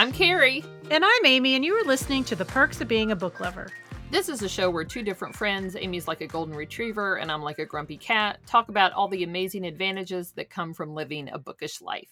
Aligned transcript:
I'm 0.00 0.12
Carrie. 0.12 0.64
And 0.90 1.04
I'm 1.04 1.26
Amy, 1.26 1.56
and 1.56 1.62
you 1.62 1.74
are 1.74 1.84
listening 1.84 2.24
to 2.24 2.34
The 2.34 2.46
Perks 2.46 2.80
of 2.80 2.88
Being 2.88 3.10
a 3.10 3.16
Book 3.16 3.38
Lover. 3.38 3.70
This 4.10 4.30
is 4.30 4.40
a 4.40 4.48
show 4.48 4.70
where 4.70 4.82
two 4.82 5.02
different 5.02 5.36
friends, 5.36 5.76
Amy's 5.76 6.08
like 6.08 6.22
a 6.22 6.26
golden 6.26 6.56
retriever 6.56 7.16
and 7.16 7.30
I'm 7.30 7.42
like 7.42 7.58
a 7.58 7.66
grumpy 7.66 7.98
cat, 7.98 8.38
talk 8.46 8.70
about 8.70 8.92
all 8.94 9.08
the 9.08 9.24
amazing 9.24 9.66
advantages 9.66 10.32
that 10.36 10.48
come 10.48 10.72
from 10.72 10.94
living 10.94 11.28
a 11.28 11.38
bookish 11.38 11.82
life. 11.82 12.08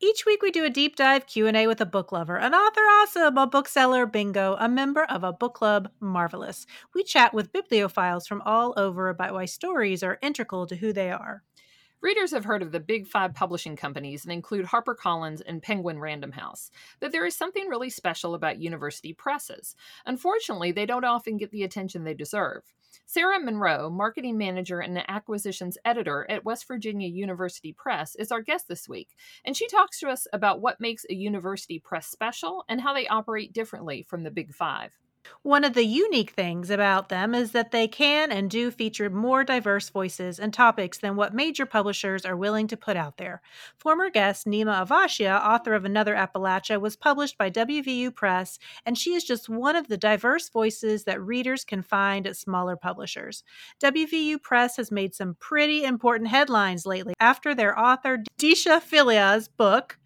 Each 0.00 0.24
week 0.24 0.42
we 0.42 0.52
do 0.52 0.64
a 0.64 0.70
deep 0.70 0.94
dive 0.94 1.26
Q&A 1.26 1.66
with 1.66 1.80
a 1.80 1.86
book 1.86 2.12
lover, 2.12 2.36
an 2.36 2.54
author 2.54 2.80
awesome, 2.82 3.36
a 3.36 3.48
bookseller 3.48 4.06
bingo, 4.06 4.56
a 4.60 4.68
member 4.68 5.02
of 5.02 5.24
a 5.24 5.32
book 5.32 5.54
club 5.54 5.90
marvelous. 5.98 6.66
We 6.94 7.02
chat 7.02 7.34
with 7.34 7.52
bibliophiles 7.52 8.28
from 8.28 8.42
all 8.42 8.74
over 8.76 9.08
about 9.08 9.34
why 9.34 9.46
stories 9.46 10.04
are 10.04 10.20
integral 10.22 10.68
to 10.68 10.76
who 10.76 10.92
they 10.92 11.10
are. 11.10 11.42
Readers 12.04 12.32
have 12.32 12.44
heard 12.44 12.60
of 12.60 12.70
the 12.70 12.80
big 12.80 13.06
five 13.06 13.32
publishing 13.32 13.76
companies 13.76 14.24
and 14.24 14.32
include 14.32 14.66
HarperCollins 14.66 15.40
and 15.46 15.62
Penguin 15.62 15.98
Random 15.98 16.32
House, 16.32 16.70
but 17.00 17.12
there 17.12 17.24
is 17.24 17.34
something 17.34 17.66
really 17.66 17.88
special 17.88 18.34
about 18.34 18.60
university 18.60 19.14
presses. 19.14 19.74
Unfortunately, 20.04 20.70
they 20.70 20.84
don't 20.84 21.06
often 21.06 21.38
get 21.38 21.50
the 21.50 21.62
attention 21.62 22.04
they 22.04 22.12
deserve. 22.12 22.74
Sarah 23.06 23.40
Munroe, 23.40 23.88
marketing 23.88 24.36
manager 24.36 24.80
and 24.80 25.02
acquisitions 25.08 25.78
editor 25.86 26.26
at 26.28 26.44
West 26.44 26.68
Virginia 26.68 27.08
University 27.08 27.72
Press, 27.72 28.14
is 28.16 28.30
our 28.30 28.42
guest 28.42 28.68
this 28.68 28.86
week, 28.86 29.16
and 29.42 29.56
she 29.56 29.66
talks 29.66 29.98
to 30.00 30.08
us 30.08 30.26
about 30.34 30.60
what 30.60 30.82
makes 30.82 31.06
a 31.08 31.14
university 31.14 31.78
press 31.78 32.06
special 32.06 32.66
and 32.68 32.82
how 32.82 32.92
they 32.92 33.08
operate 33.08 33.54
differently 33.54 34.02
from 34.02 34.24
the 34.24 34.30
big 34.30 34.52
five. 34.52 34.92
One 35.42 35.64
of 35.64 35.74
the 35.74 35.84
unique 35.84 36.30
things 36.30 36.70
about 36.70 37.08
them 37.08 37.34
is 37.34 37.52
that 37.52 37.70
they 37.70 37.86
can 37.86 38.32
and 38.32 38.50
do 38.50 38.70
feature 38.70 39.10
more 39.10 39.44
diverse 39.44 39.90
voices 39.90 40.38
and 40.38 40.52
topics 40.52 40.98
than 40.98 41.16
what 41.16 41.34
major 41.34 41.66
publishers 41.66 42.24
are 42.24 42.36
willing 42.36 42.66
to 42.68 42.76
put 42.76 42.96
out 42.96 43.18
there. 43.18 43.42
Former 43.76 44.10
guest 44.10 44.46
Neema 44.46 44.86
Avashia, 44.86 45.40
author 45.40 45.74
of 45.74 45.84
Another 45.84 46.14
Appalachia, 46.14 46.80
was 46.80 46.96
published 46.96 47.36
by 47.36 47.50
WVU 47.50 48.14
Press, 48.14 48.58
and 48.86 48.96
she 48.96 49.14
is 49.14 49.24
just 49.24 49.48
one 49.48 49.76
of 49.76 49.88
the 49.88 49.96
diverse 49.96 50.48
voices 50.48 51.04
that 51.04 51.20
readers 51.20 51.64
can 51.64 51.82
find 51.82 52.26
at 52.26 52.36
smaller 52.36 52.76
publishers. 52.76 53.44
WVU 53.82 54.40
Press 54.40 54.76
has 54.76 54.90
made 54.90 55.14
some 55.14 55.36
pretty 55.40 55.84
important 55.84 56.28
headlines 56.28 56.86
lately 56.86 57.14
after 57.20 57.54
their 57.54 57.78
author 57.78 58.22
Deesha 58.38 58.80
Philyaw's 58.80 59.48
book, 59.48 59.98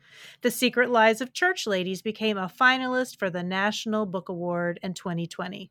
the 0.43 0.51
Secret 0.51 0.91
Lives 0.91 1.21
of 1.21 1.33
Church 1.33 1.67
Ladies 1.67 2.03
became 2.03 2.39
a 2.39 2.49
finalist 2.49 3.19
for 3.19 3.31
the 3.31 3.43
National 3.43 4.07
Book 4.07 4.29
Award 4.29 4.79
in 4.83 4.95
2020. 4.95 5.71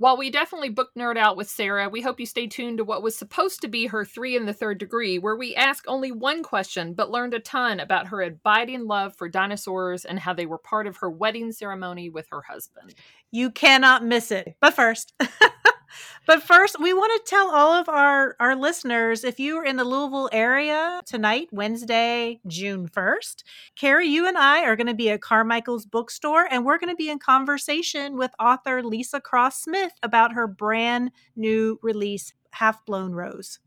While 0.00 0.16
we 0.16 0.30
definitely 0.30 0.70
book 0.70 0.88
nerd 0.96 1.18
out 1.18 1.36
with 1.36 1.50
Sarah, 1.50 1.90
we 1.90 2.00
hope 2.00 2.18
you 2.18 2.24
stay 2.24 2.46
tuned 2.46 2.78
to 2.78 2.84
what 2.84 3.02
was 3.02 3.14
supposed 3.14 3.60
to 3.60 3.68
be 3.68 3.86
her 3.88 4.02
three 4.02 4.34
in 4.34 4.46
the 4.46 4.54
third 4.54 4.78
degree, 4.78 5.18
where 5.18 5.36
we 5.36 5.54
ask 5.54 5.84
only 5.86 6.10
one 6.10 6.42
question 6.42 6.94
but 6.94 7.10
learned 7.10 7.34
a 7.34 7.38
ton 7.38 7.78
about 7.80 8.06
her 8.06 8.22
abiding 8.22 8.86
love 8.86 9.14
for 9.14 9.28
dinosaurs 9.28 10.06
and 10.06 10.18
how 10.18 10.32
they 10.32 10.46
were 10.46 10.56
part 10.56 10.86
of 10.86 10.96
her 10.96 11.10
wedding 11.10 11.52
ceremony 11.52 12.08
with 12.08 12.26
her 12.30 12.40
husband. 12.40 12.94
You 13.30 13.50
cannot 13.50 14.02
miss 14.02 14.30
it. 14.30 14.56
But 14.58 14.72
first, 14.72 15.12
but 16.26 16.42
first, 16.42 16.80
we 16.80 16.92
want 16.92 17.12
to 17.12 17.30
tell 17.30 17.50
all 17.50 17.72
of 17.72 17.88
our 17.88 18.36
our 18.40 18.54
listeners 18.54 19.24
if 19.24 19.40
you 19.40 19.58
are 19.58 19.64
in 19.64 19.76
the 19.76 19.84
Louisville 19.84 20.28
area 20.32 21.00
tonight, 21.06 21.48
Wednesday, 21.52 22.40
June 22.46 22.88
1st, 22.88 23.42
Carrie, 23.76 24.08
you 24.08 24.26
and 24.26 24.38
I 24.38 24.64
are 24.64 24.76
going 24.76 24.86
to 24.86 24.94
be 24.94 25.10
at 25.10 25.20
Carmichael's 25.20 25.86
bookstore 25.86 26.46
and 26.50 26.64
we're 26.64 26.78
going 26.78 26.92
to 26.92 26.96
be 26.96 27.10
in 27.10 27.18
conversation 27.18 28.16
with 28.16 28.30
author 28.38 28.82
Leesa 28.82 29.22
Cross 29.22 29.62
Smith 29.62 29.92
about 30.02 30.32
her 30.32 30.46
brand 30.46 31.10
new 31.36 31.78
release 31.82 32.32
Half 32.52 32.84
Blown 32.84 33.12
Rose. 33.12 33.58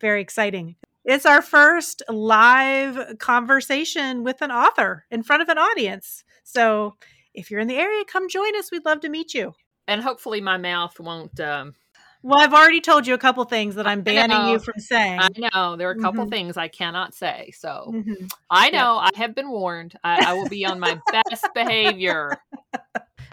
Very 0.00 0.20
exciting. 0.20 0.76
It's 1.04 1.26
our 1.26 1.42
first 1.42 2.02
live 2.08 3.18
conversation 3.18 4.22
with 4.22 4.42
an 4.42 4.50
author 4.50 5.06
in 5.10 5.22
front 5.22 5.42
of 5.42 5.48
an 5.48 5.58
audience. 5.58 6.24
So, 6.44 6.96
if 7.32 7.50
you're 7.50 7.60
in 7.60 7.68
the 7.68 7.76
area, 7.76 8.04
come 8.04 8.28
join 8.28 8.56
us. 8.56 8.72
We'd 8.72 8.84
love 8.84 9.00
to 9.00 9.08
meet 9.08 9.34
you 9.34 9.54
and 9.90 10.02
hopefully 10.02 10.40
my 10.40 10.56
mouth 10.56 10.98
won't 11.00 11.38
um 11.40 11.74
well 12.22 12.38
i've 12.38 12.54
already 12.54 12.80
told 12.80 13.06
you 13.06 13.14
a 13.14 13.18
couple 13.18 13.44
things 13.44 13.74
that 13.74 13.86
i'm 13.86 14.02
banning 14.02 14.48
you 14.48 14.58
from 14.58 14.78
saying. 14.78 15.20
I 15.20 15.28
know. 15.36 15.76
There 15.76 15.88
are 15.88 15.92
a 15.92 15.98
couple 15.98 16.24
mm-hmm. 16.24 16.30
things 16.30 16.56
i 16.56 16.68
cannot 16.68 17.14
say 17.14 17.52
so 17.56 17.90
mm-hmm. 17.92 18.26
i 18.48 18.70
know. 18.70 19.00
Yep. 19.02 19.12
i 19.14 19.18
have 19.18 19.34
been 19.34 19.50
warned. 19.50 19.94
I, 20.04 20.30
I 20.30 20.32
will 20.34 20.48
be 20.48 20.64
on 20.64 20.80
my 20.80 20.98
best 21.12 21.46
behavior. 21.54 22.36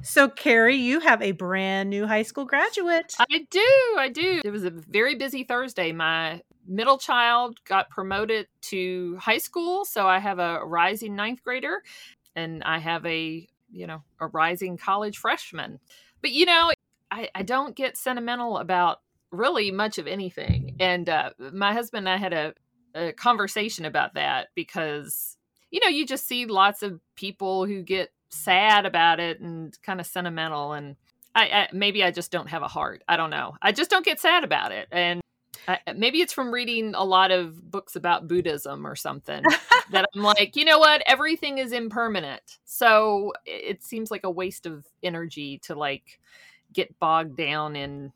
So 0.03 0.29
carrie 0.29 0.78
you 0.78 1.01
have 1.01 1.22
a 1.22 1.34
brand 1.34 1.90
new 1.90 2.07
high 2.07 2.22
school 2.22 2.45
graduate. 2.45 3.13
I 3.19 3.45
do. 3.50 3.95
I 3.97 4.07
do. 4.07 4.39
It 4.45 4.51
was 4.51 4.63
a 4.63 4.69
very 4.69 5.16
busy 5.16 5.44
thursday. 5.44 5.91
My 5.91 6.41
middle 6.68 6.97
child 6.97 7.57
got 7.66 7.89
promoted 7.89 8.47
to 8.62 9.18
high 9.18 9.38
school 9.38 9.85
so 9.85 10.07
i 10.07 10.19
have 10.19 10.38
a 10.38 10.59
rising 10.66 11.16
ninth 11.16 11.41
grader 11.44 11.81
and 12.35 12.62
i 12.63 12.78
have 12.78 13.06
a 13.06 13.47
you 13.72 13.88
know 13.88 14.03
a 14.19 14.28
rising 14.28 14.78
college 14.78 15.18
freshman 15.18 15.79
but 16.22 16.31
you 16.31 16.45
know, 16.45 16.72
I, 17.11 17.29
I 17.33 17.44
don't 17.44 17.75
get 17.75 17.97
sentimental 17.97 18.57
about 18.57 19.01
really 19.31 19.72
much 19.72 19.97
of 19.97 20.07
anything. 20.07 20.75
And 20.79 21.09
uh, 21.09 21.31
my 21.51 21.73
husband 21.73 22.07
and 22.07 22.13
I 22.13 22.17
had 22.17 22.33
a, 22.33 22.53
a 22.95 23.13
conversation 23.13 23.85
about 23.85 24.16
that 24.16 24.47
because, 24.56 25.38
you 25.72 25.79
know, 25.81 25.89
you 25.89 26.06
just 26.06 26.27
see 26.27 26.45
lots 26.45 26.83
of 26.83 27.00
people 27.16 27.66
who 27.66 27.81
get 27.81 28.09
sad 28.29 28.85
about 28.85 29.19
it 29.19 29.39
and 29.39 29.77
kind 29.83 30.00
of 30.00 30.06
sentimental. 30.06 30.73
And 30.73 30.95
I, 31.35 31.44
I 31.44 31.67
maybe 31.73 32.03
I 32.03 32.11
just 32.11 32.31
don't 32.31 32.50
have 32.50 32.61
a 32.61 32.67
heart. 32.67 33.03
I 33.07 33.17
don't 33.17 33.29
know. 33.29 33.56
I 33.61 33.72
just 33.72 33.89
don't 33.89 34.06
get 34.06 34.19
sad 34.19 34.44
about 34.44 34.72
it. 34.72 34.88
And 34.91 35.22
I, 35.67 35.79
maybe 35.95 36.22
it's 36.22 36.31
from 36.33 36.53
reading 36.53 36.94
a 36.95 37.03
lot 37.03 37.31
of 37.31 37.69
books 37.69 37.95
about 37.95 38.28
Buddhism 38.28 38.88
or 38.88 38.95
something 38.95 39.44
that 39.91 40.05
I'm 40.16 40.23
like, 40.23 40.55
you 40.55 40.63
know 40.63 40.79
what? 40.79 41.03
Everything 41.05 41.57
is 41.57 41.73
impermanent. 41.73 42.59
So 42.63 43.33
it 43.45 43.83
seems 43.83 44.09
like 44.09 44.23
a 44.23 44.31
waste 44.31 44.66
of 44.66 44.85
energy 45.03 45.59
to 45.63 45.75
like 45.75 46.19
get 46.72 46.97
bogged 47.00 47.35
down 47.35 47.75
in. 47.75 48.13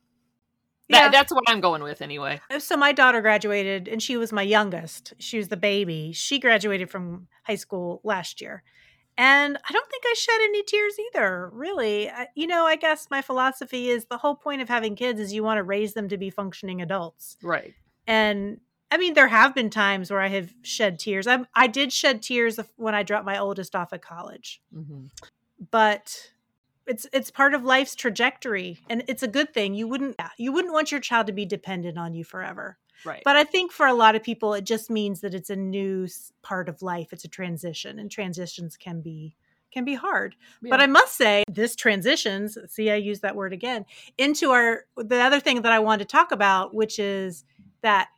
That, 0.90 1.03
yeah. 1.03 1.09
That's 1.09 1.31
what 1.34 1.44
I'm 1.47 1.61
going 1.61 1.84
with 1.84 2.01
anyway. 2.01 2.41
Uh, 2.50 2.59
so 2.59 2.75
my 2.75 2.91
daughter 2.91 3.22
graduated 3.22 3.88
and 3.88 4.01
she 4.01 4.17
was 4.17 4.31
my 4.31 4.41
youngest. 4.41 5.13
She 5.19 5.38
was 5.38 5.47
the 5.47 5.57
baby. 5.57 6.11
She 6.13 6.40
graduated 6.40 6.90
from 6.90 7.28
high 7.44 7.56
school 7.56 8.01
last 8.03 8.41
year. 8.41 8.63
And 9.17 9.57
I 9.57 9.73
don't 9.73 9.89
think 9.89 10.03
I 10.05 10.13
shed 10.13 10.41
any 10.41 10.63
tears 10.63 10.94
either, 11.07 11.49
really. 11.53 12.09
I, 12.09 12.27
you 12.35 12.47
know, 12.47 12.66
I 12.66 12.75
guess 12.75 13.07
my 13.11 13.22
philosophy 13.22 13.89
is 13.89 14.05
the 14.05 14.17
whole 14.17 14.35
point 14.35 14.61
of 14.61 14.69
having 14.69 14.95
kids 14.95 15.19
is 15.19 15.33
you 15.33 15.44
want 15.44 15.57
to 15.57 15.63
raise 15.63 15.94
them 15.94 16.09
to 16.09 16.17
be 16.17 16.29
functioning 16.29 16.81
adults. 16.81 17.38
Right. 17.44 17.73
And 18.07 18.61
I 18.89 18.97
mean, 18.97 19.13
there 19.13 19.27
have 19.27 19.53
been 19.53 19.69
times 19.69 20.11
where 20.11 20.22
I 20.22 20.27
have 20.27 20.53
shed 20.63 20.99
tears. 20.99 21.27
I, 21.27 21.39
I 21.53 21.67
did 21.67 21.94
shed 21.94 22.22
tears 22.22 22.59
when 22.77 22.95
I 22.95 23.03
dropped 23.03 23.25
my 23.25 23.38
oldest 23.38 23.75
off 23.75 23.94
at 23.94 24.01
college. 24.01 24.61
Mm-hmm. 24.75 25.05
But 25.69 26.31
it's 26.88 27.07
it's 27.13 27.31
part 27.31 27.53
of 27.53 27.63
life's 27.63 27.95
trajectory 27.95 28.79
and 28.89 29.03
it's 29.07 29.23
a 29.23 29.28
good 29.28 29.53
thing. 29.53 29.75
You 29.75 29.88
wouldn't 29.88 30.16
you 30.38 30.51
wouldn't 30.51 30.73
want 30.73 30.91
your 30.91 30.99
child 30.99 31.28
to 31.28 31.33
be 31.33 31.45
dependent 31.45 31.97
on 31.97 32.13
you 32.13 32.23
forever. 32.23 32.78
Right. 33.06 33.22
But 33.23 33.35
I 33.35 33.44
think 33.44 33.72
for 33.72 33.85
a 33.85 33.94
lot 33.94 34.16
of 34.16 34.23
people, 34.23 34.53
it 34.53 34.63
just 34.63 34.89
means 34.89 35.22
that 35.22 35.34
it's 35.34 35.50
a 35.50 35.56
new 35.56 36.07
part 36.41 36.69
of 36.69 36.81
life. 36.81 37.13
It's 37.13 37.25
a 37.25 37.29
transition, 37.29 38.00
and 38.00 38.09
transitions 38.09 38.78
can 38.78 39.01
be 39.01 39.35
can 39.72 39.85
be 39.85 39.95
hard. 39.95 40.35
Yeah. 40.62 40.69
But 40.69 40.81
I 40.81 40.88
must 40.88 41.16
say, 41.16 41.45
this 41.47 41.75
transitions. 41.75 42.57
See, 42.67 42.91
I 42.91 42.95
use 42.95 43.22
that 43.22 43.35
word 43.35 43.53
again 43.53 43.85
into 44.17 44.51
our 44.51 44.85
the 44.97 45.19
other 45.19 45.40
thing 45.40 45.61
that 45.61 45.72
I 45.72 45.79
want 45.79 46.00
to 46.00 46.06
talk 46.06 46.31
about, 46.31 46.73
which 46.73 47.00
is 47.00 47.45
that 47.81 48.09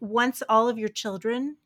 once 0.00 0.42
all 0.48 0.68
of 0.68 0.78
your 0.78 0.88
children 0.88 1.56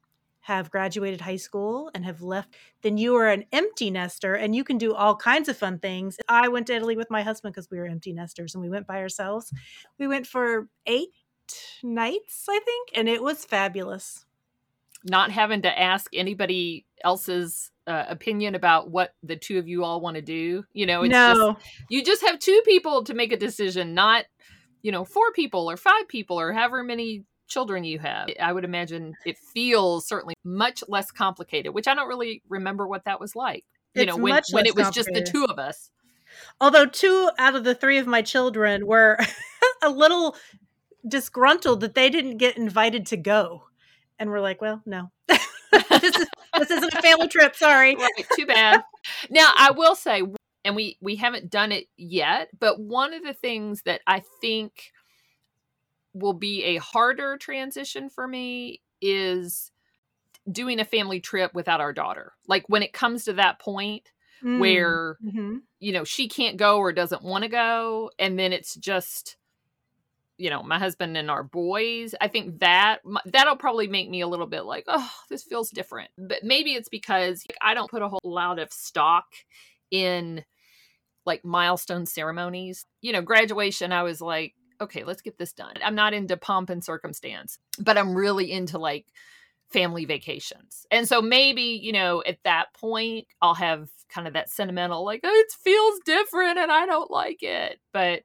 have 0.40 0.70
graduated 0.70 1.20
high 1.20 1.36
school 1.36 1.90
and 1.94 2.06
have 2.06 2.22
left, 2.22 2.54
then 2.82 2.96
you 2.96 3.14
are 3.16 3.28
an 3.28 3.44
empty 3.52 3.90
nester 3.90 4.34
and 4.34 4.56
you 4.56 4.64
can 4.64 4.78
do 4.78 4.94
all 4.94 5.14
kinds 5.14 5.46
of 5.48 5.56
fun 5.56 5.78
things. 5.78 6.16
I 6.26 6.48
went 6.48 6.68
to 6.68 6.74
Italy 6.74 6.96
with 6.96 7.10
my 7.10 7.22
husband 7.22 7.52
because 7.54 7.70
we 7.70 7.78
were 7.78 7.86
empty 7.86 8.14
nesters 8.14 8.54
and 8.54 8.62
we 8.62 8.70
went 8.70 8.86
by 8.86 8.98
ourselves. 8.98 9.52
We 9.98 10.08
went 10.08 10.26
for 10.26 10.68
eight 10.86 11.10
nights, 11.82 12.46
I 12.48 12.58
think, 12.60 12.90
and 12.94 13.08
it 13.08 13.22
was 13.22 13.44
fabulous. 13.44 14.24
Not 15.04 15.30
having 15.30 15.62
to 15.62 15.78
ask 15.78 16.10
anybody 16.12 16.84
else's 17.04 17.70
uh, 17.86 18.04
opinion 18.08 18.54
about 18.54 18.90
what 18.90 19.14
the 19.22 19.36
two 19.36 19.58
of 19.58 19.68
you 19.68 19.84
all 19.84 20.00
want 20.00 20.16
to 20.16 20.22
do. 20.22 20.64
You 20.72 20.86
know, 20.86 21.02
it's 21.02 21.12
no. 21.12 21.54
just 21.54 21.66
you 21.88 22.04
just 22.04 22.22
have 22.26 22.38
two 22.38 22.60
people 22.64 23.04
to 23.04 23.14
make 23.14 23.32
a 23.32 23.36
decision, 23.36 23.94
not 23.94 24.24
you 24.82 24.92
know 24.92 25.04
four 25.04 25.32
people 25.32 25.70
or 25.70 25.76
five 25.76 26.08
people 26.08 26.38
or 26.38 26.52
however 26.52 26.82
many 26.82 27.24
children 27.48 27.84
you 27.84 27.98
have. 27.98 28.28
I 28.40 28.52
would 28.52 28.64
imagine 28.64 29.14
it 29.24 29.38
feels 29.38 30.06
certainly 30.06 30.34
much 30.44 30.84
less 30.88 31.10
complicated, 31.10 31.74
which 31.74 31.88
I 31.88 31.94
don't 31.94 32.08
really 32.08 32.42
remember 32.48 32.86
what 32.86 33.04
that 33.06 33.20
was 33.20 33.34
like. 33.34 33.64
You 33.94 34.02
it's 34.02 34.08
know, 34.08 34.22
when 34.22 34.40
when 34.52 34.66
it 34.66 34.76
was 34.76 34.90
just 34.90 35.08
the 35.12 35.22
two 35.22 35.44
of 35.44 35.58
us. 35.58 35.90
Although 36.60 36.86
two 36.86 37.30
out 37.38 37.56
of 37.56 37.64
the 37.64 37.74
three 37.74 37.98
of 37.98 38.06
my 38.06 38.22
children 38.22 38.86
were 38.86 39.18
a 39.82 39.88
little 39.88 40.36
disgruntled 41.08 41.80
that 41.80 41.94
they 41.94 42.10
didn't 42.10 42.38
get 42.38 42.56
invited 42.56 43.06
to 43.06 43.16
go. 43.16 43.64
And 44.18 44.30
we're 44.30 44.40
like, 44.40 44.60
well, 44.60 44.82
no. 44.84 45.10
this, 45.28 45.38
is, 46.02 46.26
this 46.58 46.70
isn't 46.70 46.94
a 46.94 47.02
family 47.02 47.28
trip. 47.28 47.54
Sorry. 47.54 47.94
Right. 47.94 48.26
Too 48.34 48.46
bad. 48.46 48.82
now, 49.30 49.52
I 49.56 49.70
will 49.70 49.94
say, 49.94 50.22
and 50.64 50.76
we 50.76 50.98
we 51.00 51.16
haven't 51.16 51.50
done 51.50 51.72
it 51.72 51.86
yet, 51.96 52.50
but 52.58 52.80
one 52.80 53.14
of 53.14 53.22
the 53.22 53.32
things 53.32 53.82
that 53.82 54.00
I 54.06 54.22
think 54.40 54.92
will 56.12 56.32
be 56.32 56.64
a 56.64 56.76
harder 56.78 57.36
transition 57.36 58.10
for 58.10 58.26
me 58.26 58.82
is 59.00 59.70
doing 60.50 60.80
a 60.80 60.84
family 60.84 61.20
trip 61.20 61.54
without 61.54 61.80
our 61.80 61.92
daughter. 61.92 62.32
Like 62.46 62.64
when 62.68 62.82
it 62.82 62.92
comes 62.92 63.24
to 63.24 63.34
that 63.34 63.60
point, 63.60 64.10
mm. 64.42 64.58
where 64.58 65.16
mm-hmm. 65.24 65.58
you 65.78 65.92
know 65.92 66.04
she 66.04 66.28
can't 66.28 66.56
go 66.56 66.78
or 66.78 66.92
doesn't 66.92 67.22
want 67.22 67.44
to 67.44 67.48
go 67.48 68.10
and 68.18 68.38
then 68.38 68.52
it's 68.52 68.74
just 68.74 69.36
you 70.38 70.48
know 70.48 70.62
my 70.62 70.78
husband 70.78 71.16
and 71.16 71.30
our 71.30 71.42
boys 71.42 72.14
i 72.20 72.28
think 72.28 72.60
that 72.60 73.00
that'll 73.26 73.56
probably 73.56 73.88
make 73.88 74.08
me 74.08 74.20
a 74.20 74.28
little 74.28 74.46
bit 74.46 74.62
like 74.62 74.84
oh 74.86 75.10
this 75.28 75.42
feels 75.42 75.70
different. 75.70 76.10
But 76.16 76.42
maybe 76.42 76.72
it's 76.72 76.88
because 76.88 77.44
i 77.60 77.74
don't 77.74 77.90
put 77.90 78.02
a 78.02 78.08
whole 78.08 78.20
lot 78.24 78.58
of 78.58 78.72
stock 78.72 79.26
in 79.90 80.44
like 81.26 81.44
milestone 81.44 82.06
ceremonies. 82.06 82.86
You 83.02 83.12
know 83.12 83.20
graduation 83.20 83.92
i 83.92 84.02
was 84.02 84.20
like 84.20 84.54
okay 84.80 85.04
let's 85.04 85.22
get 85.22 85.36
this 85.38 85.52
done. 85.52 85.74
I'm 85.84 85.96
not 85.96 86.14
into 86.14 86.36
pomp 86.36 86.70
and 86.70 86.82
circumstance 86.82 87.58
but 87.78 87.98
i'm 87.98 88.14
really 88.14 88.50
into 88.50 88.78
like 88.78 89.06
family 89.70 90.06
vacations. 90.06 90.86
And 90.90 91.06
so 91.06 91.20
maybe 91.20 91.78
you 91.82 91.92
know 91.92 92.22
at 92.26 92.38
that 92.44 92.72
point 92.74 93.26
i'll 93.42 93.54
have 93.54 93.88
kind 94.08 94.26
of 94.26 94.34
that 94.34 94.48
sentimental 94.48 95.04
like 95.04 95.20
oh, 95.24 95.28
it 95.30 95.52
feels 95.62 96.00
different 96.04 96.58
and 96.58 96.70
i 96.70 96.86
don't 96.86 97.10
like 97.10 97.42
it. 97.42 97.80
But 97.92 98.22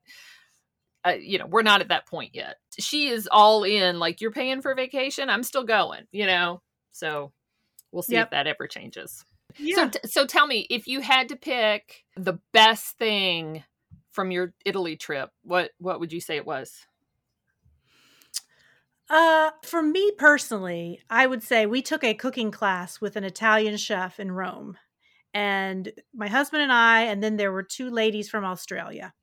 uh, 1.05 1.15
you 1.19 1.37
know, 1.37 1.45
we're 1.45 1.61
not 1.61 1.81
at 1.81 1.89
that 1.89 2.07
point 2.07 2.31
yet. 2.33 2.57
She 2.79 3.09
is 3.09 3.27
all 3.31 3.63
in, 3.63 3.99
like, 3.99 4.21
you're 4.21 4.31
paying 4.31 4.61
for 4.61 4.73
vacation, 4.75 5.29
I'm 5.29 5.43
still 5.43 5.63
going, 5.63 6.05
you 6.11 6.25
know? 6.25 6.61
So 6.91 7.31
we'll 7.91 8.03
see 8.03 8.13
yep. 8.13 8.27
if 8.27 8.31
that 8.31 8.47
ever 8.47 8.67
changes. 8.67 9.25
Yeah. 9.57 9.75
So, 9.75 9.89
t- 9.89 10.07
so 10.07 10.25
tell 10.25 10.47
me, 10.47 10.65
if 10.69 10.87
you 10.87 11.01
had 11.01 11.29
to 11.29 11.35
pick 11.35 12.05
the 12.15 12.39
best 12.53 12.97
thing 12.97 13.63
from 14.11 14.31
your 14.31 14.53
Italy 14.65 14.95
trip, 14.95 15.31
what 15.43 15.71
what 15.79 15.99
would 15.99 16.13
you 16.13 16.21
say 16.21 16.37
it 16.37 16.45
was? 16.45 16.85
Uh, 19.09 19.51
for 19.63 19.83
me 19.83 20.11
personally, 20.17 21.01
I 21.09 21.27
would 21.27 21.43
say 21.43 21.65
we 21.65 21.81
took 21.81 22.03
a 22.03 22.13
cooking 22.13 22.51
class 22.51 23.01
with 23.01 23.15
an 23.15 23.23
Italian 23.23 23.77
chef 23.77 24.19
in 24.19 24.31
Rome. 24.31 24.77
And 25.33 25.91
my 26.13 26.27
husband 26.27 26.63
and 26.63 26.71
I, 26.71 27.03
and 27.03 27.21
then 27.23 27.37
there 27.37 27.51
were 27.51 27.63
two 27.63 27.89
ladies 27.89 28.29
from 28.29 28.45
Australia 28.45 29.13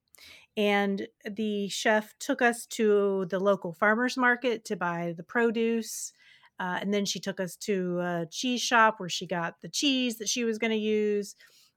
and 0.56 1.06
the 1.25 1.69
chef 1.69 2.14
took 2.19 2.43
us 2.43 2.67
to 2.67 3.26
the 3.31 3.38
local 3.38 3.73
farmers 3.73 4.17
market 4.17 4.64
to 4.64 4.76
buy 4.76 5.14
the 5.17 5.23
produce 5.23 6.12
uh, 6.58 6.79
and 6.81 6.93
then 6.93 7.06
she 7.06 7.19
took 7.19 7.41
us 7.41 7.56
to 7.56 7.99
a 8.00 8.26
cheese 8.31 8.61
shop 8.61 9.00
where 9.00 9.08
she 9.08 9.26
got 9.26 9.61
the 9.62 9.69
cheese 9.69 10.19
that 10.19 10.29
she 10.29 10.44
was 10.44 10.58
going 10.58 10.73
to 10.73 10.76
use 10.76 11.37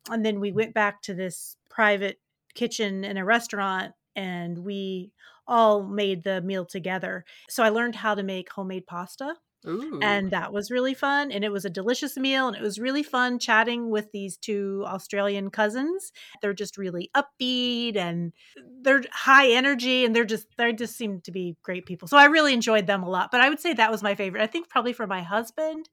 and 0.09 0.25
then 0.25 0.39
we 0.39 0.51
went 0.51 0.73
back 0.73 1.01
to 1.01 1.13
this 1.13 1.55
private 1.69 2.19
kitchen 2.53 3.03
in 3.03 3.17
a 3.17 3.25
restaurant 3.25 3.93
and 4.15 4.59
we 4.59 5.11
all 5.47 5.83
made 5.83 6.23
the 6.23 6.41
meal 6.41 6.65
together. 6.65 7.25
So 7.49 7.63
i 7.63 7.69
learned 7.69 7.95
how 7.95 8.15
to 8.15 8.23
make 8.23 8.51
homemade 8.51 8.87
pasta 8.87 9.35
Ooh. 9.67 9.99
And 10.01 10.31
that 10.31 10.51
was 10.51 10.69
really 10.69 10.93
fun. 10.93 11.31
And 11.31 11.43
it 11.43 11.51
was 11.51 11.65
a 11.65 11.69
delicious 11.69 12.17
meal. 12.17 12.47
And 12.47 12.55
it 12.57 12.61
was 12.61 12.79
really 12.79 13.03
fun 13.03 13.39
chatting 13.39 13.89
with 13.89 14.11
these 14.11 14.37
two 14.37 14.83
Australian 14.85 15.49
cousins. 15.49 16.11
They're 16.41 16.53
just 16.53 16.77
really 16.77 17.09
upbeat 17.15 17.95
and 17.95 18.33
they're 18.81 19.03
high 19.11 19.49
energy 19.49 20.05
and 20.05 20.15
they're 20.15 20.25
just, 20.25 20.47
they 20.57 20.73
just 20.73 20.97
seem 20.97 21.21
to 21.21 21.31
be 21.31 21.55
great 21.63 21.85
people. 21.85 22.07
So 22.07 22.17
I 22.17 22.25
really 22.25 22.53
enjoyed 22.53 22.87
them 22.87 23.03
a 23.03 23.09
lot. 23.09 23.29
But 23.31 23.41
I 23.41 23.49
would 23.49 23.59
say 23.59 23.73
that 23.73 23.91
was 23.91 24.03
my 24.03 24.15
favorite. 24.15 24.43
I 24.43 24.47
think 24.47 24.69
probably 24.69 24.93
for 24.93 25.07
my 25.07 25.21
husband, 25.21 25.89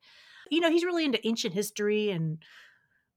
you 0.51 0.61
know, 0.61 0.71
he's 0.71 0.85
really 0.85 1.05
into 1.05 1.25
ancient 1.27 1.55
history 1.55 2.11
and 2.11 2.39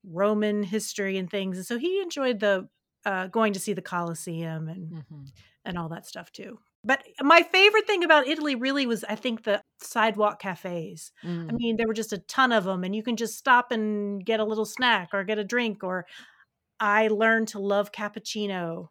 Roman 0.04 0.64
history 0.64 1.18
and 1.18 1.30
things. 1.30 1.58
And 1.58 1.66
so 1.66 1.80
he 1.80 2.02
enjoyed 2.02 2.40
the, 2.40 2.68
uh, 3.06 3.28
going 3.28 3.54
to 3.54 3.60
see 3.60 3.74
the 3.74 3.82
Colosseum 3.82 4.68
and, 4.68 4.92
mm-hmm. 4.92 5.24
and 5.66 5.78
all 5.78 5.90
that 5.90 6.06
stuff 6.06 6.32
too. 6.32 6.60
But 6.84 7.04
my 7.22 7.44
favorite 7.44 7.88
thing 7.88 8.04
about 8.04 8.28
Italy 8.28 8.56
really 8.56 8.86
was, 8.86 9.06
I 9.06 9.16
think, 9.16 9.44
the 9.44 9.62
sidewalk 9.82 10.42
cafes. 10.42 11.12
Mm. 11.24 11.50
I 11.50 11.54
mean, 11.54 11.78
there 11.78 11.88
were 11.88 11.94
just 11.94 12.12
a 12.12 12.18
ton 12.18 12.52
of 12.52 12.66
them, 12.66 12.84
and 12.84 12.94
you 12.94 13.04
can 13.04 13.16
just 13.16 13.38
stop 13.38 13.72
and 13.72 14.26
get 14.26 14.42
a 14.42 14.46
little 14.46 14.66
snack 14.66 15.10
or 15.14 15.24
get 15.24 15.40
a 15.40 15.46
drink. 15.46 15.84
Or 15.84 16.06
I 16.80 17.08
learned 17.08 17.48
to 17.50 17.60
love 17.60 17.94
cappuccino. 17.94 18.90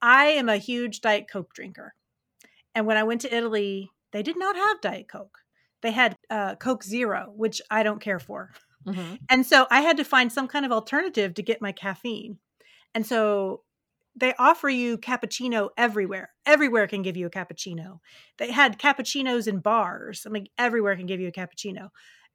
I 0.00 0.26
am 0.26 0.48
a 0.48 0.56
huge 0.56 1.00
Diet 1.00 1.26
Coke 1.30 1.52
drinker. 1.54 1.94
And 2.74 2.86
when 2.86 2.96
I 2.96 3.02
went 3.02 3.20
to 3.22 3.34
Italy, 3.34 3.90
they 4.12 4.22
did 4.22 4.38
not 4.38 4.56
have 4.56 4.80
Diet 4.80 5.08
Coke. 5.08 5.38
They 5.82 5.90
had 5.90 6.16
uh, 6.30 6.54
Coke 6.56 6.84
Zero, 6.84 7.32
which 7.34 7.60
I 7.70 7.82
don't 7.82 8.00
care 8.00 8.20
for. 8.20 8.50
Mm-hmm. 8.86 9.16
And 9.28 9.44
so 9.44 9.66
I 9.70 9.80
had 9.80 9.96
to 9.96 10.04
find 10.04 10.32
some 10.32 10.48
kind 10.48 10.64
of 10.64 10.72
alternative 10.72 11.34
to 11.34 11.42
get 11.42 11.62
my 11.62 11.72
caffeine. 11.72 12.38
And 12.94 13.06
so 13.06 13.62
they 14.14 14.34
offer 14.38 14.68
you 14.68 14.98
cappuccino 14.98 15.70
everywhere. 15.76 16.30
Everywhere 16.44 16.86
can 16.86 17.02
give 17.02 17.16
you 17.16 17.26
a 17.26 17.30
cappuccino. 17.30 18.00
They 18.38 18.50
had 18.50 18.78
cappuccinos 18.78 19.48
in 19.48 19.60
bars. 19.60 20.24
I 20.26 20.30
mean, 20.30 20.46
everywhere 20.58 20.96
can 20.96 21.06
give 21.06 21.20
you 21.20 21.28
a 21.28 21.32
cappuccino. 21.32 21.88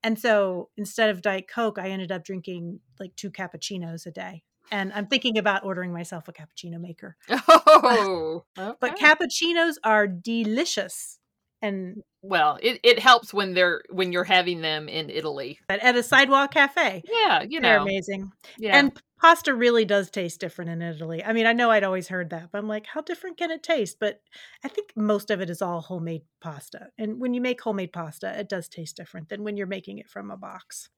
And 0.04 0.20
so 0.20 0.70
instead 0.78 1.10
of 1.10 1.22
Diet 1.22 1.46
Coke, 1.54 1.80
I 1.80 1.90
ended 1.90 2.12
up 2.12 2.24
drinking 2.24 2.80
like 3.00 3.16
two 3.16 3.32
cappuccinos 3.32 4.06
a 4.06 4.12
day. 4.12 4.44
And 4.72 4.92
I'm 4.94 5.08
thinking 5.08 5.38
about 5.38 5.64
ordering 5.64 5.94
myself 5.94 6.28
a 6.28 6.34
cappuccino 6.34 6.80
maker. 6.80 7.16
Oh, 7.50 8.44
okay. 8.60 8.78
but 8.80 8.98
cappuccinos 8.98 9.76
are 9.84 10.08
delicious. 10.08 11.20
And 11.62 12.04
well, 12.22 12.60
it, 12.62 12.80
it 12.84 13.00
helps 13.00 13.34
when 13.34 13.54
they're 13.54 13.82
when 13.90 14.12
you're 14.12 14.24
having 14.24 14.62
them 14.62 14.88
in 14.88 15.10
Italy 15.10 15.60
at, 15.70 15.80
at 15.80 15.96
a 15.96 16.04
sidewalk 16.04 16.54
cafe. 16.54 17.02
Yeah, 17.10 17.44
you 17.48 17.60
know, 17.60 17.70
they're 17.70 17.80
amazing. 17.80 18.32
Yeah, 18.60 18.78
and 18.78 19.02
pasta 19.20 19.54
really 19.54 19.86
does 19.86 20.10
taste 20.10 20.40
different 20.40 20.72
in 20.72 20.82
Italy. 20.82 21.24
I 21.24 21.34
mean, 21.34 21.46
I 21.46 21.54
know 21.54 21.72
I'd 21.72 21.84
always 21.84 22.08
heard 22.08 22.30
that, 22.30 22.50
but 22.52 22.58
I'm 22.58 22.68
like, 22.68 22.88
how 22.88 23.02
different 23.02 23.38
can 23.38 23.52
it 23.52 23.64
taste? 23.64 23.98
But 24.00 24.22
I 24.64 24.68
think 24.68 24.92
most 24.96 25.32
of 25.32 25.42
it 25.42 25.50
is 25.50 25.62
all 25.62 25.82
homemade 25.82 26.24
pasta. 26.42 26.88
And 26.98 27.20
when 27.20 27.34
you 27.34 27.42
make 27.42 27.62
homemade 27.62 27.94
pasta, 27.94 28.40
it 28.40 28.50
does 28.50 28.68
taste 28.68 28.96
different 28.96 29.30
than 29.30 29.44
when 29.44 29.58
you're 29.58 29.68
making 29.68 29.98
it 29.98 30.10
from 30.10 30.32
a 30.32 30.38
box. 30.38 30.90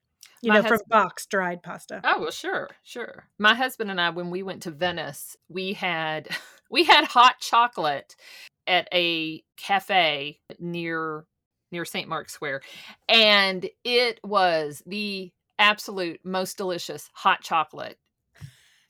You 0.42 0.50
My 0.50 0.56
know, 0.56 0.62
husband, 0.62 0.82
from 0.90 1.02
box 1.04 1.26
dried 1.26 1.64
pasta. 1.64 2.02
Oh, 2.04 2.22
well, 2.22 2.32
sure, 2.32 2.70
sure. 2.84 3.28
My 3.38 3.56
husband 3.56 3.92
and 3.92 4.00
I, 4.00 4.10
when 4.10 4.30
we 4.30 4.44
went 4.44 4.64
to 4.64 4.72
Venice, 4.72 5.36
we 5.50 5.74
had 5.74 6.30
we 6.72 6.84
had 6.84 7.06
hot 7.06 7.40
chocolate 7.40 8.16
at 8.68 8.88
a 8.94 9.44
cafe 9.58 10.40
near 10.60 11.26
near 11.72 11.86
St. 11.86 12.08
Mark's 12.08 12.34
Square. 12.34 12.62
And 13.08 13.70
it 13.84 14.20
was 14.24 14.82
the 14.86 15.32
absolute 15.58 16.22
most 16.24 16.58
delicious 16.58 17.10
hot 17.14 17.42
chocolate 17.42 17.98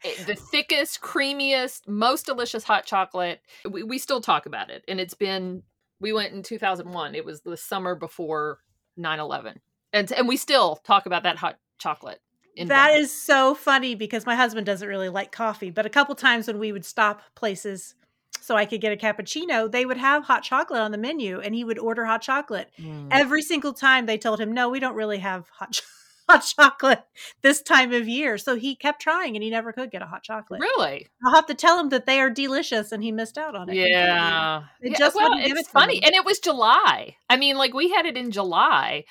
the 0.03 0.35
thickest, 0.35 1.01
creamiest, 1.01 1.87
most 1.87 2.25
delicious 2.25 2.63
hot 2.63 2.85
chocolate. 2.85 3.41
We, 3.69 3.83
we 3.83 3.97
still 3.97 4.21
talk 4.21 4.45
about 4.45 4.69
it. 4.69 4.83
And 4.87 4.99
it's 4.99 5.13
been, 5.13 5.63
we 5.99 6.13
went 6.13 6.33
in 6.33 6.43
2001. 6.43 7.15
It 7.15 7.25
was 7.25 7.41
the 7.41 7.57
summer 7.57 7.95
before 7.95 8.59
9 8.97 9.19
11. 9.19 9.59
And, 9.91 10.11
and 10.11 10.27
we 10.27 10.37
still 10.37 10.77
talk 10.77 11.05
about 11.05 11.23
that 11.23 11.37
hot 11.37 11.57
chocolate. 11.77 12.21
That 12.57 12.91
Venice. 12.91 13.09
is 13.09 13.21
so 13.23 13.55
funny 13.55 13.95
because 13.95 14.25
my 14.25 14.35
husband 14.35 14.65
doesn't 14.65 14.87
really 14.87 15.09
like 15.09 15.31
coffee. 15.31 15.71
But 15.71 15.85
a 15.85 15.89
couple 15.89 16.15
times 16.15 16.47
when 16.47 16.59
we 16.59 16.71
would 16.71 16.85
stop 16.85 17.21
places 17.35 17.95
so 18.41 18.55
I 18.55 18.65
could 18.65 18.81
get 18.81 18.91
a 18.91 18.97
cappuccino, 18.97 19.71
they 19.71 19.85
would 19.85 19.97
have 19.97 20.23
hot 20.23 20.43
chocolate 20.43 20.81
on 20.81 20.91
the 20.91 20.97
menu 20.97 21.39
and 21.39 21.53
he 21.53 21.63
would 21.63 21.79
order 21.79 22.05
hot 22.05 22.21
chocolate. 22.21 22.69
Mm. 22.79 23.07
Every 23.11 23.41
single 23.41 23.73
time 23.73 24.05
they 24.05 24.17
told 24.17 24.39
him, 24.39 24.53
no, 24.53 24.69
we 24.69 24.79
don't 24.79 24.95
really 24.95 25.19
have 25.19 25.47
hot 25.49 25.71
chocolate 25.73 25.98
hot 26.29 26.41
chocolate 26.41 27.03
this 27.41 27.61
time 27.61 27.93
of 27.93 28.07
year. 28.07 28.37
So 28.37 28.55
he 28.55 28.75
kept 28.75 29.01
trying 29.01 29.35
and 29.35 29.43
he 29.43 29.49
never 29.49 29.71
could 29.71 29.91
get 29.91 30.01
a 30.01 30.05
hot 30.05 30.23
chocolate. 30.23 30.61
Really? 30.61 31.07
I'll 31.25 31.35
have 31.35 31.47
to 31.47 31.55
tell 31.55 31.79
him 31.79 31.89
that 31.89 32.05
they 32.05 32.19
are 32.19 32.29
delicious 32.29 32.91
and 32.91 33.03
he 33.03 33.11
missed 33.11 33.37
out 33.37 33.55
on 33.55 33.69
it. 33.69 33.75
Yeah. 33.75 34.63
It 34.81 34.91
yeah, 34.91 34.97
just 34.97 35.15
well, 35.15 35.33
it's 35.37 35.59
it 35.59 35.67
funny. 35.67 35.97
Him. 35.97 36.03
And 36.05 36.15
it 36.15 36.25
was 36.25 36.39
July. 36.39 37.15
I 37.29 37.37
mean, 37.37 37.57
like 37.57 37.73
we 37.73 37.89
had 37.89 38.05
it 38.05 38.17
in 38.17 38.31
July 38.31 39.05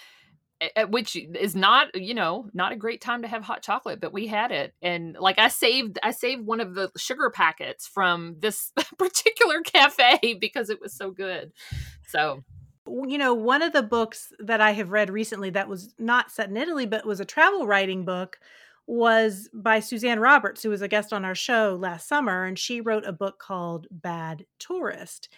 which 0.88 1.16
is 1.16 1.54
not 1.54 1.94
you 1.94 2.14
know 2.14 2.48
not 2.52 2.72
a 2.72 2.76
great 2.76 3.00
time 3.00 3.22
to 3.22 3.28
have 3.28 3.44
hot 3.44 3.62
chocolate 3.62 4.00
but 4.00 4.12
we 4.12 4.26
had 4.26 4.50
it 4.50 4.74
and 4.82 5.16
like 5.20 5.38
i 5.38 5.46
saved 5.46 5.98
i 6.02 6.10
saved 6.10 6.44
one 6.44 6.60
of 6.60 6.74
the 6.74 6.90
sugar 6.96 7.30
packets 7.30 7.86
from 7.86 8.34
this 8.40 8.72
particular 8.98 9.60
cafe 9.60 10.36
because 10.40 10.68
it 10.68 10.80
was 10.80 10.92
so 10.92 11.10
good 11.12 11.52
so 12.08 12.42
you 13.06 13.18
know, 13.18 13.34
one 13.34 13.62
of 13.62 13.72
the 13.72 13.82
books 13.82 14.32
that 14.38 14.60
I 14.60 14.72
have 14.72 14.90
read 14.90 15.10
recently 15.10 15.50
that 15.50 15.68
was 15.68 15.94
not 15.98 16.30
set 16.30 16.48
in 16.48 16.56
Italy, 16.56 16.86
but 16.86 17.06
was 17.06 17.20
a 17.20 17.24
travel 17.24 17.66
writing 17.66 18.04
book 18.04 18.38
was 18.86 19.50
by 19.52 19.80
Suzanne 19.80 20.18
Roberts, 20.18 20.62
who 20.62 20.70
was 20.70 20.80
a 20.80 20.88
guest 20.88 21.12
on 21.12 21.24
our 21.24 21.34
show 21.34 21.76
last 21.78 22.08
summer. 22.08 22.44
And 22.44 22.58
she 22.58 22.80
wrote 22.80 23.04
a 23.06 23.12
book 23.12 23.38
called 23.38 23.86
Bad 23.90 24.46
Tourist. 24.58 25.28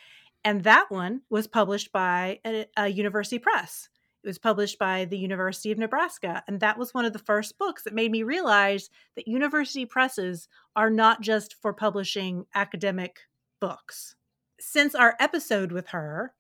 And 0.45 0.63
that 0.63 0.87
one 0.89 1.23
was 1.31 1.47
published 1.47 1.93
by 1.93 2.39
a, 2.47 2.67
a 2.77 2.89
university 2.89 3.39
press. 3.39 3.89
It 4.23 4.29
was 4.29 4.39
published 4.39 4.79
by 4.79 5.05
the 5.07 5.19
University 5.19 5.73
of 5.73 5.79
Nebraska. 5.79 6.45
And 6.47 6.61
that 6.61 6.79
was 6.79 6.95
one 6.95 7.05
of 7.05 7.13
the 7.13 7.19
first 7.19 7.59
books 7.59 7.83
that 7.83 7.95
made 7.95 8.13
me 8.13 8.23
realize 8.23 8.89
that 9.17 9.27
university 9.27 9.85
presses 9.85 10.47
are 10.77 10.91
not 10.91 11.21
just 11.21 11.57
for 11.61 11.73
publishing 11.73 12.47
academic 12.55 13.21
books. 13.61 14.15
Since 14.61 14.95
our 14.95 15.17
episode 15.19 15.73
with 15.73 15.89
her, 15.89 16.35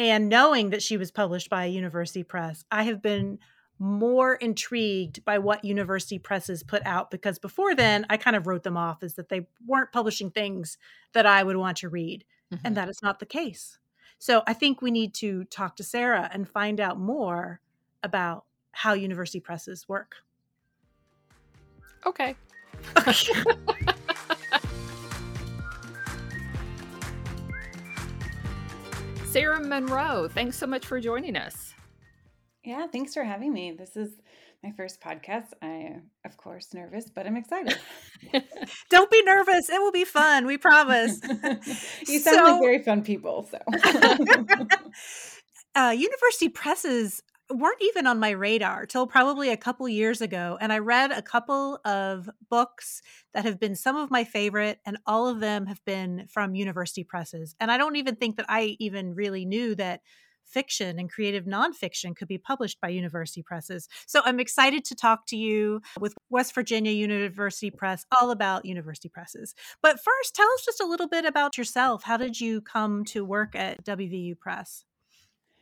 and 0.00 0.30
knowing 0.30 0.70
that 0.70 0.82
she 0.82 0.96
was 0.96 1.10
published 1.10 1.50
by 1.50 1.66
a 1.66 1.68
university 1.68 2.22
press, 2.22 2.64
I 2.70 2.84
have 2.84 3.02
been 3.02 3.38
more 3.78 4.34
intrigued 4.34 5.22
by 5.26 5.36
what 5.36 5.62
university 5.62 6.18
presses 6.18 6.62
put 6.62 6.80
out 6.86 7.10
because 7.10 7.38
before 7.38 7.74
then 7.74 8.06
I 8.08 8.16
kind 8.16 8.34
of 8.34 8.46
wrote 8.46 8.62
them 8.62 8.78
off 8.78 9.02
as 9.02 9.16
that 9.16 9.28
they 9.28 9.46
weren't 9.66 9.92
publishing 9.92 10.30
things 10.30 10.78
that 11.12 11.26
I 11.26 11.42
would 11.42 11.58
want 11.58 11.76
to 11.78 11.90
read. 11.90 12.24
Mm-hmm. 12.50 12.66
And 12.66 12.76
that 12.78 12.88
is 12.88 13.02
not 13.02 13.18
the 13.18 13.26
case. 13.26 13.78
So 14.18 14.42
I 14.46 14.54
think 14.54 14.80
we 14.80 14.90
need 14.90 15.12
to 15.16 15.44
talk 15.44 15.76
to 15.76 15.84
Sarah 15.84 16.30
and 16.32 16.48
find 16.48 16.80
out 16.80 16.98
more 16.98 17.60
about 18.02 18.46
how 18.72 18.94
university 18.94 19.40
presses 19.40 19.86
work. 19.86 20.16
Okay. 22.06 22.36
Sarah 29.30 29.60
Munroe, 29.60 30.26
thanks 30.26 30.58
so 30.58 30.66
much 30.66 30.84
for 30.84 30.98
joining 30.98 31.36
us. 31.36 31.72
Yeah, 32.64 32.88
thanks 32.88 33.14
for 33.14 33.22
having 33.22 33.52
me. 33.52 33.70
This 33.70 33.94
is 33.96 34.20
my 34.64 34.72
first 34.76 35.00
podcast. 35.00 35.52
I, 35.62 35.98
of 36.24 36.36
course, 36.36 36.74
nervous, 36.74 37.08
but 37.14 37.28
I'm 37.28 37.36
excited. 37.36 37.78
Don't 38.90 39.08
be 39.08 39.22
nervous. 39.22 39.70
It 39.70 39.80
will 39.80 39.92
be 39.92 40.04
fun. 40.04 40.46
We 40.46 40.58
promise. 40.58 41.20
you 42.08 42.18
sound 42.18 42.38
so, 42.38 42.42
like 42.42 42.60
very 42.60 42.82
fun 42.82 43.04
people. 43.04 43.48
So, 43.48 43.58
uh, 45.76 45.94
university 45.96 46.48
presses 46.48 47.22
weren't 47.50 47.82
even 47.82 48.06
on 48.06 48.18
my 48.18 48.30
radar 48.30 48.86
till 48.86 49.06
probably 49.06 49.50
a 49.50 49.56
couple 49.56 49.88
years 49.88 50.20
ago. 50.20 50.58
And 50.60 50.72
I 50.72 50.78
read 50.78 51.10
a 51.10 51.22
couple 51.22 51.78
of 51.84 52.28
books 52.48 53.02
that 53.34 53.44
have 53.44 53.60
been 53.60 53.74
some 53.74 53.96
of 53.96 54.10
my 54.10 54.24
favorite, 54.24 54.78
and 54.84 54.98
all 55.06 55.28
of 55.28 55.40
them 55.40 55.66
have 55.66 55.84
been 55.84 56.26
from 56.28 56.54
university 56.54 57.04
presses. 57.04 57.54
And 57.60 57.70
I 57.70 57.78
don't 57.78 57.96
even 57.96 58.16
think 58.16 58.36
that 58.36 58.46
I 58.48 58.76
even 58.78 59.14
really 59.14 59.44
knew 59.44 59.74
that 59.76 60.00
fiction 60.44 60.98
and 60.98 61.10
creative 61.10 61.44
nonfiction 61.44 62.16
could 62.16 62.28
be 62.28 62.38
published 62.38 62.80
by 62.80 62.88
university 62.88 63.42
presses. 63.42 63.88
So 64.06 64.20
I'm 64.24 64.40
excited 64.40 64.84
to 64.86 64.94
talk 64.94 65.26
to 65.26 65.36
you 65.36 65.80
with 66.00 66.14
West 66.28 66.54
Virginia 66.54 66.90
University 66.90 67.70
Press 67.70 68.04
all 68.20 68.30
about 68.30 68.64
university 68.64 69.08
presses. 69.08 69.54
But 69.80 70.00
first, 70.02 70.34
tell 70.34 70.48
us 70.54 70.64
just 70.64 70.80
a 70.80 70.86
little 70.86 71.08
bit 71.08 71.24
about 71.24 71.56
yourself. 71.56 72.02
How 72.02 72.16
did 72.16 72.40
you 72.40 72.60
come 72.60 73.04
to 73.06 73.24
work 73.24 73.54
at 73.54 73.84
WVU 73.84 74.38
Press? 74.38 74.84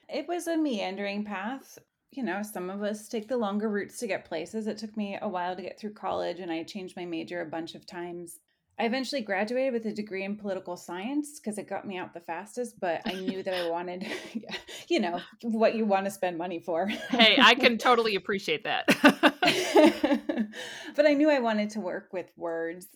It 0.09 0.27
was 0.27 0.47
a 0.47 0.57
meandering 0.57 1.25
path. 1.25 1.79
You 2.11 2.23
know, 2.23 2.43
some 2.43 2.71
of 2.71 2.83
us 2.83 3.09
take 3.09 3.29
the 3.29 3.37
longer 3.37 3.69
routes 3.69 3.99
to 3.99 4.07
get 4.07 4.25
places. 4.25 4.67
It 4.67 4.79
took 4.79 4.97
me 4.97 5.19
a 5.21 5.29
while 5.29 5.55
to 5.55 5.61
get 5.63 5.79
through 5.79 5.93
college, 5.93 6.41
and 6.41 6.51
I 6.51 6.63
changed 6.63 6.97
my 6.97 7.05
major 7.05 7.43
a 7.43 7.47
bunch 7.47 7.75
of 7.75 7.87
times. 7.87 8.39
I 8.79 8.87
eventually 8.87 9.21
graduated 9.21 9.75
with 9.75 9.85
a 9.87 9.93
degree 9.93 10.25
in 10.25 10.37
political 10.37 10.77
science 10.77 11.39
because 11.39 11.59
it 11.59 11.69
got 11.69 11.87
me 11.87 11.99
out 11.99 12.15
the 12.15 12.21
fastest, 12.21 12.81
but 12.81 13.03
I 13.05 13.13
knew 13.13 13.43
that 13.43 13.53
I 13.53 13.69
wanted, 13.71 14.07
you 14.89 15.01
know, 15.01 15.21
what 15.43 15.75
you 15.75 15.85
want 15.85 16.07
to 16.07 16.11
spend 16.11 16.39
money 16.39 16.61
for. 16.61 16.87
hey, 16.87 17.37
I 17.39 17.55
can 17.55 17.77
totally 17.79 18.15
appreciate 18.15 18.65
that. 18.65 18.87
but 20.97 21.07
I 21.07 21.13
knew 21.13 21.29
I 21.29 21.41
wanted 21.41 21.71
to 21.71 21.81
work 21.81 22.13
with 22.13 22.31
words. 22.37 22.87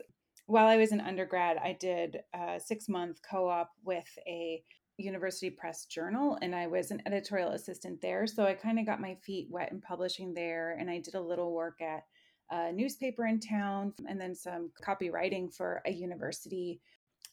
While 0.46 0.66
I 0.66 0.76
was 0.76 0.92
an 0.92 1.00
undergrad, 1.00 1.58
I 1.58 1.76
did 1.78 2.20
a 2.34 2.58
six 2.64 2.88
month 2.88 3.20
co 3.28 3.48
op 3.48 3.70
with 3.84 4.08
a 4.26 4.62
university 4.98 5.50
press 5.50 5.86
journal 5.86 6.38
and 6.42 6.54
I 6.54 6.66
was 6.66 6.90
an 6.90 7.02
editorial 7.06 7.50
assistant 7.50 8.00
there. 8.00 8.26
So 8.26 8.44
I 8.44 8.54
kind 8.54 8.78
of 8.78 8.86
got 8.86 9.00
my 9.00 9.14
feet 9.16 9.48
wet 9.50 9.72
in 9.72 9.80
publishing 9.80 10.34
there 10.34 10.76
and 10.78 10.90
I 10.90 10.98
did 10.98 11.14
a 11.14 11.20
little 11.20 11.52
work 11.52 11.80
at 11.80 12.04
a 12.50 12.72
newspaper 12.72 13.26
in 13.26 13.40
town 13.40 13.94
and 14.08 14.20
then 14.20 14.34
some 14.34 14.70
copywriting 14.82 15.54
for 15.54 15.82
a 15.86 15.90
university. 15.90 16.80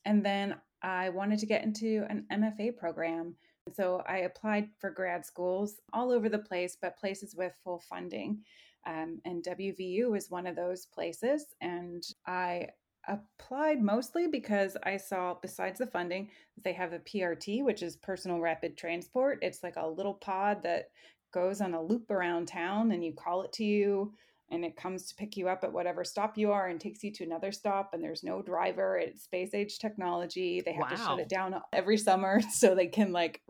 And 0.06 0.25
then 0.25 0.56
I 0.82 1.10
wanted 1.10 1.39
to 1.39 1.46
get 1.46 1.63
into 1.63 2.06
an 2.10 2.25
MFA 2.32 2.78
program. 2.78 3.36
So 3.74 4.01
I 4.08 4.20
applied 4.20 4.70
for 4.80 4.89
grad 4.89 5.25
schools 5.25 5.75
all 5.94 6.12
over 6.12 6.30
the 6.30 6.39
place, 6.39 6.78
but 6.82 6.98
places 6.98 7.36
with 7.36 7.54
full 7.63 7.84
funding. 7.89 8.39
Um, 8.88 9.20
and 9.25 9.44
WVU 9.44 10.10
was 10.10 10.32
one 10.32 10.48
of 10.48 10.56
those 10.56 10.86
places. 10.86 11.46
And 11.62 12.01
I 12.25 12.70
applied 13.10 13.82
mostly 13.82 14.28
because 14.28 14.78
I 14.84 14.98
saw, 14.98 15.36
besides 15.42 15.80
the 15.80 15.88
funding, 15.88 16.30
they 16.63 16.74
have 16.74 16.94
a 16.94 17.00
PRT, 17.00 17.63
which 17.63 17.82
is 17.82 17.96
personal 17.96 18.39
rapid 18.39 18.78
transport. 18.78 19.39
It's 19.42 19.63
like 19.63 19.75
a 19.78 19.88
little 19.88 20.13
pod 20.13 20.63
that 20.63 20.89
goes 21.34 21.62
on 21.62 21.74
a 21.74 21.82
loop 21.82 22.10
around 22.12 22.48
town 22.48 22.92
and 22.92 23.04
you 23.04 23.13
call 23.13 23.44
it 23.44 23.54
to 23.54 23.63
you 23.63 24.13
and 24.51 24.66
it 24.66 24.75
comes 24.75 25.08
to 25.08 25.16
pick 25.16 25.38
you 25.38 25.48
up 25.48 25.63
at 25.63 25.72
whatever 25.72 26.04
stop 26.04 26.38
you 26.38 26.51
are 26.51 26.68
and 26.68 26.80
takes 26.80 27.04
you 27.04 27.12
to 27.12 27.24
another 27.24 27.51
stop 27.51 27.94
and 27.94 28.04
there's 28.04 28.24
no 28.24 28.42
driver 28.42 28.98
it's 28.98 29.24
space 29.24 29.54
age 29.54 29.78
technology 29.80 30.62
they 30.66 30.74
have 30.74 30.89
wow. 30.89 30.89
to 30.89 30.98
shut 30.98 31.20
it 31.20 31.30
down 31.30 31.56
every 31.72 31.98
summer 31.98 32.42
so 32.51 32.74
they 32.74 32.88
can 32.88 33.12
like 33.12 33.42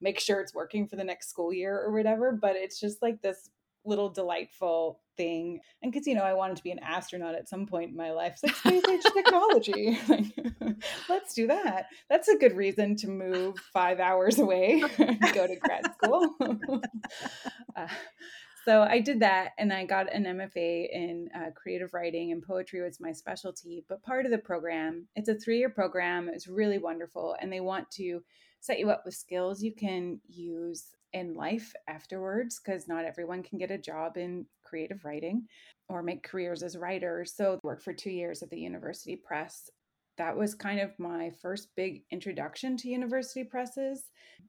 make 0.00 0.18
sure 0.18 0.40
it's 0.40 0.54
working 0.54 0.86
for 0.86 0.96
the 0.96 1.04
next 1.04 1.28
school 1.28 1.52
year 1.52 1.78
or 1.78 1.92
whatever 1.92 2.32
but 2.32 2.56
it's 2.56 2.80
just 2.80 3.02
like 3.02 3.20
this 3.20 3.50
little 3.84 4.08
delightful 4.08 5.00
thing. 5.16 5.60
And 5.82 5.92
because, 5.92 6.06
you 6.06 6.14
know, 6.14 6.22
I 6.22 6.34
wanted 6.34 6.56
to 6.56 6.62
be 6.62 6.70
an 6.70 6.78
astronaut 6.80 7.34
at 7.34 7.48
some 7.48 7.66
point 7.66 7.90
in 7.90 7.96
my 7.96 8.12
life. 8.12 8.38
It's 8.42 8.64
like 8.64 8.82
space 8.82 8.84
age 8.88 9.12
technology. 9.14 9.98
let's 11.08 11.34
do 11.34 11.46
that. 11.48 11.86
That's 12.08 12.28
a 12.28 12.36
good 12.36 12.56
reason 12.56 12.96
to 12.96 13.08
move 13.08 13.56
five 13.72 14.00
hours 14.00 14.38
away 14.38 14.82
and 14.98 15.20
go 15.32 15.46
to 15.46 15.56
grad 15.56 15.92
school. 15.94 16.34
uh, 17.76 17.86
so 18.64 18.82
I 18.82 19.00
did 19.00 19.20
that 19.20 19.52
and 19.58 19.72
I 19.72 19.86
got 19.86 20.12
an 20.12 20.24
MFA 20.24 20.88
in 20.92 21.28
uh, 21.34 21.50
creative 21.54 21.94
writing 21.94 22.32
and 22.32 22.42
poetry 22.42 22.82
was 22.82 23.00
my 23.00 23.12
specialty. 23.12 23.84
But 23.88 24.02
part 24.02 24.26
of 24.26 24.30
the 24.30 24.38
program, 24.38 25.06
it's 25.16 25.28
a 25.28 25.34
three 25.34 25.58
year 25.58 25.70
program, 25.70 26.28
it's 26.28 26.48
really 26.48 26.78
wonderful. 26.78 27.36
And 27.40 27.52
they 27.52 27.60
want 27.60 27.90
to 27.92 28.22
set 28.60 28.78
you 28.78 28.90
up 28.90 29.02
with 29.04 29.14
skills 29.14 29.62
you 29.62 29.72
can 29.72 30.20
use 30.28 30.86
in 31.12 31.34
life 31.34 31.72
afterwards 31.88 32.60
because 32.60 32.88
not 32.88 33.04
everyone 33.04 33.42
can 33.42 33.58
get 33.58 33.70
a 33.70 33.78
job 33.78 34.16
in 34.16 34.46
creative 34.64 35.04
writing 35.04 35.46
or 35.88 36.02
make 36.02 36.22
careers 36.22 36.62
as 36.62 36.76
writers. 36.76 37.34
So, 37.34 37.54
I 37.54 37.58
worked 37.62 37.82
for 37.82 37.92
two 37.92 38.10
years 38.10 38.42
at 38.42 38.50
the 38.50 38.60
University 38.60 39.16
Press. 39.16 39.70
That 40.18 40.36
was 40.36 40.54
kind 40.54 40.80
of 40.80 40.98
my 40.98 41.30
first 41.40 41.68
big 41.76 42.02
introduction 42.10 42.76
to 42.78 42.88
university 42.88 43.44
presses. 43.44 44.04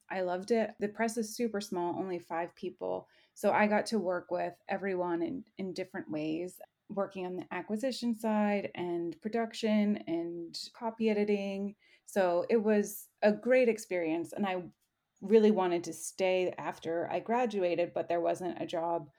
I 0.10 0.22
loved 0.22 0.52
it. 0.52 0.72
The 0.80 0.88
press 0.88 1.16
is 1.16 1.36
super 1.36 1.62
small, 1.62 1.96
only 1.98 2.18
five 2.18 2.54
people. 2.56 3.08
So 3.36 3.52
I 3.52 3.68
got 3.68 3.86
to 3.88 4.00
work 4.00 4.32
with 4.32 4.54
everyone 4.68 5.22
in, 5.22 5.44
in 5.60 5.74
different 5.74 6.10
ways, 6.10 6.56
working 6.90 7.26
on 7.26 7.36
the 7.36 7.46
acquisition 7.52 8.18
side 8.18 8.72
and 8.76 9.16
production 9.22 10.04
and 10.08 10.58
copy 10.74 11.10
editing. 11.10 11.76
So 12.06 12.46
it 12.50 12.62
was 12.62 13.08
a 13.22 13.32
great 13.32 13.70
experience. 13.70 14.34
And 14.34 14.46
I 14.46 14.64
really 15.22 15.52
wanted 15.52 15.84
to 15.86 15.94
stay 15.94 16.54
after 16.58 17.10
I 17.12 17.20
graduated, 17.20 17.94
but 17.94 18.08
there 18.08 18.22
wasn't 18.22 18.62
a 18.62 18.66
job 18.66 19.10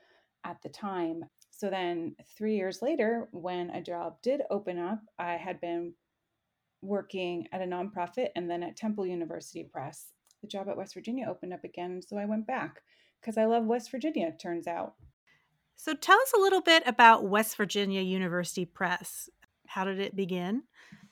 at 0.45 0.57
the 0.62 0.69
time. 0.69 1.25
So 1.50 1.69
then, 1.69 2.16
three 2.37 2.57
years 2.57 2.80
later, 2.80 3.28
when 3.33 3.71
a 3.71 3.83
job 3.83 4.16
did 4.23 4.40
open 4.50 4.78
up, 4.78 5.00
I 5.19 5.35
had 5.35 5.61
been 5.61 5.92
working 6.83 7.47
at 7.52 7.61
a 7.61 7.66
nonprofit 7.66 8.28
and 8.35 8.50
then 8.50 8.62
at 8.62 8.76
Temple 8.76 9.07
University 9.07 9.64
Press. 9.71 10.12
The 10.40 10.49
job 10.49 10.69
at 10.71 10.76
West 10.76 10.95
Virginia 10.95 11.26
opened 11.28 11.52
up 11.52 11.64
again, 11.64 12.00
so 12.00 12.16
I 12.16 12.25
went 12.25 12.47
back 12.47 12.80
because 13.21 13.37
I 13.37 13.45
love 13.45 13.66
West 13.66 13.90
Virginia, 13.90 14.33
turns 14.40 14.66
out. 14.66 14.95
So 15.76 15.95
tell 15.95 16.19
us 16.19 16.33
a 16.35 16.40
little 16.40 16.62
bit 16.62 16.83
about 16.87 17.25
West 17.25 17.57
Virginia 17.57 18.00
University 18.00 18.64
Press. 18.64 19.28
How 19.66 19.85
did 19.85 19.99
it 19.99 20.16
begin? 20.16 20.62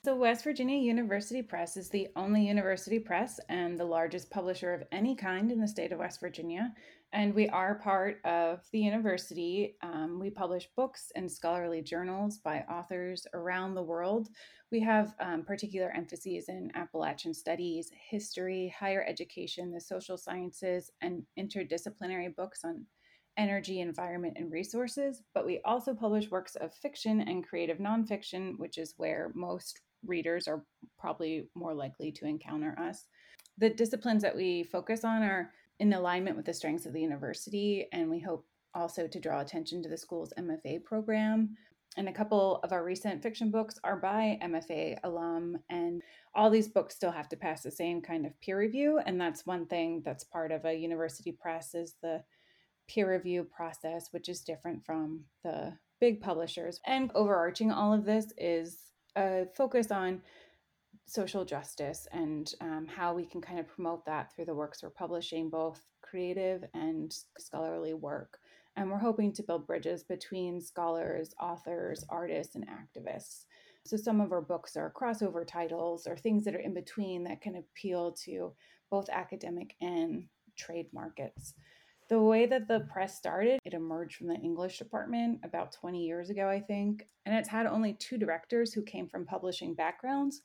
So, 0.01 0.15
West 0.15 0.45
Virginia 0.45 0.77
University 0.77 1.41
Press 1.41 1.75
is 1.75 1.89
the 1.89 2.07
only 2.15 2.47
university 2.47 2.99
press 2.99 3.37
and 3.49 3.77
the 3.77 3.83
largest 3.83 4.29
publisher 4.29 4.73
of 4.73 4.83
any 4.93 5.13
kind 5.13 5.51
in 5.51 5.59
the 5.59 5.67
state 5.67 5.91
of 5.91 5.99
West 5.99 6.21
Virginia. 6.21 6.73
And 7.11 7.35
we 7.35 7.49
are 7.49 7.79
part 7.79 8.21
of 8.23 8.61
the 8.71 8.79
university. 8.79 9.75
Um, 9.83 10.17
we 10.17 10.29
publish 10.29 10.69
books 10.77 11.11
and 11.17 11.29
scholarly 11.29 11.81
journals 11.81 12.37
by 12.37 12.59
authors 12.71 13.27
around 13.33 13.75
the 13.75 13.83
world. 13.83 14.29
We 14.71 14.79
have 14.79 15.15
um, 15.19 15.43
particular 15.43 15.91
emphases 15.91 16.47
in 16.47 16.71
Appalachian 16.75 17.33
studies, 17.33 17.91
history, 18.09 18.73
higher 18.79 19.03
education, 19.05 19.69
the 19.69 19.81
social 19.81 20.17
sciences, 20.17 20.91
and 21.01 21.23
interdisciplinary 21.37 22.33
books 22.33 22.61
on 22.63 22.85
energy, 23.35 23.81
environment, 23.81 24.35
and 24.37 24.49
resources. 24.49 25.23
But 25.33 25.45
we 25.45 25.59
also 25.65 25.93
publish 25.93 26.31
works 26.31 26.55
of 26.55 26.73
fiction 26.73 27.19
and 27.19 27.45
creative 27.45 27.79
nonfiction, 27.79 28.57
which 28.57 28.77
is 28.77 28.93
where 28.95 29.33
most 29.35 29.81
readers 30.05 30.47
are 30.47 30.63
probably 30.97 31.49
more 31.55 31.73
likely 31.73 32.11
to 32.13 32.25
encounter 32.25 32.77
us. 32.79 33.07
The 33.57 33.69
disciplines 33.69 34.21
that 34.23 34.35
we 34.35 34.63
focus 34.63 35.03
on 35.03 35.23
are 35.23 35.51
in 35.79 35.93
alignment 35.93 36.35
with 36.35 36.45
the 36.45 36.53
strengths 36.53 36.85
of 36.85 36.93
the 36.93 37.01
university, 37.01 37.87
and 37.91 38.09
we 38.09 38.19
hope 38.19 38.45
also 38.73 39.07
to 39.07 39.19
draw 39.19 39.41
attention 39.41 39.81
to 39.83 39.89
the 39.89 39.97
school's 39.97 40.33
MFA 40.37 40.83
program. 40.83 41.55
And 41.97 42.07
a 42.07 42.13
couple 42.13 42.59
of 42.63 42.71
our 42.71 42.83
recent 42.83 43.23
fiction 43.23 43.49
books 43.49 43.79
are 43.83 43.97
by 43.97 44.37
MFA 44.43 44.99
alum, 45.03 45.57
and 45.69 46.01
all 46.35 46.49
these 46.49 46.67
books 46.67 46.95
still 46.95 47.11
have 47.11 47.27
to 47.29 47.35
pass 47.35 47.63
the 47.63 47.71
same 47.71 48.01
kind 48.01 48.25
of 48.25 48.39
peer 48.41 48.59
review. 48.59 48.99
And 49.05 49.19
that's 49.19 49.45
one 49.45 49.65
thing 49.65 50.03
that's 50.05 50.23
part 50.23 50.51
of 50.51 50.65
a 50.65 50.73
university 50.73 51.31
press 51.31 51.73
is 51.73 51.95
the 52.01 52.23
peer 52.87 53.11
review 53.11 53.43
process, 53.43 54.09
which 54.11 54.29
is 54.29 54.41
different 54.41 54.85
from 54.85 55.21
the 55.43 55.73
big 55.99 56.21
publishers. 56.21 56.79
And 56.85 57.11
overarching 57.15 57.71
all 57.71 57.93
of 57.93 58.05
this 58.05 58.31
is 58.37 58.88
a 59.15 59.45
focus 59.55 59.91
on 59.91 60.21
social 61.05 61.43
justice 61.43 62.07
and 62.11 62.53
um, 62.61 62.87
how 62.87 63.13
we 63.13 63.25
can 63.25 63.41
kind 63.41 63.59
of 63.59 63.67
promote 63.67 64.05
that 64.05 64.33
through 64.33 64.45
the 64.45 64.53
works 64.53 64.83
we're 64.83 64.89
publishing, 64.89 65.49
both 65.49 65.81
creative 66.01 66.63
and 66.73 67.15
scholarly 67.37 67.93
work. 67.93 68.37
And 68.75 68.89
we're 68.89 68.99
hoping 68.99 69.33
to 69.33 69.43
build 69.43 69.67
bridges 69.67 70.03
between 70.03 70.61
scholars, 70.61 71.33
authors, 71.41 72.05
artists, 72.09 72.55
and 72.55 72.65
activists. 72.67 73.45
So 73.85 73.97
some 73.97 74.21
of 74.21 74.31
our 74.31 74.41
books 74.41 74.77
are 74.77 74.93
crossover 74.95 75.45
titles 75.45 76.05
or 76.05 76.15
things 76.15 76.45
that 76.45 76.55
are 76.55 76.59
in 76.59 76.73
between 76.73 77.23
that 77.23 77.41
can 77.41 77.55
appeal 77.55 78.11
to 78.25 78.53
both 78.91 79.09
academic 79.09 79.75
and 79.81 80.25
trade 80.57 80.87
markets. 80.93 81.53
The 82.09 82.19
way 82.19 82.47
that 82.47 82.67
the 82.67 82.87
press 82.91 83.15
started, 83.15 83.59
it 83.65 83.75
emerged 83.75 84.15
from 84.15 84.27
the 84.27 84.35
English 84.35 84.79
department 84.79 85.41
about 85.43 85.71
20 85.73 86.03
years 86.03 86.31
ago, 86.31 86.49
I 86.49 86.59
think. 86.59 87.07
And 87.27 87.35
it's 87.35 87.49
had 87.49 87.67
only 87.67 87.93
two 87.93 88.17
directors 88.17 88.73
who 88.73 88.81
came 88.81 89.07
from 89.07 89.27
publishing 89.27 89.75
backgrounds. 89.75 90.41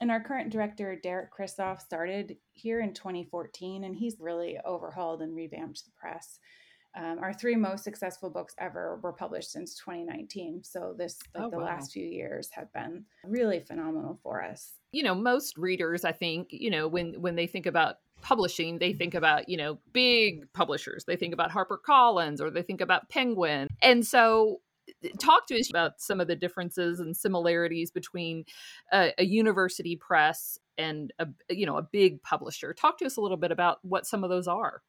And 0.00 0.08
our 0.08 0.22
current 0.22 0.50
director, 0.50 0.94
Derek 1.02 1.30
Krissoff, 1.34 1.80
started 1.80 2.36
here 2.52 2.80
in 2.80 2.94
2014, 2.94 3.82
and 3.82 3.96
he's 3.96 4.20
really 4.20 4.58
overhauled 4.64 5.20
and 5.22 5.34
revamped 5.34 5.84
the 5.84 5.90
press. 5.96 6.38
Um, 6.96 7.18
our 7.20 7.32
three 7.32 7.56
most 7.56 7.84
successful 7.84 8.30
books 8.30 8.54
ever 8.58 8.98
were 9.02 9.12
published 9.12 9.50
since 9.50 9.76
2019. 9.76 10.62
So 10.62 10.94
this, 10.96 11.18
like 11.34 11.44
oh, 11.44 11.50
the 11.50 11.58
wow. 11.58 11.64
last 11.64 11.92
few 11.92 12.04
years, 12.04 12.50
have 12.52 12.72
been 12.72 13.04
really 13.24 13.60
phenomenal 13.60 14.18
for 14.22 14.42
us. 14.42 14.74
You 14.92 15.04
know, 15.04 15.14
most 15.14 15.56
readers, 15.56 16.04
I 16.04 16.12
think, 16.12 16.48
you 16.50 16.70
know, 16.70 16.88
when 16.88 17.20
when 17.20 17.36
they 17.36 17.46
think 17.46 17.66
about 17.66 17.96
publishing, 18.22 18.78
they 18.78 18.92
think 18.92 19.14
about, 19.14 19.48
you 19.48 19.56
know, 19.56 19.78
big 19.92 20.52
publishers. 20.52 21.04
They 21.04 21.16
think 21.16 21.34
about 21.34 21.50
HarperCollins 21.50 22.40
or 22.40 22.50
they 22.50 22.62
think 22.62 22.80
about 22.80 23.08
Penguin. 23.08 23.68
And 23.82 24.06
so 24.06 24.60
eh, 24.88 24.92
eh, 25.04 25.08
talk 25.18 25.46
to 25.48 25.58
us 25.58 25.70
about 25.70 26.00
some 26.00 26.20
of 26.20 26.28
the 26.28 26.36
differences 26.36 27.00
and 27.00 27.16
similarities 27.16 27.90
between 27.90 28.44
a, 28.92 29.12
a, 29.18 29.24
university 29.24 29.96
press 29.96 30.58
and 30.78 31.12
a 31.18 31.26
you 31.48 31.66
know 31.66 31.76
a 31.76 31.82
big 31.82 32.22
publisher 32.22 32.72
talk 32.72 32.96
to 32.98 33.04
us 33.04 33.16
a 33.16 33.20
little 33.20 33.36
bit 33.36 33.52
about 33.52 33.78
what 33.82 34.06
some 34.06 34.24
of 34.24 34.30
those 34.30 34.48
are 34.48 34.82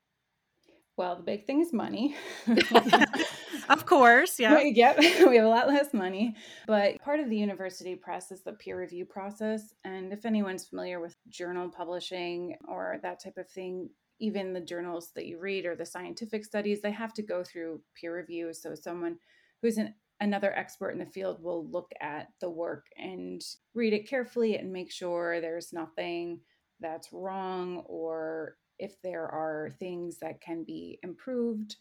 well, 0.97 1.15
the 1.15 1.23
big 1.23 1.47
thing 1.47 1.61
is 1.61 1.73
money. 1.73 2.15
of 3.69 3.85
course, 3.85 4.39
yeah. 4.39 4.59
yep, 4.59 4.97
we 4.99 5.35
have 5.37 5.45
a 5.45 5.49
lot 5.49 5.67
less 5.67 5.93
money. 5.93 6.35
But 6.67 6.99
part 7.01 7.19
of 7.19 7.29
the 7.29 7.37
university 7.37 7.95
press 7.95 8.31
is 8.31 8.43
the 8.43 8.53
peer 8.53 8.79
review 8.79 9.05
process. 9.05 9.73
And 9.83 10.13
if 10.13 10.25
anyone's 10.25 10.65
familiar 10.65 10.99
with 10.99 11.15
journal 11.29 11.69
publishing 11.69 12.57
or 12.67 12.99
that 13.03 13.23
type 13.23 13.37
of 13.37 13.49
thing, 13.49 13.89
even 14.19 14.53
the 14.53 14.61
journals 14.61 15.11
that 15.15 15.25
you 15.25 15.39
read 15.39 15.65
or 15.65 15.75
the 15.75 15.85
scientific 15.85 16.45
studies, 16.45 16.81
they 16.81 16.91
have 16.91 17.13
to 17.13 17.23
go 17.23 17.43
through 17.43 17.81
peer 17.99 18.15
review. 18.15 18.53
So 18.53 18.75
someone 18.75 19.17
who's 19.61 19.77
an 19.77 19.93
another 20.19 20.53
expert 20.55 20.91
in 20.91 20.99
the 20.99 21.05
field 21.05 21.41
will 21.41 21.67
look 21.69 21.91
at 21.99 22.27
the 22.41 22.49
work 22.49 22.85
and 22.95 23.41
read 23.73 23.91
it 23.91 24.07
carefully 24.07 24.55
and 24.55 24.71
make 24.71 24.91
sure 24.91 25.41
there's 25.41 25.73
nothing 25.73 26.39
that's 26.79 27.11
wrong 27.11 27.81
or 27.87 28.55
if 28.81 28.99
there 29.03 29.27
are 29.27 29.71
things 29.79 30.17
that 30.19 30.41
can 30.41 30.63
be 30.63 30.99
improved, 31.03 31.75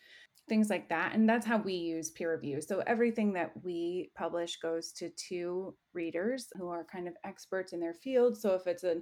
things 0.51 0.69
like 0.69 0.91
that. 0.91 1.15
And 1.15 1.27
that's 1.27 1.47
how 1.47 1.57
we 1.57 1.73
use 1.73 2.11
peer 2.11 2.35
review. 2.35 2.61
So 2.61 2.83
everything 2.87 3.33
that 3.35 3.53
we 3.63 4.11
publish 4.15 4.59
goes 4.59 4.93
to 4.99 5.09
two 5.11 5.75
readers 5.95 6.49
who 6.59 6.69
are 6.69 6.85
kind 6.93 7.09
of 7.09 7.15
experts 7.25 7.73
in 7.73 7.81
their 7.81 7.95
field. 7.95 8.37
So 8.37 8.55
if 8.55 8.67
it's 8.67 8.85
a 8.85 8.97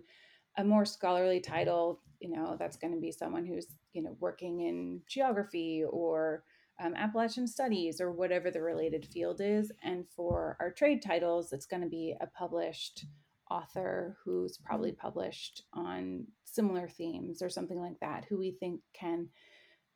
a 0.59 0.65
more 0.65 0.85
scholarly 0.85 1.41
title, 1.41 2.01
you 2.21 2.31
know, 2.31 2.57
that's 2.59 2.77
going 2.77 2.93
to 2.93 3.01
be 3.01 3.13
someone 3.13 3.47
who's, 3.47 3.67
you 3.93 4.03
know, 4.03 4.17
working 4.19 4.61
in 4.61 5.01
geography 5.09 5.85
or 5.89 6.43
um, 6.83 6.95
Appalachian 6.95 7.47
studies 7.47 8.01
or 8.01 8.11
whatever 8.11 8.51
the 8.51 8.61
related 8.61 9.07
field 9.07 9.41
is. 9.41 9.71
And 9.85 10.05
for 10.17 10.57
our 10.61 10.73
trade 10.73 11.01
titles, 11.01 11.53
it's 11.53 11.67
going 11.67 11.83
to 11.83 11.89
be 11.89 12.15
a 12.21 12.27
published 12.27 13.07
author 13.51 14.17
who's 14.25 14.59
probably 14.59 14.91
mm-hmm. 14.91 15.01
published 15.01 15.63
on 15.73 16.27
similar 16.45 16.89
themes 16.89 17.41
or 17.41 17.49
something 17.49 17.81
like 17.81 18.01
that, 18.01 18.25
who 18.29 18.39
we 18.39 18.51
think 18.51 18.81
can 18.93 19.29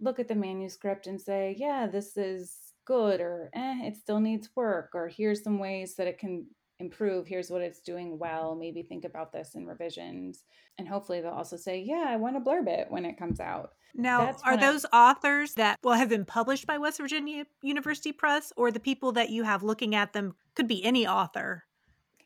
look 0.02 0.18
at 0.18 0.28
the 0.28 0.34
manuscript 0.34 1.06
and 1.06 1.20
say, 1.20 1.56
yeah, 1.58 1.86
this 1.86 2.16
is 2.16 2.56
good, 2.84 3.20
or 3.20 3.48
eh, 3.54 3.80
it 3.84 3.96
still 3.96 4.20
needs 4.20 4.50
work, 4.54 4.90
or 4.94 5.08
here's 5.08 5.42
some 5.42 5.58
ways 5.58 5.94
that 5.94 6.08
it 6.08 6.18
can 6.18 6.46
improve. 6.80 7.26
Here's 7.26 7.50
what 7.50 7.62
it's 7.62 7.80
doing 7.80 8.18
well. 8.18 8.56
Maybe 8.56 8.82
think 8.82 9.04
about 9.04 9.32
this 9.32 9.54
in 9.54 9.66
revisions. 9.66 10.44
And 10.78 10.88
hopefully 10.88 11.20
they'll 11.20 11.30
also 11.30 11.56
say, 11.56 11.80
yeah, 11.80 12.06
I 12.08 12.16
want 12.16 12.34
to 12.34 12.40
blurb 12.40 12.66
it 12.66 12.90
when 12.90 13.04
it 13.04 13.16
comes 13.16 13.40
out. 13.40 13.70
Now, 13.94 14.24
That's 14.24 14.42
are 14.42 14.56
those 14.56 14.84
I- 14.92 15.10
authors 15.10 15.54
that 15.54 15.78
will 15.82 15.92
have 15.92 16.08
been 16.08 16.24
published 16.24 16.66
by 16.66 16.78
West 16.78 16.98
Virginia 16.98 17.46
University 17.62 18.10
Press, 18.12 18.52
or 18.56 18.70
the 18.70 18.80
people 18.80 19.12
that 19.12 19.30
you 19.30 19.44
have 19.44 19.62
looking 19.62 19.94
at 19.94 20.12
them 20.12 20.34
could 20.54 20.66
be 20.66 20.84
any 20.84 21.06
author? 21.06 21.64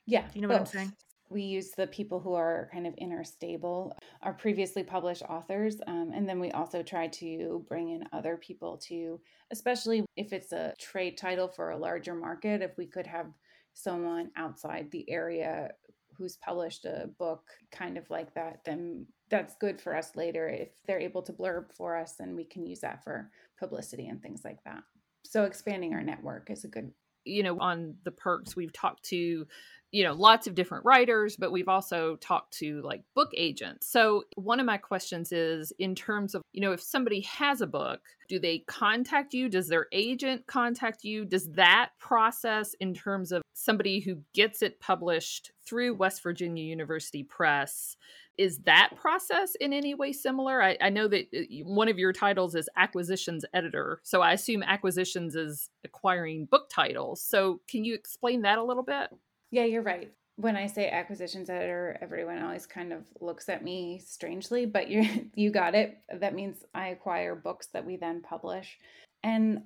Yeah. 0.07 0.23
Do 0.23 0.29
you 0.35 0.43
know 0.43 0.49
both. 0.49 0.61
what 0.61 0.69
I'm 0.69 0.73
saying? 0.73 0.93
We 1.29 1.43
use 1.43 1.71
the 1.71 1.87
people 1.87 2.21
who 2.21 2.35
are 2.35 2.69
kind 2.73 2.87
of 2.87 2.95
in 2.99 3.13
our 3.13 3.25
stable, 3.25 3.97
our 4.23 4.33
previously 4.33 4.83
published 4.83 5.23
authors. 5.23 5.77
Um, 5.87 6.13
and 6.15 6.29
then 6.29 6.39
we 6.41 6.51
also 6.53 6.83
try 6.83 7.09
to 7.09 7.65
bring 7.69 7.91
in 7.91 8.05
other 8.13 8.37
people 8.37 8.79
to, 8.89 9.21
especially 9.51 10.05
if 10.17 10.33
it's 10.33 10.53
a 10.53 10.75
trade 10.79 11.17
title 11.17 11.49
for 11.49 11.71
a 11.71 11.79
larger 11.79 12.15
market, 12.15 12.63
if 12.63 12.77
we 12.77 12.87
could 12.87 13.07
have 13.07 13.27
someone 13.75 14.31
outside 14.37 14.91
the 14.91 15.09
area 15.11 15.71
who's 16.17 16.37
published 16.37 16.85
a 16.87 17.11
book 17.19 17.43
kind 17.71 17.99
of 17.99 18.09
like 18.09 18.33
that, 18.35 18.61
then 18.65 19.07
that's 19.29 19.57
good 19.61 19.81
for 19.81 19.95
us 19.95 20.17
later. 20.17 20.49
If 20.49 20.69
they're 20.87 21.01
able 21.01 21.23
to 21.23 21.33
blurb 21.33 21.73
for 21.75 21.97
us, 21.97 22.15
then 22.19 22.35
we 22.35 22.45
can 22.45 22.65
use 22.65 22.81
that 22.81 23.05
for 23.05 23.31
publicity 23.59 24.07
and 24.07 24.23
things 24.23 24.43
like 24.45 24.63
that. 24.65 24.83
So 25.25 25.45
expanding 25.45 25.93
our 25.93 26.03
network 26.03 26.51
is 26.51 26.65
a 26.65 26.69
good 26.69 26.93
you 27.27 27.43
know 27.43 27.59
on 27.59 27.97
the 28.05 28.13
perks 28.13 28.57
we've 28.57 28.73
talked 28.73 29.03
to 29.05 29.47
you 29.97 30.05
know 30.05 30.13
lots 30.13 30.47
of 30.47 30.55
different 30.55 30.85
writers 30.85 31.37
but 31.39 31.51
we've 31.51 31.69
also 31.69 32.17
talked 32.17 32.53
to 32.59 32.83
like 32.83 33.03
book 33.15 33.31
agents. 33.35 33.87
So 33.87 34.25
one 34.35 34.61
of 34.61 34.67
my 34.67 34.77
questions 34.77 35.33
is 35.33 35.73
in 35.79 35.95
terms 35.95 36.35
of 36.35 36.43
you 36.53 36.61
know 36.61 36.73
if 36.73 36.83
somebody 36.83 37.23
has 37.23 37.63
a 37.63 37.67
book 37.67 38.01
do 38.29 38.41
they 38.41 38.59
contact 38.67 39.35
you? 39.35 39.49
Does 39.49 39.69
their 39.69 39.87
agent 39.93 40.49
contact 40.49 41.05
you? 41.05 41.25
Does 41.25 41.49
that 41.53 41.91
process 42.01 42.75
in 42.81 42.93
terms 42.93 43.31
of 43.31 43.41
somebody 43.55 44.01
who 44.01 44.19
gets 44.35 44.63
it 44.63 44.81
published 44.81 45.53
through 45.65 45.95
west 45.95 46.23
virginia 46.23 46.65
university 46.65 47.23
press 47.23 47.97
is 48.39 48.59
that 48.65 48.91
process 48.97 49.55
in 49.63 49.73
any 49.73 49.95
way 49.95 50.13
similar? 50.13 50.63
I, 50.63 50.77
I 50.79 50.91
know 50.91 51.09
that 51.09 51.27
uh, 51.35 51.65
one 51.65 51.89
of 51.89 51.99
your 51.99 52.13
titles 52.13 52.55
is 52.55 52.69
acquisitions 52.77 53.47
editor 53.55 54.01
so 54.03 54.21
i 54.21 54.33
assume 54.33 54.63
acquisitions 54.63 55.35
is 55.35 55.71
acquiring 55.87 56.45
book 56.45 56.69
titles. 56.69 57.23
So 57.23 57.61
can 57.69 57.85
you 57.85 57.95
explain 57.95 58.43
that 58.43 58.59
a 58.59 58.65
little 58.65 58.83
bit 58.83 59.09
yeah, 59.57 59.65
you're 59.65 59.81
right. 59.81 60.13
When 60.37 60.55
I 60.55 60.67
say 60.67 60.91
acquisitions 60.91 61.49
editor, 61.49 61.97
everyone 62.03 62.43
always 62.43 62.67
kind 62.67 62.93
of 62.93 63.07
looks 63.23 63.49
at 63.49 63.65
me 63.65 64.03
strangely, 64.05 64.67
but 64.67 64.91
you 64.91 65.31
you 65.35 65.51
got 65.51 65.75
it. 65.75 65.97
That 66.15 66.35
means 66.35 66.59
I 66.75 66.89
acquire 66.89 67.35
books 67.35 67.69
that 67.69 67.87
we 67.87 67.97
then 67.97 68.21
publish. 68.21 68.77
And 69.23 69.63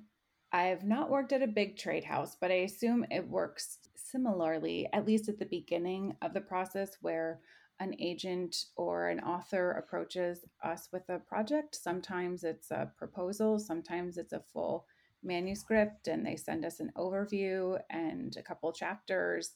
I've 0.53 0.85
not 0.85 1.09
worked 1.09 1.33
at 1.33 1.43
a 1.43 1.47
big 1.47 1.77
trade 1.77 2.05
house, 2.05 2.37
but 2.39 2.51
I 2.51 2.63
assume 2.69 3.05
it 3.11 3.27
works 3.27 3.79
similarly, 3.95 4.87
at 4.93 5.05
least 5.05 5.27
at 5.27 5.39
the 5.39 5.45
beginning 5.45 6.15
of 6.21 6.33
the 6.33 6.39
process, 6.39 6.95
where 7.01 7.41
an 7.81 7.93
agent 7.99 8.55
or 8.77 9.09
an 9.09 9.19
author 9.19 9.71
approaches 9.71 10.45
us 10.63 10.87
with 10.93 11.03
a 11.09 11.19
project. 11.19 11.75
Sometimes 11.75 12.45
it's 12.45 12.71
a 12.71 12.91
proposal, 12.97 13.59
sometimes 13.59 14.17
it's 14.17 14.33
a 14.33 14.43
full 14.53 14.85
manuscript 15.23 16.07
and 16.07 16.25
they 16.25 16.35
send 16.35 16.65
us 16.65 16.79
an 16.79 16.91
overview 16.97 17.79
and 17.89 18.35
a 18.37 18.43
couple 18.43 18.71
chapters 18.71 19.55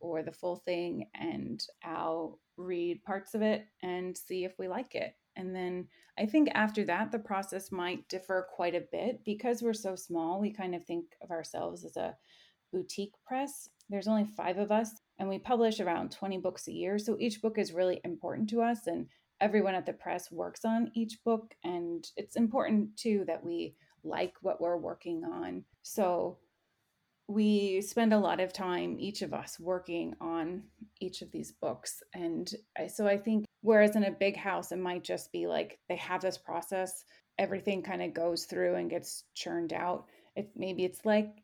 or 0.00 0.22
the 0.22 0.32
full 0.32 0.56
thing 0.56 1.06
and 1.14 1.64
I'll 1.84 2.40
read 2.56 3.04
parts 3.04 3.34
of 3.34 3.42
it 3.42 3.66
and 3.82 4.16
see 4.16 4.44
if 4.44 4.52
we 4.58 4.68
like 4.68 4.94
it. 4.94 5.14
And 5.36 5.54
then 5.54 5.88
I 6.18 6.26
think 6.26 6.50
after 6.54 6.84
that, 6.84 7.10
the 7.10 7.18
process 7.18 7.72
might 7.72 8.08
differ 8.08 8.46
quite 8.54 8.74
a 8.74 8.84
bit 8.92 9.24
because 9.24 9.62
we're 9.62 9.72
so 9.72 9.96
small. 9.96 10.40
We 10.40 10.52
kind 10.52 10.74
of 10.74 10.84
think 10.84 11.06
of 11.22 11.30
ourselves 11.30 11.84
as 11.84 11.96
a 11.96 12.16
boutique 12.72 13.14
press. 13.26 13.68
There's 13.88 14.08
only 14.08 14.24
five 14.24 14.58
of 14.58 14.70
us, 14.70 14.90
and 15.18 15.28
we 15.28 15.38
publish 15.38 15.80
around 15.80 16.12
20 16.12 16.38
books 16.38 16.68
a 16.68 16.72
year. 16.72 16.98
So 16.98 17.16
each 17.18 17.40
book 17.40 17.58
is 17.58 17.72
really 17.72 18.00
important 18.04 18.48
to 18.50 18.62
us, 18.62 18.86
and 18.86 19.06
everyone 19.40 19.74
at 19.74 19.86
the 19.86 19.92
press 19.92 20.30
works 20.30 20.64
on 20.64 20.90
each 20.94 21.18
book. 21.24 21.54
And 21.64 22.06
it's 22.16 22.36
important 22.36 22.96
too 22.96 23.24
that 23.26 23.44
we 23.44 23.74
like 24.04 24.34
what 24.40 24.60
we're 24.60 24.76
working 24.76 25.24
on. 25.24 25.64
So 25.82 26.38
we 27.28 27.80
spend 27.80 28.12
a 28.12 28.18
lot 28.18 28.40
of 28.40 28.52
time, 28.52 28.96
each 28.98 29.22
of 29.22 29.32
us, 29.32 29.58
working 29.58 30.14
on 30.20 30.64
each 31.00 31.22
of 31.22 31.30
these 31.30 31.52
books. 31.52 32.02
And 32.14 32.52
I, 32.78 32.88
so 32.88 33.06
I 33.06 33.16
think, 33.16 33.44
whereas 33.62 33.96
in 33.96 34.04
a 34.04 34.10
big 34.10 34.36
house, 34.36 34.72
it 34.72 34.78
might 34.78 35.04
just 35.04 35.32
be 35.32 35.46
like 35.46 35.78
they 35.88 35.96
have 35.96 36.20
this 36.20 36.38
process, 36.38 37.04
everything 37.38 37.82
kind 37.82 38.02
of 38.02 38.12
goes 38.12 38.44
through 38.44 38.74
and 38.74 38.90
gets 38.90 39.24
churned 39.34 39.72
out. 39.72 40.06
It, 40.36 40.50
maybe 40.56 40.84
it's 40.84 41.04
like 41.04 41.42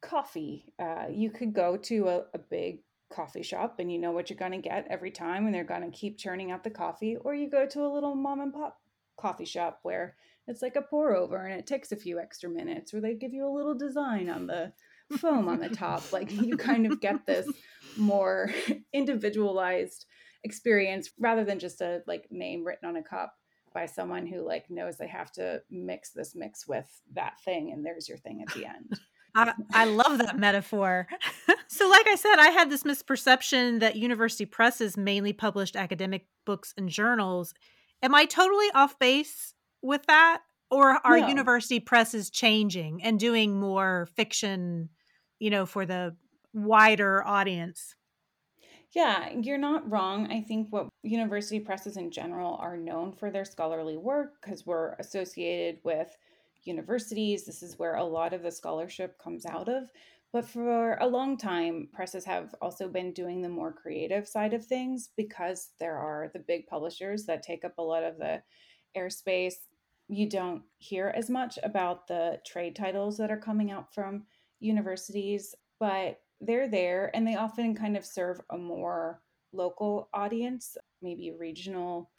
coffee. 0.00 0.72
Uh, 0.78 1.06
you 1.10 1.30
could 1.30 1.52
go 1.52 1.76
to 1.76 2.08
a, 2.08 2.18
a 2.34 2.38
big 2.38 2.80
coffee 3.12 3.42
shop 3.42 3.76
and 3.78 3.90
you 3.90 3.98
know 3.98 4.12
what 4.12 4.28
you're 4.28 4.38
going 4.38 4.52
to 4.52 4.58
get 4.58 4.86
every 4.90 5.10
time 5.10 5.46
and 5.46 5.54
they're 5.54 5.64
going 5.64 5.82
to 5.82 5.96
keep 5.96 6.18
churning 6.18 6.50
out 6.50 6.62
the 6.62 6.70
coffee 6.70 7.16
or 7.16 7.34
you 7.34 7.48
go 7.48 7.66
to 7.66 7.80
a 7.80 7.88
little 7.88 8.14
mom 8.14 8.40
and 8.40 8.52
pop 8.52 8.78
coffee 9.16 9.46
shop 9.46 9.78
where 9.82 10.14
it's 10.48 10.62
like 10.62 10.76
a 10.76 10.82
pour 10.82 11.14
over 11.14 11.46
and 11.46 11.58
it 11.58 11.66
takes 11.66 11.92
a 11.92 11.96
few 11.96 12.18
extra 12.18 12.48
minutes 12.48 12.92
or 12.92 13.00
they 13.00 13.14
give 13.14 13.32
you 13.32 13.46
a 13.46 13.54
little 13.54 13.74
design 13.74 14.28
on 14.28 14.46
the 14.46 14.72
foam 15.18 15.48
on 15.48 15.60
the 15.60 15.68
top 15.68 16.12
like 16.12 16.30
you 16.32 16.56
kind 16.56 16.90
of 16.90 17.00
get 17.00 17.24
this 17.26 17.46
more 17.96 18.50
individualized 18.92 20.06
experience 20.44 21.10
rather 21.18 21.44
than 21.44 21.58
just 21.58 21.80
a 21.80 22.02
like 22.06 22.26
name 22.30 22.64
written 22.64 22.88
on 22.88 22.96
a 22.96 23.02
cup 23.02 23.34
by 23.72 23.86
someone 23.86 24.26
who 24.26 24.44
like 24.44 24.68
knows 24.70 24.96
they 24.96 25.06
have 25.06 25.30
to 25.30 25.62
mix 25.70 26.10
this 26.10 26.34
mix 26.34 26.66
with 26.66 26.86
that 27.12 27.34
thing 27.44 27.70
and 27.72 27.84
there's 27.84 28.08
your 28.08 28.18
thing 28.18 28.42
at 28.46 28.54
the 28.54 28.66
end 28.66 28.98
I, 29.34 29.52
I 29.72 29.84
love 29.84 30.18
that 30.18 30.38
metaphor. 30.38 31.06
so, 31.68 31.88
like 31.88 32.08
I 32.08 32.16
said, 32.16 32.36
I 32.38 32.48
had 32.48 32.70
this 32.70 32.82
misperception 32.82 33.78
that 33.80 33.94
university 33.94 34.46
presses 34.46 34.96
mainly 34.96 35.32
published 35.32 35.76
academic 35.76 36.26
books 36.46 36.72
and 36.76 36.88
journals. 36.88 37.54
Am 38.02 38.14
I 38.14 38.24
totally 38.24 38.68
off 38.74 38.98
base 38.98 39.54
with 39.82 40.06
that? 40.06 40.42
Or 40.70 41.00
are 41.04 41.18
no. 41.18 41.28
university 41.28 41.80
presses 41.80 42.28
changing 42.28 43.02
and 43.02 43.18
doing 43.18 43.58
more 43.58 44.06
fiction, 44.14 44.90
you 45.38 45.48
know, 45.48 45.64
for 45.64 45.86
the 45.86 46.14
wider 46.52 47.26
audience? 47.26 47.94
Yeah, 48.92 49.30
you're 49.30 49.58
not 49.58 49.90
wrong. 49.90 50.30
I 50.30 50.40
think 50.42 50.68
what 50.70 50.88
university 51.02 51.60
presses 51.60 51.96
in 51.96 52.10
general 52.10 52.56
are 52.60 52.76
known 52.76 53.12
for 53.12 53.30
their 53.30 53.44
scholarly 53.44 53.96
work 53.96 54.34
because 54.40 54.66
we're 54.66 54.94
associated 54.94 55.80
with 55.84 56.16
universities. 56.64 57.44
This 57.44 57.62
is 57.62 57.78
where 57.78 57.96
a 57.96 58.04
lot 58.04 58.32
of 58.32 58.42
the 58.42 58.50
scholarship 58.50 59.18
comes 59.18 59.46
out 59.46 59.68
of. 59.68 59.90
But 60.32 60.44
for 60.44 60.96
a 61.00 61.06
long 61.06 61.38
time, 61.38 61.88
presses 61.92 62.24
have 62.26 62.54
also 62.60 62.88
been 62.88 63.12
doing 63.12 63.40
the 63.40 63.48
more 63.48 63.72
creative 63.72 64.28
side 64.28 64.52
of 64.52 64.64
things 64.64 65.10
because 65.16 65.70
there 65.80 65.96
are 65.96 66.30
the 66.32 66.40
big 66.40 66.66
publishers 66.66 67.24
that 67.24 67.42
take 67.42 67.64
up 67.64 67.78
a 67.78 67.82
lot 67.82 68.04
of 68.04 68.18
the 68.18 68.42
airspace. 68.96 69.54
You 70.08 70.28
don't 70.28 70.62
hear 70.78 71.12
as 71.14 71.28
much 71.28 71.58
about 71.62 72.06
the 72.06 72.40
trade 72.46 72.74
titles 72.74 73.16
that 73.18 73.30
are 73.30 73.38
coming 73.38 73.70
out 73.70 73.92
from 73.94 74.24
universities, 74.60 75.54
but 75.78 76.20
they're 76.40 76.68
there 76.68 77.10
and 77.14 77.26
they 77.26 77.36
often 77.36 77.74
kind 77.74 77.96
of 77.96 78.04
serve 78.04 78.40
a 78.50 78.56
more 78.56 79.20
local 79.52 80.08
audience, 80.14 80.76
maybe 81.02 81.32
regional 81.32 82.10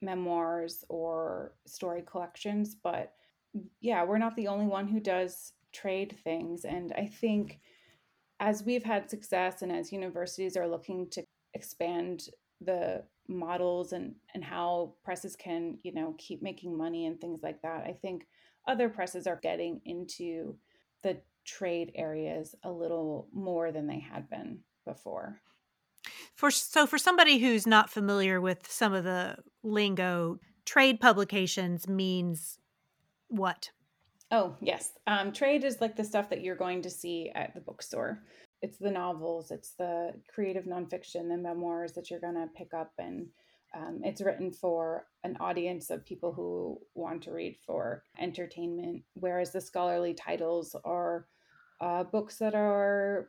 memoirs 0.00 0.84
or 0.88 1.52
story 1.66 2.02
collections. 2.06 2.76
But 2.82 3.12
yeah, 3.80 4.04
we're 4.04 4.18
not 4.18 4.36
the 4.36 4.48
only 4.48 4.66
one 4.66 4.88
who 4.88 5.00
does 5.00 5.52
trade 5.72 6.16
things. 6.24 6.64
And 6.64 6.92
I 6.96 7.06
think 7.06 7.60
as 8.40 8.64
we've 8.64 8.84
had 8.84 9.10
success 9.10 9.62
and 9.62 9.70
as 9.70 9.92
universities 9.92 10.56
are 10.56 10.68
looking 10.68 11.08
to 11.10 11.24
expand 11.54 12.28
the 12.60 13.04
models 13.28 13.92
and 13.92 14.14
and 14.34 14.44
how 14.44 14.92
presses 15.02 15.34
can 15.36 15.78
you 15.82 15.92
know 15.92 16.14
keep 16.18 16.42
making 16.42 16.76
money 16.76 17.06
and 17.06 17.20
things 17.20 17.42
like 17.42 17.60
that 17.62 17.84
i 17.86 17.92
think 17.92 18.26
other 18.66 18.88
presses 18.88 19.26
are 19.26 19.40
getting 19.42 19.80
into 19.84 20.54
the 21.02 21.16
trade 21.44 21.92
areas 21.94 22.54
a 22.64 22.70
little 22.70 23.28
more 23.32 23.72
than 23.72 23.86
they 23.86 23.98
had 23.98 24.28
been 24.28 24.58
before 24.84 25.40
for 26.34 26.50
so 26.50 26.86
for 26.86 26.98
somebody 26.98 27.38
who's 27.38 27.66
not 27.66 27.90
familiar 27.90 28.40
with 28.40 28.70
some 28.70 28.92
of 28.92 29.04
the 29.04 29.36
lingo 29.62 30.38
trade 30.66 31.00
publications 31.00 31.88
means 31.88 32.58
what 33.28 33.70
Oh, 34.30 34.56
yes. 34.60 34.90
Um, 35.06 35.32
trade 35.32 35.62
is 35.62 35.80
like 35.80 35.94
the 35.94 36.02
stuff 36.02 36.28
that 36.30 36.40
you're 36.40 36.56
going 36.56 36.82
to 36.82 36.90
see 36.90 37.30
at 37.36 37.54
the 37.54 37.60
bookstore. 37.60 38.20
It's 38.64 38.78
the 38.78 38.90
novels, 38.90 39.50
it's 39.50 39.72
the 39.72 40.14
creative 40.34 40.64
nonfiction, 40.64 41.28
the 41.28 41.36
memoirs 41.36 41.92
that 41.92 42.10
you're 42.10 42.18
going 42.18 42.32
to 42.36 42.48
pick 42.56 42.72
up. 42.72 42.92
And 42.98 43.26
um, 43.76 44.00
it's 44.02 44.22
written 44.22 44.50
for 44.50 45.04
an 45.22 45.36
audience 45.38 45.90
of 45.90 46.06
people 46.06 46.32
who 46.32 46.80
want 46.94 47.20
to 47.24 47.32
read 47.32 47.58
for 47.66 48.04
entertainment, 48.18 49.02
whereas 49.12 49.52
the 49.52 49.60
scholarly 49.60 50.14
titles 50.14 50.74
are 50.82 51.26
uh, 51.82 52.04
books 52.04 52.38
that 52.38 52.54
are 52.54 53.28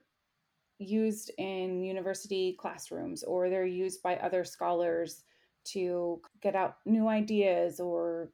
used 0.80 1.32
in 1.38 1.84
university 1.84 2.56
classrooms 2.58 3.22
or 3.22 3.50
they're 3.50 3.66
used 3.66 4.02
by 4.02 4.16
other 4.16 4.46
scholars 4.46 5.24
to 5.66 6.22
get 6.42 6.56
out 6.56 6.78
new 6.86 7.10
ideas 7.10 7.82
or 7.82 8.32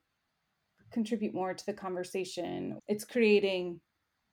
contribute 0.92 1.34
more 1.34 1.56
to 1.56 1.66
the 1.66 1.74
conversation. 1.74 2.78
It's 2.88 3.06
creating 3.06 3.80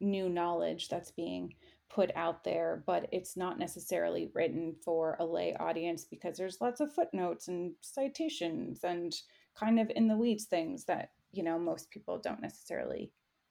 new 0.01 0.29
knowledge 0.29 0.91
that's 0.91 1.13
being 1.13 1.55
put 1.91 2.11
out 2.15 2.45
there, 2.45 2.83
but 2.87 3.09
it's 3.13 3.37
not 3.37 3.59
necessarily 3.59 4.31
written 4.35 4.75
for 4.85 5.17
a 5.21 5.25
lay 5.25 5.55
audience 5.59 6.05
because 6.05 6.37
there's 6.37 6.61
lots 6.61 6.81
of 6.81 6.93
footnotes 6.93 7.49
and 7.49 7.73
citations 7.81 8.85
and 8.85 9.15
kind 9.59 9.81
of 9.81 9.91
in 9.95 10.09
the 10.09 10.17
weeds 10.17 10.45
things 10.45 10.85
that, 10.85 11.11
you 11.33 11.43
know, 11.43 11.59
most 11.59 11.91
people 11.91 12.19
don't 12.19 12.43
necessarily 12.43 13.11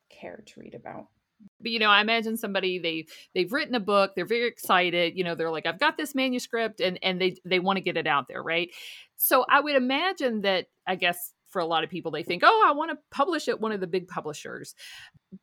care 0.10 0.44
to 0.46 0.60
read 0.60 0.76
about. 0.76 1.08
But 1.62 1.70
you 1.70 1.78
know 1.78 1.90
i 1.90 2.02
imagine 2.02 2.36
somebody 2.36 2.80
they 2.80 3.06
they've 3.36 3.52
written 3.54 3.76
a 3.76 3.80
book 3.80 4.14
they're 4.16 4.26
very 4.26 4.48
excited 4.48 5.16
you 5.16 5.24
know 5.24 5.36
they're 5.36 5.52
like 5.52 5.68
i've 5.68 5.80
got 5.80 5.96
this 5.96 6.16
manuscript 6.16 6.80
and 6.80 6.98
and 7.04 7.22
they 7.22 7.36
they 7.46 7.60
want 7.60 7.78
to 7.78 7.84
get 7.84 7.96
it 7.96 8.08
out 8.08 8.28
there 8.28 8.42
right? 8.42 8.72
So 9.18 9.46
i 9.48 9.60
would 9.60 9.76
imagine 9.76 10.42
that 10.42 10.66
i 10.88 10.96
guess 10.96 11.34
for 11.58 11.62
a 11.62 11.66
lot 11.66 11.84
of 11.84 11.90
people 11.90 12.12
they 12.12 12.22
think 12.22 12.44
oh 12.46 12.64
i 12.68 12.72
want 12.72 12.92
to 12.92 12.98
publish 13.10 13.48
at 13.48 13.60
one 13.60 13.72
of 13.72 13.80
the 13.80 13.88
big 13.88 14.08
publishers. 14.08 14.76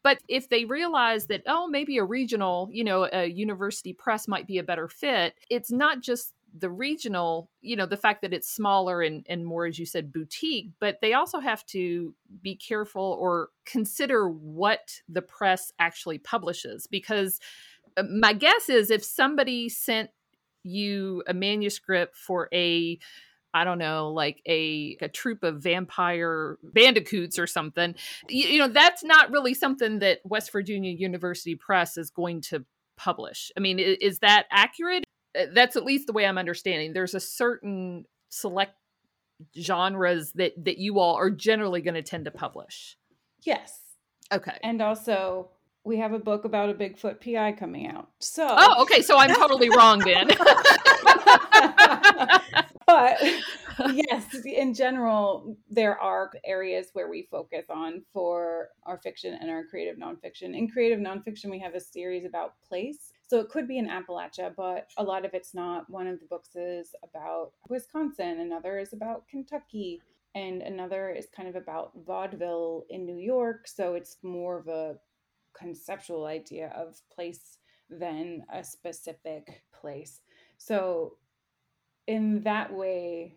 But 0.04 0.20
if 0.28 0.48
they 0.48 0.64
realize 0.64 1.26
that 1.26 1.42
oh 1.48 1.66
maybe 1.66 1.98
a 1.98 2.04
regional 2.04 2.68
you 2.70 2.84
know 2.84 3.08
a 3.12 3.26
university 3.26 3.92
press 3.92 4.28
might 4.28 4.46
be 4.46 4.58
a 4.58 4.62
better 4.62 4.86
fit 4.86 5.34
it's 5.50 5.72
not 5.72 6.02
just 6.02 6.32
the 6.56 6.70
regional 6.70 7.50
you 7.62 7.74
know 7.74 7.84
the 7.84 7.96
fact 7.96 8.22
that 8.22 8.32
it's 8.32 8.48
smaller 8.48 9.02
and, 9.02 9.26
and 9.28 9.44
more 9.44 9.66
as 9.66 9.76
you 9.76 9.84
said 9.84 10.12
boutique 10.12 10.70
but 10.78 11.00
they 11.02 11.14
also 11.14 11.40
have 11.40 11.66
to 11.66 12.14
be 12.42 12.54
careful 12.54 13.16
or 13.20 13.48
consider 13.66 14.28
what 14.28 15.00
the 15.08 15.22
press 15.22 15.72
actually 15.80 16.18
publishes 16.18 16.86
because 16.86 17.40
uh, 17.96 18.04
my 18.04 18.32
guess 18.32 18.68
is 18.68 18.88
if 18.88 19.02
somebody 19.02 19.68
sent 19.68 20.10
you 20.62 21.24
a 21.26 21.34
manuscript 21.34 22.14
for 22.14 22.48
a 22.54 23.00
I 23.54 23.62
don't 23.62 23.78
know, 23.78 24.10
like 24.10 24.42
a, 24.46 24.98
a 25.00 25.08
troop 25.08 25.44
of 25.44 25.62
vampire 25.62 26.58
bandicoots 26.62 27.38
or 27.38 27.46
something. 27.46 27.94
You, 28.28 28.48
you 28.48 28.58
know, 28.58 28.68
that's 28.68 29.04
not 29.04 29.30
really 29.30 29.54
something 29.54 30.00
that 30.00 30.18
West 30.24 30.50
Virginia 30.50 30.90
University 30.90 31.54
Press 31.54 31.96
is 31.96 32.10
going 32.10 32.40
to 32.42 32.64
publish. 32.96 33.52
I 33.56 33.60
mean, 33.60 33.78
is, 33.78 33.96
is 34.00 34.18
that 34.18 34.46
accurate? 34.50 35.04
Uh, 35.38 35.44
that's 35.54 35.76
at 35.76 35.84
least 35.84 36.08
the 36.08 36.12
way 36.12 36.26
I'm 36.26 36.36
understanding. 36.36 36.92
There's 36.92 37.14
a 37.14 37.20
certain 37.20 38.06
select 38.28 38.74
genres 39.56 40.32
that 40.32 40.52
that 40.64 40.78
you 40.78 40.98
all 40.98 41.14
are 41.14 41.30
generally 41.30 41.80
going 41.80 41.94
to 41.94 42.02
tend 42.02 42.24
to 42.24 42.32
publish. 42.32 42.96
Yes. 43.42 43.78
Okay. 44.32 44.58
And 44.62 44.82
also 44.82 45.50
we 45.84 45.98
have 45.98 46.12
a 46.12 46.18
book 46.18 46.44
about 46.44 46.70
a 46.70 46.74
Bigfoot 46.74 47.20
PI 47.20 47.52
coming 47.52 47.86
out. 47.86 48.08
So 48.18 48.48
Oh, 48.50 48.82
okay. 48.82 49.02
So 49.02 49.18
I'm 49.18 49.34
totally 49.34 49.70
wrong 49.70 50.00
then. 50.00 50.28
but 52.94 53.20
yes, 53.94 54.34
in 54.44 54.72
general, 54.72 55.56
there 55.68 55.98
are 55.98 56.30
areas 56.44 56.88
where 56.92 57.08
we 57.08 57.26
focus 57.28 57.64
on 57.68 58.02
for 58.12 58.68
our 58.84 58.98
fiction 58.98 59.36
and 59.40 59.50
our 59.50 59.64
creative 59.64 59.96
nonfiction. 59.96 60.56
In 60.56 60.68
creative 60.68 61.00
nonfiction, 61.00 61.50
we 61.50 61.58
have 61.58 61.74
a 61.74 61.80
series 61.80 62.24
about 62.24 62.54
place. 62.66 63.12
So 63.26 63.40
it 63.40 63.48
could 63.48 63.66
be 63.66 63.78
in 63.78 63.88
Appalachia, 63.88 64.54
but 64.56 64.90
a 64.96 65.02
lot 65.02 65.24
of 65.24 65.34
it's 65.34 65.54
not. 65.54 65.90
One 65.90 66.06
of 66.06 66.20
the 66.20 66.26
books 66.26 66.54
is 66.54 66.94
about 67.02 67.52
Wisconsin, 67.68 68.40
another 68.40 68.78
is 68.78 68.92
about 68.92 69.26
Kentucky, 69.28 70.00
and 70.36 70.62
another 70.62 71.10
is 71.10 71.26
kind 71.34 71.48
of 71.48 71.56
about 71.56 71.92
vaudeville 72.06 72.84
in 72.90 73.04
New 73.04 73.18
York. 73.18 73.66
So 73.66 73.94
it's 73.94 74.18
more 74.22 74.58
of 74.58 74.68
a 74.68 74.96
conceptual 75.52 76.26
idea 76.26 76.72
of 76.76 77.00
place 77.12 77.58
than 77.90 78.44
a 78.52 78.62
specific 78.62 79.62
place. 79.72 80.20
So 80.58 81.16
in 82.06 82.42
that 82.42 82.72
way, 82.72 83.36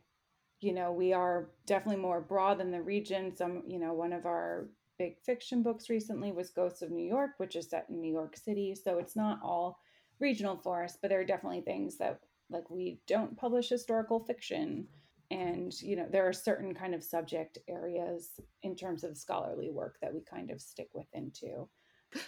you 0.60 0.74
know, 0.74 0.92
we 0.92 1.14
are 1.14 1.50
definitely 1.66 2.02
more 2.02 2.22
broad 2.22 2.60
than 2.60 2.72
the 2.72 2.82
region. 2.82 3.36
Some, 3.36 3.64
you 3.68 3.80
know, 3.80 3.94
one 3.94 4.14
of 4.14 4.26
our 4.26 4.68
big 4.98 5.20
fiction 5.24 5.62
books 5.62 5.90
recently 5.90 6.32
was 6.32 6.50
Ghosts 6.50 6.82
of 6.82 6.92
New 6.92 7.06
York, 7.06 7.32
which 7.38 7.56
is 7.56 7.70
set 7.70 7.86
in 7.90 8.02
New 8.02 8.12
York 8.12 8.36
City. 8.36 8.76
So 8.76 8.98
it's 8.98 9.16
not 9.16 9.40
all 9.44 9.80
regional 10.20 10.58
for 10.58 10.84
us, 10.84 10.98
but 11.00 11.10
there 11.10 11.20
are 11.20 11.26
definitely 11.26 11.62
things 11.62 11.98
that 11.98 12.20
like 12.50 12.70
we 12.70 13.00
don't 13.08 13.38
publish 13.38 13.70
historical 13.70 14.20
fiction. 14.20 14.88
And, 15.30 15.80
you 15.82 15.96
know, 15.96 16.08
there 16.10 16.28
are 16.28 16.34
certain 16.34 16.74
kind 16.74 16.96
of 16.96 17.04
subject 17.04 17.58
areas 17.68 18.40
in 18.64 18.76
terms 18.76 19.04
of 19.04 19.18
scholarly 19.18 19.70
work 19.70 19.98
that 20.02 20.14
we 20.14 20.22
kind 20.22 20.50
of 20.50 20.62
stick 20.62 20.90
with 20.94 21.06
too. 21.34 21.68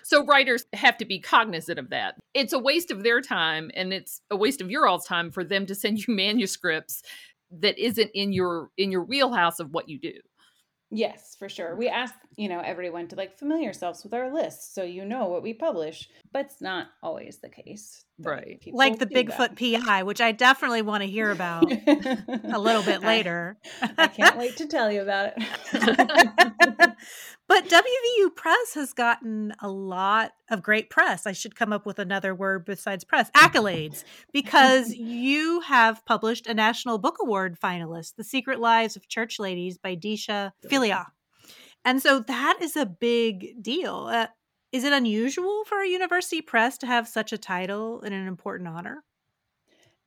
So 0.04 0.26
writers 0.26 0.66
have 0.74 0.98
to 0.98 1.06
be 1.06 1.20
cognizant 1.20 1.80
of 1.80 1.90
that. 1.90 2.16
It's 2.34 2.54
a 2.54 2.60
waste 2.60 2.92
of 2.92 3.04
their 3.04 3.22
time 3.22 3.72
and 3.74 3.94
it's 3.94 4.22
a 4.30 4.36
waste 4.36 4.62
of 4.62 4.70
your 4.70 4.88
all's 4.88 5.06
time 5.06 5.32
for 5.32 5.44
them 5.44 5.66
to 5.68 5.76
send 5.76 6.00
you 6.08 6.14
manuscripts 6.14 7.02
that 7.52 7.78
isn't 7.80 8.12
in 8.14 8.32
your 8.32 8.70
in 8.78 8.92
your 8.92 9.04
wheelhouse 9.04 9.60
of 9.60 9.72
what 9.72 9.90
you 9.90 10.00
do. 10.00 10.14
Yes, 10.92 11.36
for 11.38 11.50
sure. 11.50 11.76
We 11.76 11.88
ask, 11.88 12.16
you 12.40 12.48
know, 12.48 12.62
everyone 12.62 13.06
to 13.10 13.18
like 13.18 13.38
familiar 13.38 13.66
yourselves 13.66 14.02
with 14.02 14.14
our 14.14 14.34
list 14.34 14.74
so 14.74 14.82
you 14.82 15.04
know 15.04 15.26
what 15.26 15.44
we 15.44 15.54
publish, 15.54 16.08
but 16.32 16.46
it's 16.46 16.62
not 16.62 16.88
always 17.04 17.40
the 17.40 17.50
case. 17.50 18.06
Right. 18.18 18.64
Like 18.72 18.98
the 18.98 19.06
Bigfoot 19.06 19.58
that. 19.58 19.84
PI, 19.86 20.04
which 20.04 20.22
I 20.22 20.32
definitely 20.32 20.82
want 20.82 21.04
to 21.04 21.10
hear 21.10 21.32
about 21.32 21.70
a 21.88 22.58
little 22.58 22.84
bit 22.84 23.02
later. 23.02 23.58
I, 23.82 23.92
I 23.98 24.08
can't 24.08 24.38
wait 24.38 24.56
to 24.58 24.68
tell 24.68 24.90
you 24.90 25.02
about 25.02 25.34
it. 25.36 26.96
But 27.50 27.68
WVU 27.68 28.36
Press 28.36 28.76
has 28.76 28.94
gotten 28.94 29.54
a 29.60 29.68
lot 29.68 30.34
of 30.52 30.62
great 30.62 30.92
press. 30.92 31.26
I 31.26 31.32
should 31.32 31.56
come 31.56 31.74
up 31.74 31.84
with 31.84 31.98
another 31.98 32.36
word 32.36 32.64
besides 32.64 33.04
press 33.04 33.32
accolades 33.32 34.04
because 34.32 34.94
you 34.94 35.62
have 35.62 36.06
published 36.06 36.46
a 36.46 36.54
National 36.54 37.00
Book 37.00 37.18
Award 37.20 37.58
finalist, 37.60 38.18
The 38.18 38.24
Secret 38.24 38.60
Lives 38.60 38.96
of 38.96 39.08
Church 39.08 39.40
Ladies 39.40 39.80
by 39.80 39.96
Deesha 39.96 40.52
Philyaw. 40.64 41.08
And 41.86 42.02
so 42.02 42.20
that 42.20 42.58
is 42.62 42.76
a 42.76 42.86
big 42.86 43.62
deal. 43.62 44.08
Uh, 44.12 44.28
is 44.72 44.84
it 44.84 44.94
unusual 44.94 45.64
for 45.66 45.82
a 45.82 45.88
university 45.88 46.42
press 46.42 46.78
to 46.80 46.88
have 46.88 47.08
such 47.08 47.34
a 47.34 47.38
title 47.38 48.02
and 48.02 48.14
an 48.14 48.28
important 48.28 48.70
honor? 48.70 49.04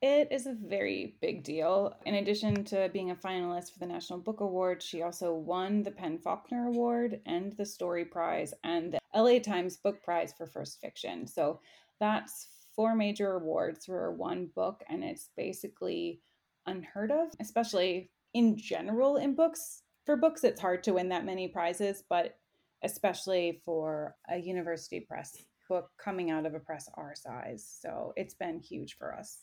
It 0.01 0.27
is 0.31 0.47
a 0.47 0.53
very 0.53 1.15
big 1.21 1.43
deal. 1.43 1.95
In 2.05 2.15
addition 2.15 2.65
to 2.65 2.89
being 2.91 3.11
a 3.11 3.15
finalist 3.15 3.71
for 3.71 3.79
the 3.79 3.85
National 3.85 4.19
Book 4.19 4.41
Award, 4.41 4.83
she 4.83 5.01
also 5.01 5.33
won 5.33 5.81
the 5.81 5.91
PEN 5.91 6.17
Faulkner 6.17 6.67
Award 6.67 7.21
and 7.25 7.53
the 7.53 7.65
Story 7.65 8.03
Prize 8.03 8.53
and 8.65 8.93
the 8.93 8.99
LA 9.15 9.39
Times 9.39 9.77
Book 9.77 10.03
Prize 10.03 10.33
for 10.37 10.45
First 10.45 10.81
Fiction. 10.81 11.25
So 11.25 11.61
that's 12.01 12.47
four 12.75 12.95
major 12.95 13.35
awards 13.35 13.85
for 13.85 14.11
one 14.11 14.49
book, 14.53 14.83
and 14.89 15.05
it's 15.05 15.29
basically 15.37 16.19
unheard 16.65 17.11
of, 17.11 17.29
especially 17.39 18.11
in 18.33 18.57
general 18.57 19.15
in 19.15 19.35
books. 19.35 19.82
For 20.05 20.15
books, 20.15 20.43
it's 20.43 20.61
hard 20.61 20.83
to 20.83 20.93
win 20.93 21.09
that 21.09 21.25
many 21.25 21.47
prizes, 21.47 22.03
but 22.09 22.37
especially 22.83 23.61
for 23.65 24.15
a 24.29 24.37
university 24.37 24.99
press 24.99 25.37
book 25.69 25.89
coming 25.97 26.29
out 26.29 26.45
of 26.45 26.53
a 26.53 26.59
press 26.59 26.89
our 26.95 27.15
size. 27.15 27.65
So 27.81 28.13
it's 28.17 28.33
been 28.33 28.59
huge 28.59 28.97
for 28.97 29.15
us 29.15 29.39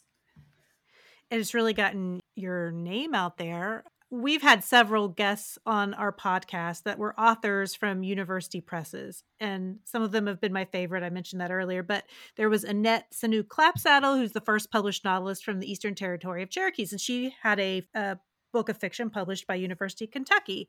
it's 1.30 1.54
really 1.54 1.74
gotten 1.74 2.20
your 2.34 2.70
name 2.72 3.14
out 3.14 3.38
there. 3.38 3.84
We've 4.12 4.42
had 4.42 4.64
several 4.64 5.06
guests 5.06 5.56
on 5.64 5.94
our 5.94 6.12
podcast 6.12 6.82
that 6.82 6.98
were 6.98 7.18
authors 7.18 7.76
from 7.76 8.02
university 8.02 8.60
presses, 8.60 9.22
and 9.38 9.78
some 9.84 10.02
of 10.02 10.10
them 10.10 10.26
have 10.26 10.40
been 10.40 10.52
my 10.52 10.64
favorite. 10.64 11.04
I 11.04 11.10
mentioned 11.10 11.40
that 11.40 11.52
earlier, 11.52 11.84
but 11.84 12.04
there 12.36 12.50
was 12.50 12.64
Annette 12.64 13.12
Saunooke 13.12 13.46
Clapsaddle, 13.46 14.18
who's 14.18 14.32
the 14.32 14.40
first 14.40 14.72
published 14.72 15.04
novelist 15.04 15.44
from 15.44 15.60
the 15.60 15.70
Eastern 15.70 15.94
Territory 15.94 16.42
of 16.42 16.50
Cherokees, 16.50 16.90
and 16.90 17.00
she 17.00 17.36
had 17.40 17.60
a, 17.60 17.86
a 17.94 18.18
book 18.52 18.68
of 18.68 18.78
fiction 18.78 19.10
published 19.10 19.46
by 19.46 19.54
University 19.54 20.04
of 20.04 20.10
Kentucky. 20.10 20.68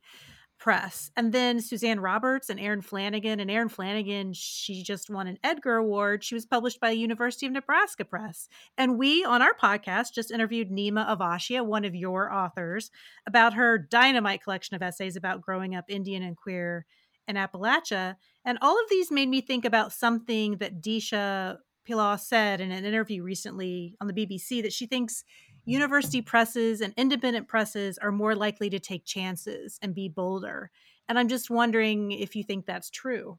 Press. 0.61 1.09
And 1.17 1.33
then 1.33 1.59
Suzanne 1.59 1.99
Roberts 1.99 2.47
and 2.51 2.59
Erin 2.59 2.81
Flanagan. 2.81 3.39
And 3.39 3.49
Erin 3.49 3.67
Flanagan, 3.67 4.31
she 4.33 4.83
just 4.83 5.09
won 5.09 5.25
an 5.25 5.39
Edgar 5.43 5.77
Award. 5.77 6.23
She 6.23 6.35
was 6.35 6.45
published 6.45 6.79
by 6.79 6.91
the 6.91 6.99
University 6.99 7.47
of 7.47 7.51
Nebraska 7.51 8.05
Press. 8.05 8.47
And 8.77 8.99
we, 8.99 9.25
on 9.25 9.41
our 9.41 9.55
podcast, 9.55 10.13
just 10.13 10.29
interviewed 10.29 10.69
Neema 10.69 11.17
Avashia, 11.17 11.65
one 11.65 11.83
of 11.83 11.95
your 11.95 12.31
authors, 12.31 12.91
about 13.25 13.55
her 13.55 13.79
dynamite 13.79 14.43
collection 14.43 14.75
of 14.75 14.83
essays 14.83 15.15
about 15.15 15.41
growing 15.41 15.73
up 15.73 15.85
Indian 15.89 16.21
and 16.21 16.37
queer 16.37 16.85
in 17.27 17.37
Appalachia. 17.37 18.17
And 18.45 18.59
all 18.61 18.79
of 18.79 18.87
these 18.87 19.09
made 19.09 19.29
me 19.29 19.41
think 19.41 19.65
about 19.65 19.93
something 19.93 20.57
that 20.57 20.79
Deesha 20.79 21.57
Philyaw 21.89 22.19
said 22.19 22.61
in 22.61 22.71
an 22.71 22.85
interview 22.85 23.23
recently 23.23 23.95
on 23.99 24.07
the 24.07 24.13
BBC 24.13 24.61
that 24.61 24.73
she 24.73 24.85
thinks 24.85 25.23
university 25.65 26.21
presses 26.21 26.81
and 26.81 26.93
independent 26.97 27.47
presses 27.47 27.97
are 27.97 28.11
more 28.11 28.35
likely 28.35 28.69
to 28.69 28.79
take 28.79 29.05
chances 29.05 29.79
and 29.81 29.93
be 29.93 30.07
bolder. 30.07 30.71
And 31.07 31.19
I'm 31.19 31.27
just 31.27 31.49
wondering 31.49 32.11
if 32.11 32.35
you 32.35 32.43
think 32.43 32.65
that's 32.65 32.89
true. 32.89 33.37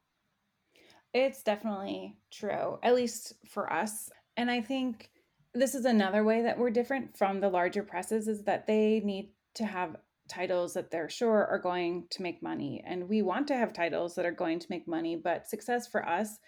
It's 1.14 1.42
definitely 1.42 2.16
true, 2.30 2.78
at 2.82 2.94
least 2.94 3.34
for 3.46 3.72
us. 3.72 4.10
And 4.36 4.50
I 4.50 4.60
think 4.60 5.10
this 5.54 5.74
is 5.74 5.84
another 5.84 6.24
way 6.24 6.42
that 6.42 6.58
we're 6.58 6.70
different 6.70 7.16
from 7.16 7.40
the 7.40 7.50
larger 7.50 7.82
presses 7.82 8.28
is 8.28 8.44
that 8.44 8.66
they 8.66 9.00
need 9.04 9.30
to 9.54 9.66
have 9.66 9.96
titles 10.28 10.72
that 10.72 10.90
they're 10.90 11.10
sure 11.10 11.46
are 11.46 11.58
going 11.58 12.06
to 12.10 12.22
make 12.22 12.42
money. 12.42 12.82
And 12.86 13.08
we 13.08 13.20
want 13.20 13.48
to 13.48 13.56
have 13.56 13.72
titles 13.72 14.14
that 14.14 14.24
are 14.24 14.32
going 14.32 14.58
to 14.60 14.66
make 14.70 14.88
money, 14.88 15.16
but 15.16 15.46
success 15.46 15.86
for 15.86 16.08
us 16.08 16.38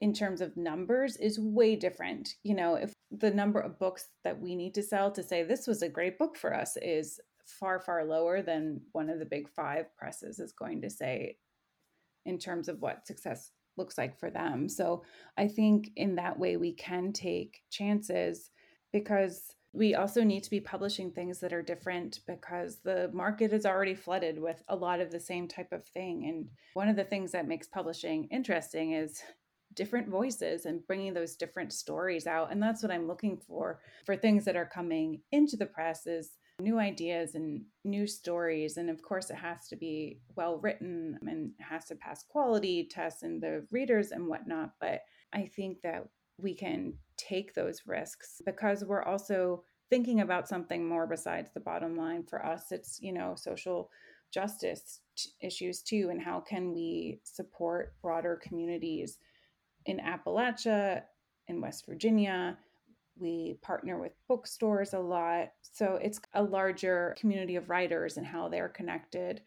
in 0.00 0.12
terms 0.12 0.40
of 0.40 0.56
numbers 0.56 1.16
is 1.16 1.38
way 1.38 1.76
different. 1.76 2.34
You 2.42 2.54
know, 2.54 2.74
if 2.74 2.92
the 3.10 3.30
number 3.30 3.60
of 3.60 3.78
books 3.78 4.08
that 4.24 4.40
we 4.40 4.54
need 4.54 4.74
to 4.74 4.82
sell 4.82 5.10
to 5.12 5.22
say 5.22 5.42
this 5.42 5.66
was 5.66 5.82
a 5.82 5.88
great 5.88 6.18
book 6.18 6.36
for 6.36 6.54
us 6.54 6.76
is 6.82 7.18
far, 7.46 7.80
far 7.80 8.04
lower 8.04 8.42
than 8.42 8.80
one 8.92 9.08
of 9.08 9.18
the 9.18 9.24
big 9.24 9.48
five 9.48 9.86
presses 9.96 10.38
is 10.38 10.52
going 10.52 10.82
to 10.82 10.90
say 10.90 11.36
in 12.24 12.38
terms 12.38 12.68
of 12.68 12.80
what 12.80 13.06
success 13.06 13.52
looks 13.76 13.96
like 13.96 14.18
for 14.18 14.30
them. 14.30 14.68
So 14.68 15.04
I 15.36 15.48
think 15.48 15.90
in 15.96 16.16
that 16.16 16.38
way 16.38 16.56
we 16.56 16.72
can 16.72 17.12
take 17.12 17.62
chances 17.70 18.50
because 18.92 19.54
we 19.72 19.94
also 19.94 20.24
need 20.24 20.42
to 20.42 20.50
be 20.50 20.60
publishing 20.60 21.10
things 21.10 21.38
that 21.40 21.52
are 21.52 21.62
different 21.62 22.20
because 22.26 22.78
the 22.82 23.10
market 23.12 23.52
is 23.52 23.66
already 23.66 23.94
flooded 23.94 24.40
with 24.40 24.62
a 24.68 24.76
lot 24.76 25.00
of 25.00 25.10
the 25.10 25.20
same 25.20 25.46
type 25.46 25.70
of 25.72 25.84
thing. 25.84 26.24
And 26.26 26.48
one 26.72 26.88
of 26.88 26.96
the 26.96 27.04
things 27.04 27.32
that 27.32 27.46
makes 27.46 27.66
publishing 27.66 28.26
interesting 28.30 28.92
is 28.92 29.22
different 29.76 30.08
voices 30.08 30.66
and 30.66 30.86
bringing 30.86 31.14
those 31.14 31.36
different 31.36 31.72
stories 31.72 32.26
out 32.26 32.50
and 32.50 32.62
that's 32.62 32.82
what 32.82 32.90
i'm 32.90 33.06
looking 33.06 33.36
for 33.36 33.80
for 34.04 34.16
things 34.16 34.44
that 34.44 34.56
are 34.56 34.66
coming 34.66 35.20
into 35.32 35.56
the 35.56 35.66
press 35.66 36.06
is 36.06 36.38
new 36.58 36.78
ideas 36.78 37.34
and 37.34 37.62
new 37.84 38.06
stories 38.06 38.78
and 38.78 38.88
of 38.88 39.02
course 39.02 39.28
it 39.30 39.36
has 39.36 39.68
to 39.68 39.76
be 39.76 40.18
well 40.36 40.58
written 40.58 41.18
and 41.26 41.50
has 41.60 41.84
to 41.84 41.94
pass 41.94 42.24
quality 42.24 42.88
tests 42.90 43.22
and 43.22 43.42
the 43.42 43.64
readers 43.70 44.10
and 44.10 44.26
whatnot 44.26 44.70
but 44.80 45.02
i 45.34 45.44
think 45.54 45.78
that 45.82 46.08
we 46.38 46.54
can 46.54 46.94
take 47.16 47.54
those 47.54 47.82
risks 47.86 48.40
because 48.44 48.84
we're 48.84 49.02
also 49.02 49.62
thinking 49.90 50.20
about 50.20 50.48
something 50.48 50.86
more 50.86 51.06
besides 51.06 51.50
the 51.54 51.60
bottom 51.60 51.96
line. 51.96 52.24
For 52.24 52.44
us 52.44 52.72
it's 52.72 52.98
you 53.00 53.12
know 53.12 53.34
social 53.36 53.90
justice 54.32 55.00
issues 55.40 55.82
too 55.82 56.08
and 56.10 56.20
how 56.20 56.40
can 56.40 56.74
we 56.74 57.20
support 57.22 57.94
broader 58.02 58.38
communities 58.42 59.18
in 59.86 59.98
Appalachia, 59.98 61.02
in 61.48 61.60
West 61.60 61.86
Virginia. 61.86 62.58
We 63.18 63.58
partner 63.62 63.98
with 63.98 64.12
bookstores 64.28 64.92
a 64.92 64.98
lot. 64.98 65.52
So 65.62 65.98
it's 66.02 66.20
a 66.34 66.42
larger 66.42 67.16
community 67.18 67.56
of 67.56 67.70
writers 67.70 68.18
and 68.18 68.26
how 68.26 68.48
they're 68.48 68.68
connected. 68.68 69.40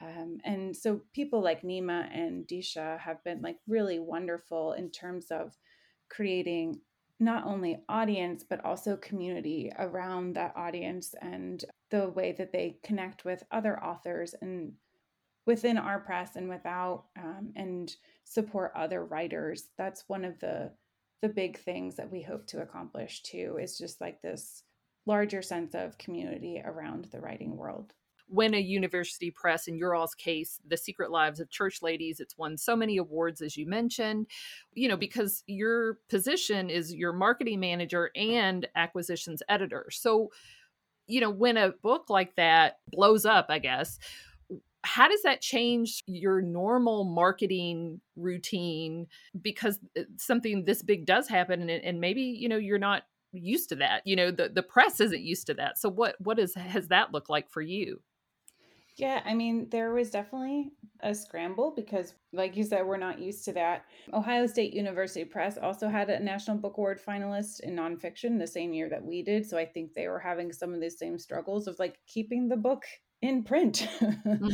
Um, 0.00 0.38
and 0.44 0.74
so 0.74 1.02
people 1.12 1.42
like 1.42 1.62
Neema 1.62 2.08
and 2.16 2.46
Deesha 2.46 2.98
have 2.98 3.22
been 3.22 3.42
like 3.42 3.58
really 3.68 3.98
wonderful 3.98 4.72
in 4.72 4.90
terms 4.90 5.26
of 5.30 5.54
creating 6.08 6.80
not 7.22 7.44
only 7.44 7.84
audience 7.88 8.42
but 8.48 8.64
also 8.64 8.96
community 8.96 9.70
around 9.78 10.34
that 10.34 10.56
audience 10.56 11.14
and 11.20 11.66
the 11.90 12.08
way 12.08 12.32
that 12.32 12.50
they 12.50 12.78
connect 12.82 13.26
with 13.26 13.42
other 13.52 13.82
authors 13.84 14.34
and 14.40 14.72
within 15.46 15.78
our 15.78 16.00
press 16.00 16.36
and 16.36 16.48
without 16.48 17.04
um, 17.18 17.52
and 17.56 17.96
support 18.24 18.72
other 18.76 19.04
writers 19.04 19.68
that's 19.76 20.04
one 20.08 20.24
of 20.24 20.38
the 20.40 20.70
the 21.22 21.28
big 21.28 21.58
things 21.58 21.96
that 21.96 22.10
we 22.10 22.22
hope 22.22 22.46
to 22.46 22.62
accomplish 22.62 23.22
too 23.22 23.58
is 23.60 23.76
just 23.76 24.00
like 24.00 24.22
this 24.22 24.62
larger 25.06 25.42
sense 25.42 25.74
of 25.74 25.98
community 25.98 26.62
around 26.64 27.06
the 27.06 27.20
writing 27.20 27.56
world. 27.56 27.92
When 28.26 28.54
a 28.54 28.58
university 28.58 29.30
press 29.30 29.66
in 29.66 29.76
your 29.76 29.94
all's 29.94 30.14
case 30.14 30.60
the 30.66 30.76
secret 30.76 31.10
lives 31.10 31.40
of 31.40 31.50
church 31.50 31.82
ladies 31.82 32.20
it's 32.20 32.38
won 32.38 32.56
so 32.56 32.76
many 32.76 32.96
awards 32.96 33.40
as 33.42 33.56
you 33.56 33.66
mentioned 33.66 34.28
you 34.72 34.88
know 34.88 34.96
because 34.96 35.42
your 35.46 35.98
position 36.08 36.70
is 36.70 36.94
your 36.94 37.12
marketing 37.12 37.60
manager 37.60 38.10
and 38.14 38.68
acquisitions 38.76 39.42
editor. 39.48 39.86
So 39.90 40.30
you 41.06 41.20
know 41.20 41.30
when 41.30 41.56
a 41.56 41.70
book 41.82 42.08
like 42.08 42.36
that 42.36 42.78
blows 42.86 43.26
up 43.26 43.46
i 43.48 43.58
guess 43.58 43.98
how 44.82 45.08
does 45.08 45.22
that 45.22 45.40
change 45.40 46.02
your 46.06 46.40
normal 46.40 47.04
marketing 47.04 48.00
routine? 48.16 49.06
Because 49.40 49.78
uh, 49.98 50.02
something 50.18 50.64
this 50.64 50.82
big 50.82 51.06
does 51.06 51.28
happen 51.28 51.60
and, 51.60 51.70
and 51.70 52.00
maybe 52.00 52.22
you 52.22 52.48
know 52.48 52.56
you're 52.56 52.78
not 52.78 53.02
used 53.32 53.68
to 53.68 53.76
that 53.76 54.02
you 54.04 54.16
know 54.16 54.30
the, 54.30 54.48
the 54.48 54.62
press 54.62 55.00
isn't 55.00 55.22
used 55.22 55.46
to 55.48 55.54
that. 55.54 55.78
So 55.78 55.88
what 55.88 56.16
what 56.18 56.38
is 56.38 56.54
has 56.54 56.88
that 56.88 57.12
looked 57.12 57.30
like 57.30 57.50
for 57.50 57.62
you? 57.62 58.00
Yeah 58.96 59.22
i 59.24 59.34
mean 59.34 59.68
there 59.70 59.92
was 59.92 60.10
definitely 60.10 60.72
a 61.00 61.14
scramble 61.14 61.72
because 61.74 62.14
like 62.32 62.56
you 62.56 62.64
said 62.64 62.84
we're 62.84 62.96
not 62.96 63.18
used 63.18 63.44
to 63.46 63.52
that. 63.52 63.84
Ohio 64.12 64.46
state 64.46 64.74
university 64.74 65.24
press 65.24 65.56
also 65.56 65.88
had 65.88 66.10
a 66.10 66.22
national 66.22 66.58
book 66.58 66.76
award 66.76 67.00
finalist 67.00 67.60
in 67.60 67.76
nonfiction 67.76 68.38
the 68.38 68.46
same 68.46 68.72
year 68.72 68.88
that 68.90 69.04
we 69.04 69.22
did 69.22 69.46
so 69.46 69.56
i 69.56 69.64
think 69.64 69.94
they 69.94 70.08
were 70.08 70.18
having 70.18 70.52
some 70.52 70.74
of 70.74 70.80
the 70.80 70.90
same 70.90 71.18
struggles 71.18 71.66
of 71.66 71.78
like 71.78 71.98
keeping 72.06 72.48
the 72.48 72.56
book 72.56 72.84
in 73.22 73.42
print. 73.42 73.88
mm-hmm. 74.00 74.48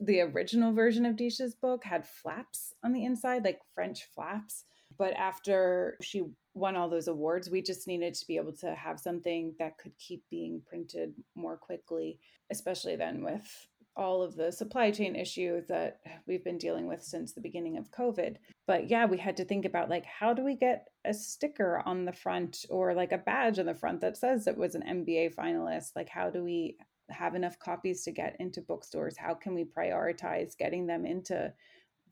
The 0.00 0.20
original 0.20 0.72
version 0.72 1.06
of 1.06 1.16
Deesha's 1.16 1.54
book 1.54 1.84
had 1.84 2.06
flaps 2.06 2.74
on 2.84 2.92
the 2.92 3.04
inside, 3.04 3.44
like 3.44 3.60
French 3.74 4.04
flaps. 4.14 4.64
But 4.96 5.14
after 5.14 5.96
she 6.02 6.24
won 6.54 6.74
all 6.74 6.88
those 6.88 7.08
awards, 7.08 7.48
we 7.48 7.62
just 7.62 7.86
needed 7.86 8.14
to 8.14 8.26
be 8.26 8.36
able 8.36 8.54
to 8.54 8.74
have 8.74 8.98
something 8.98 9.54
that 9.58 9.78
could 9.78 9.96
keep 9.98 10.24
being 10.30 10.60
printed 10.66 11.14
more 11.36 11.56
quickly, 11.56 12.18
especially 12.50 12.96
then 12.96 13.22
with 13.22 13.68
all 13.98 14.22
of 14.22 14.36
the 14.36 14.52
supply 14.52 14.92
chain 14.92 15.16
issues 15.16 15.66
that 15.66 15.98
we've 16.26 16.44
been 16.44 16.56
dealing 16.56 16.86
with 16.86 17.02
since 17.02 17.32
the 17.32 17.40
beginning 17.40 17.76
of 17.76 17.90
COVID. 17.90 18.36
But 18.66 18.88
yeah, 18.88 19.06
we 19.06 19.18
had 19.18 19.36
to 19.38 19.44
think 19.44 19.64
about 19.64 19.90
like 19.90 20.04
how 20.04 20.32
do 20.32 20.44
we 20.44 20.54
get 20.54 20.86
a 21.04 21.12
sticker 21.12 21.82
on 21.84 22.04
the 22.04 22.12
front 22.12 22.64
or 22.70 22.94
like 22.94 23.10
a 23.10 23.18
badge 23.18 23.58
on 23.58 23.66
the 23.66 23.74
front 23.74 24.00
that 24.02 24.16
says 24.16 24.46
it 24.46 24.56
was 24.56 24.76
an 24.76 24.84
NBA 24.88 25.34
finalist? 25.34 25.96
Like 25.96 26.08
how 26.08 26.30
do 26.30 26.44
we 26.44 26.76
have 27.10 27.34
enough 27.34 27.58
copies 27.58 28.02
to 28.04 28.12
get 28.12 28.36
into 28.38 28.60
bookstores? 28.60 29.16
How 29.16 29.34
can 29.34 29.54
we 29.54 29.64
prioritize 29.64 30.56
getting 30.56 30.86
them 30.86 31.04
into 31.04 31.52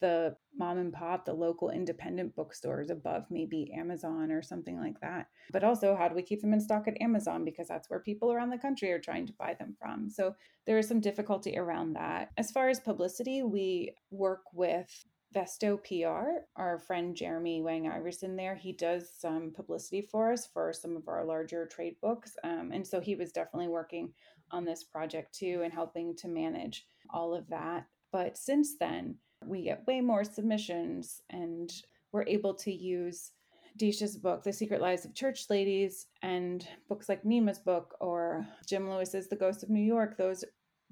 the 0.00 0.36
mom 0.54 0.76
and 0.76 0.92
pop, 0.92 1.24
the 1.24 1.32
local 1.32 1.70
independent 1.70 2.34
bookstores 2.36 2.90
above 2.90 3.24
maybe 3.30 3.72
Amazon 3.72 4.30
or 4.30 4.42
something 4.42 4.78
like 4.78 5.00
that? 5.00 5.28
But 5.52 5.64
also, 5.64 5.96
how 5.96 6.08
do 6.08 6.14
we 6.14 6.22
keep 6.22 6.40
them 6.40 6.52
in 6.52 6.60
stock 6.60 6.88
at 6.88 7.00
Amazon? 7.00 7.44
Because 7.44 7.68
that's 7.68 7.88
where 7.88 8.00
people 8.00 8.32
around 8.32 8.50
the 8.50 8.58
country 8.58 8.92
are 8.92 8.98
trying 8.98 9.26
to 9.26 9.32
buy 9.38 9.54
them 9.54 9.74
from. 9.78 10.10
So 10.10 10.34
there 10.66 10.78
is 10.78 10.88
some 10.88 11.00
difficulty 11.00 11.56
around 11.56 11.94
that. 11.94 12.30
As 12.36 12.50
far 12.50 12.68
as 12.68 12.80
publicity, 12.80 13.42
we 13.42 13.94
work 14.10 14.42
with 14.52 15.04
Vesto 15.34 15.76
PR, 15.76 16.44
our 16.56 16.78
friend 16.78 17.14
Jeremy 17.14 17.60
Wang 17.60 17.88
Iverson 17.88 18.36
there, 18.36 18.54
he 18.54 18.72
does 18.72 19.10
some 19.18 19.52
publicity 19.54 20.00
for 20.00 20.32
us 20.32 20.46
for 20.46 20.72
some 20.72 20.96
of 20.96 21.08
our 21.08 21.24
larger 21.24 21.66
trade 21.66 21.96
books. 22.00 22.36
Um, 22.42 22.70
and 22.72 22.86
so 22.86 23.00
he 23.00 23.16
was 23.16 23.32
definitely 23.32 23.68
working 23.68 24.12
on 24.50 24.64
this 24.64 24.84
project 24.84 25.34
too 25.34 25.62
and 25.64 25.72
helping 25.72 26.16
to 26.16 26.28
manage 26.28 26.86
all 27.10 27.34
of 27.34 27.48
that. 27.48 27.86
But 28.12 28.36
since 28.36 28.76
then, 28.78 29.16
we 29.44 29.62
get 29.64 29.86
way 29.86 30.00
more 30.00 30.24
submissions 30.24 31.20
and 31.30 31.70
we're 32.12 32.26
able 32.26 32.54
to 32.54 32.72
use 32.72 33.32
Deesha's 33.78 34.16
book, 34.16 34.42
The 34.42 34.52
Secret 34.52 34.80
Lives 34.80 35.04
of 35.04 35.14
Church 35.14 35.50
Ladies, 35.50 36.06
and 36.22 36.66
books 36.88 37.08
like 37.08 37.24
Neema's 37.24 37.58
book 37.58 37.94
or 38.00 38.46
Jim 38.66 38.88
Lewis's 38.88 39.28
The 39.28 39.36
Ghost 39.36 39.62
of 39.62 39.68
New 39.68 39.82
York. 39.82 40.16
Those 40.16 40.44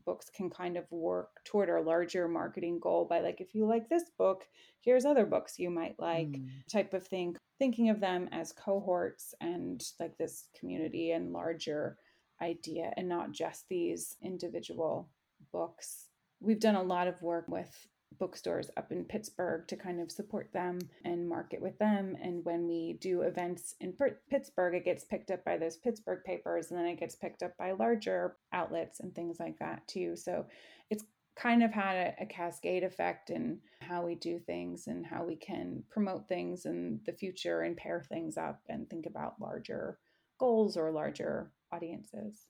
books 0.04 0.30
can 0.34 0.50
kind 0.50 0.76
of 0.76 0.84
work 0.90 1.30
toward 1.44 1.70
our 1.70 1.82
larger 1.82 2.28
marketing 2.28 2.78
goal 2.80 3.06
by 3.08 3.20
like 3.20 3.40
if 3.40 3.54
you 3.54 3.66
like 3.66 3.88
this 3.88 4.10
book 4.18 4.44
here's 4.80 5.04
other 5.04 5.24
books 5.24 5.58
you 5.58 5.70
might 5.70 5.94
like 5.98 6.28
mm. 6.28 6.46
type 6.70 6.92
of 6.94 7.06
thing 7.06 7.34
thinking 7.58 7.88
of 7.88 8.00
them 8.00 8.28
as 8.32 8.52
cohorts 8.52 9.34
and 9.40 9.82
like 9.98 10.16
this 10.18 10.48
community 10.58 11.12
and 11.12 11.32
larger 11.32 11.96
idea 12.44 12.92
and 12.96 13.08
not 13.08 13.32
just 13.32 13.68
these 13.68 14.16
individual 14.22 15.08
books 15.52 16.08
we've 16.40 16.60
done 16.60 16.74
a 16.74 16.82
lot 16.82 17.08
of 17.08 17.20
work 17.22 17.46
with 17.48 17.88
bookstores 18.18 18.70
up 18.76 18.92
in 18.92 19.04
Pittsburgh 19.04 19.66
to 19.66 19.76
kind 19.76 20.00
of 20.00 20.10
support 20.10 20.52
them 20.52 20.78
and 21.04 21.28
market 21.28 21.60
with 21.60 21.76
them. 21.78 22.16
And 22.22 22.44
when 22.44 22.66
we 22.68 22.96
do 23.00 23.22
events 23.22 23.74
in 23.80 23.94
Pittsburgh, 24.30 24.74
it 24.74 24.84
gets 24.84 25.04
picked 25.04 25.30
up 25.30 25.44
by 25.44 25.56
those 25.56 25.76
Pittsburgh 25.76 26.22
papers 26.24 26.70
and 26.70 26.78
then 26.78 26.86
it 26.86 27.00
gets 27.00 27.16
picked 27.16 27.42
up 27.42 27.56
by 27.56 27.72
larger 27.72 28.36
outlets 28.52 29.00
and 29.00 29.14
things 29.14 29.38
like 29.40 29.58
that 29.58 29.86
too. 29.88 30.16
So 30.16 30.46
it's 30.90 31.04
kind 31.36 31.64
of 31.64 31.72
had 31.72 31.96
a, 31.96 32.22
a 32.22 32.26
cascade 32.26 32.84
effect 32.84 33.30
in 33.30 33.58
how 33.80 34.06
we 34.06 34.14
do 34.14 34.38
things 34.38 34.86
and 34.86 35.04
how 35.04 35.24
we 35.24 35.34
can 35.34 35.82
promote 35.90 36.28
things 36.28 36.66
in 36.66 37.00
the 37.06 37.12
future 37.12 37.62
and 37.62 37.76
pair 37.76 38.04
things 38.08 38.36
up 38.36 38.60
and 38.68 38.88
think 38.88 39.06
about 39.06 39.40
larger 39.40 39.98
goals 40.38 40.76
or 40.76 40.92
larger 40.92 41.50
audiences 41.74 42.46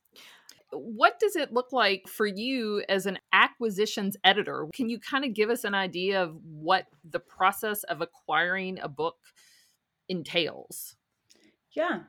what 0.74 1.18
does 1.18 1.36
it 1.36 1.52
look 1.52 1.72
like 1.72 2.08
for 2.08 2.26
you 2.26 2.82
as 2.88 3.06
an 3.06 3.18
acquisitions 3.32 4.16
editor? 4.24 4.66
Can 4.74 4.88
you 4.88 4.98
kind 4.98 5.24
of 5.24 5.34
give 5.34 5.50
us 5.50 5.64
an 5.64 5.74
idea 5.74 6.22
of 6.22 6.36
what 6.44 6.86
the 7.08 7.20
process 7.20 7.82
of 7.84 8.00
acquiring 8.00 8.78
a 8.80 8.88
book 8.88 9.16
entails? 10.08 10.96
Yeah. 11.70 12.00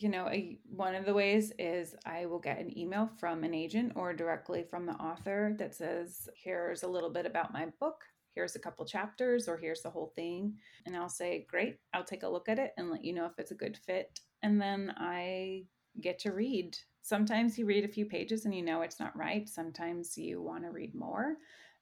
You 0.00 0.08
know, 0.08 0.24
I, 0.24 0.58
one 0.68 0.94
of 0.94 1.06
the 1.06 1.14
ways 1.14 1.52
is 1.58 1.94
I 2.04 2.26
will 2.26 2.40
get 2.40 2.58
an 2.58 2.76
email 2.76 3.08
from 3.18 3.44
an 3.44 3.54
agent 3.54 3.92
or 3.94 4.12
directly 4.12 4.64
from 4.68 4.86
the 4.86 4.94
author 4.94 5.54
that 5.58 5.74
says, 5.74 6.28
here's 6.34 6.82
a 6.82 6.88
little 6.88 7.10
bit 7.10 7.26
about 7.26 7.52
my 7.52 7.66
book. 7.80 8.02
Here's 8.34 8.56
a 8.56 8.58
couple 8.60 8.84
chapters, 8.84 9.46
or 9.46 9.56
here's 9.56 9.82
the 9.82 9.90
whole 9.90 10.12
thing. 10.16 10.54
And 10.84 10.96
I'll 10.96 11.08
say, 11.08 11.46
great, 11.48 11.78
I'll 11.92 12.04
take 12.04 12.24
a 12.24 12.28
look 12.28 12.48
at 12.48 12.58
it 12.58 12.72
and 12.76 12.90
let 12.90 13.04
you 13.04 13.14
know 13.14 13.26
if 13.26 13.38
it's 13.38 13.52
a 13.52 13.56
good 13.56 13.76
fit. 13.76 14.18
And 14.42 14.60
then 14.60 14.92
I 14.96 15.66
get 16.00 16.18
to 16.20 16.32
read 16.32 16.76
sometimes 17.04 17.58
you 17.58 17.66
read 17.66 17.84
a 17.84 17.88
few 17.88 18.06
pages 18.06 18.46
and 18.46 18.54
you 18.54 18.62
know 18.62 18.80
it's 18.80 18.98
not 18.98 19.16
right. 19.16 19.48
Sometimes 19.48 20.18
you 20.18 20.42
want 20.42 20.64
to 20.64 20.70
read 20.70 20.94
more, 20.94 21.36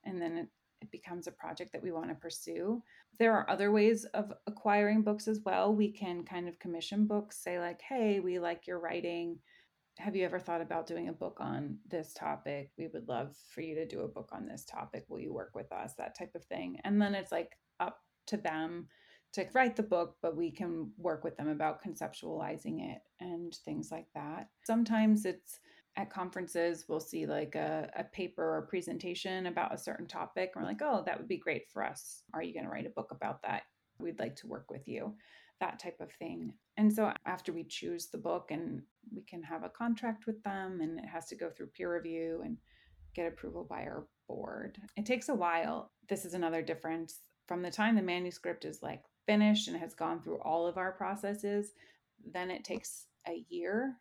and 0.04 0.20
then 0.20 0.36
it, 0.36 0.48
it 0.82 0.90
becomes 0.90 1.26
a 1.26 1.32
project 1.32 1.72
that 1.72 1.82
we 1.82 1.92
want 1.92 2.08
to 2.08 2.14
pursue. 2.16 2.82
There 3.18 3.32
are 3.32 3.48
other 3.48 3.70
ways 3.70 4.04
of 4.14 4.32
acquiring 4.46 5.02
books 5.02 5.28
as 5.28 5.40
well. 5.44 5.72
We 5.74 5.92
can 5.92 6.24
kind 6.24 6.48
of 6.48 6.58
commission 6.58 7.06
books, 7.06 7.38
say, 7.38 7.58
like, 7.58 7.80
hey, 7.80 8.20
we 8.20 8.38
like 8.40 8.66
your 8.66 8.80
writing. 8.80 9.38
Have 9.98 10.16
you 10.16 10.24
ever 10.24 10.40
thought 10.40 10.60
about 10.60 10.86
doing 10.86 11.08
a 11.08 11.12
book 11.12 11.36
on 11.38 11.78
this 11.88 12.12
topic? 12.14 12.72
We 12.76 12.88
would 12.88 13.08
love 13.08 13.36
for 13.54 13.60
you 13.60 13.76
to 13.76 13.86
do 13.86 14.00
a 14.00 14.08
book 14.08 14.30
on 14.32 14.46
this 14.46 14.64
topic. 14.64 15.04
Will 15.08 15.20
you 15.20 15.32
work 15.32 15.52
with 15.54 15.70
us? 15.70 15.92
That 15.98 16.18
type 16.18 16.34
of 16.34 16.44
thing. 16.44 16.78
And 16.82 17.00
then 17.00 17.14
it's 17.14 17.30
like 17.30 17.52
up 17.78 17.98
to 18.26 18.38
them 18.38 18.88
to 19.32 19.46
write 19.54 19.76
the 19.76 19.82
book, 19.82 20.16
but 20.20 20.36
we 20.36 20.50
can 20.50 20.90
work 20.98 21.24
with 21.24 21.36
them 21.36 21.48
about 21.48 21.82
conceptualizing 21.82 22.92
it 22.92 23.00
and 23.20 23.54
things 23.64 23.90
like 23.90 24.06
that. 24.14 24.48
Sometimes 24.64 25.24
it's 25.24 25.60
at 25.96 26.10
conferences, 26.10 26.86
we'll 26.88 27.00
see 27.00 27.26
like 27.26 27.54
a, 27.54 27.90
a 27.96 28.04
paper 28.04 28.42
or 28.42 28.62
presentation 28.62 29.46
about 29.46 29.74
a 29.74 29.78
certain 29.78 30.06
topic. 30.06 30.52
And 30.54 30.62
we're 30.62 30.70
like, 30.70 30.82
oh, 30.82 31.02
that 31.04 31.18
would 31.18 31.28
be 31.28 31.36
great 31.36 31.70
for 31.70 31.84
us. 31.84 32.22
Are 32.32 32.42
you 32.42 32.54
going 32.54 32.64
to 32.64 32.70
write 32.70 32.86
a 32.86 32.90
book 32.90 33.10
about 33.10 33.42
that? 33.42 33.62
We'd 33.98 34.18
like 34.18 34.36
to 34.36 34.46
work 34.46 34.70
with 34.70 34.88
you, 34.88 35.14
that 35.60 35.78
type 35.78 36.00
of 36.00 36.10
thing. 36.12 36.54
And 36.76 36.92
so 36.92 37.12
after 37.26 37.52
we 37.52 37.64
choose 37.64 38.06
the 38.06 38.18
book 38.18 38.50
and 38.50 38.82
we 39.14 39.22
can 39.22 39.42
have 39.42 39.64
a 39.64 39.68
contract 39.68 40.26
with 40.26 40.42
them 40.42 40.80
and 40.80 40.98
it 40.98 41.06
has 41.06 41.26
to 41.26 41.36
go 41.36 41.50
through 41.50 41.68
peer 41.68 41.94
review 41.94 42.40
and 42.44 42.56
get 43.14 43.26
approval 43.26 43.66
by 43.68 43.82
our 43.82 44.06
board. 44.28 44.78
It 44.96 45.04
takes 45.04 45.28
a 45.28 45.34
while. 45.34 45.92
This 46.08 46.24
is 46.24 46.32
another 46.32 46.62
difference 46.62 47.20
from 47.46 47.60
the 47.60 47.70
time 47.70 47.96
the 47.96 48.02
manuscript 48.02 48.64
is 48.64 48.82
like 48.82 49.02
finished 49.26 49.68
and 49.68 49.76
has 49.76 49.94
gone 49.94 50.20
through 50.22 50.38
all 50.38 50.66
of 50.66 50.76
our 50.76 50.92
processes, 50.92 51.72
then 52.32 52.50
it 52.50 52.64
takes 52.64 53.06
a 53.28 53.44
year 53.48 53.96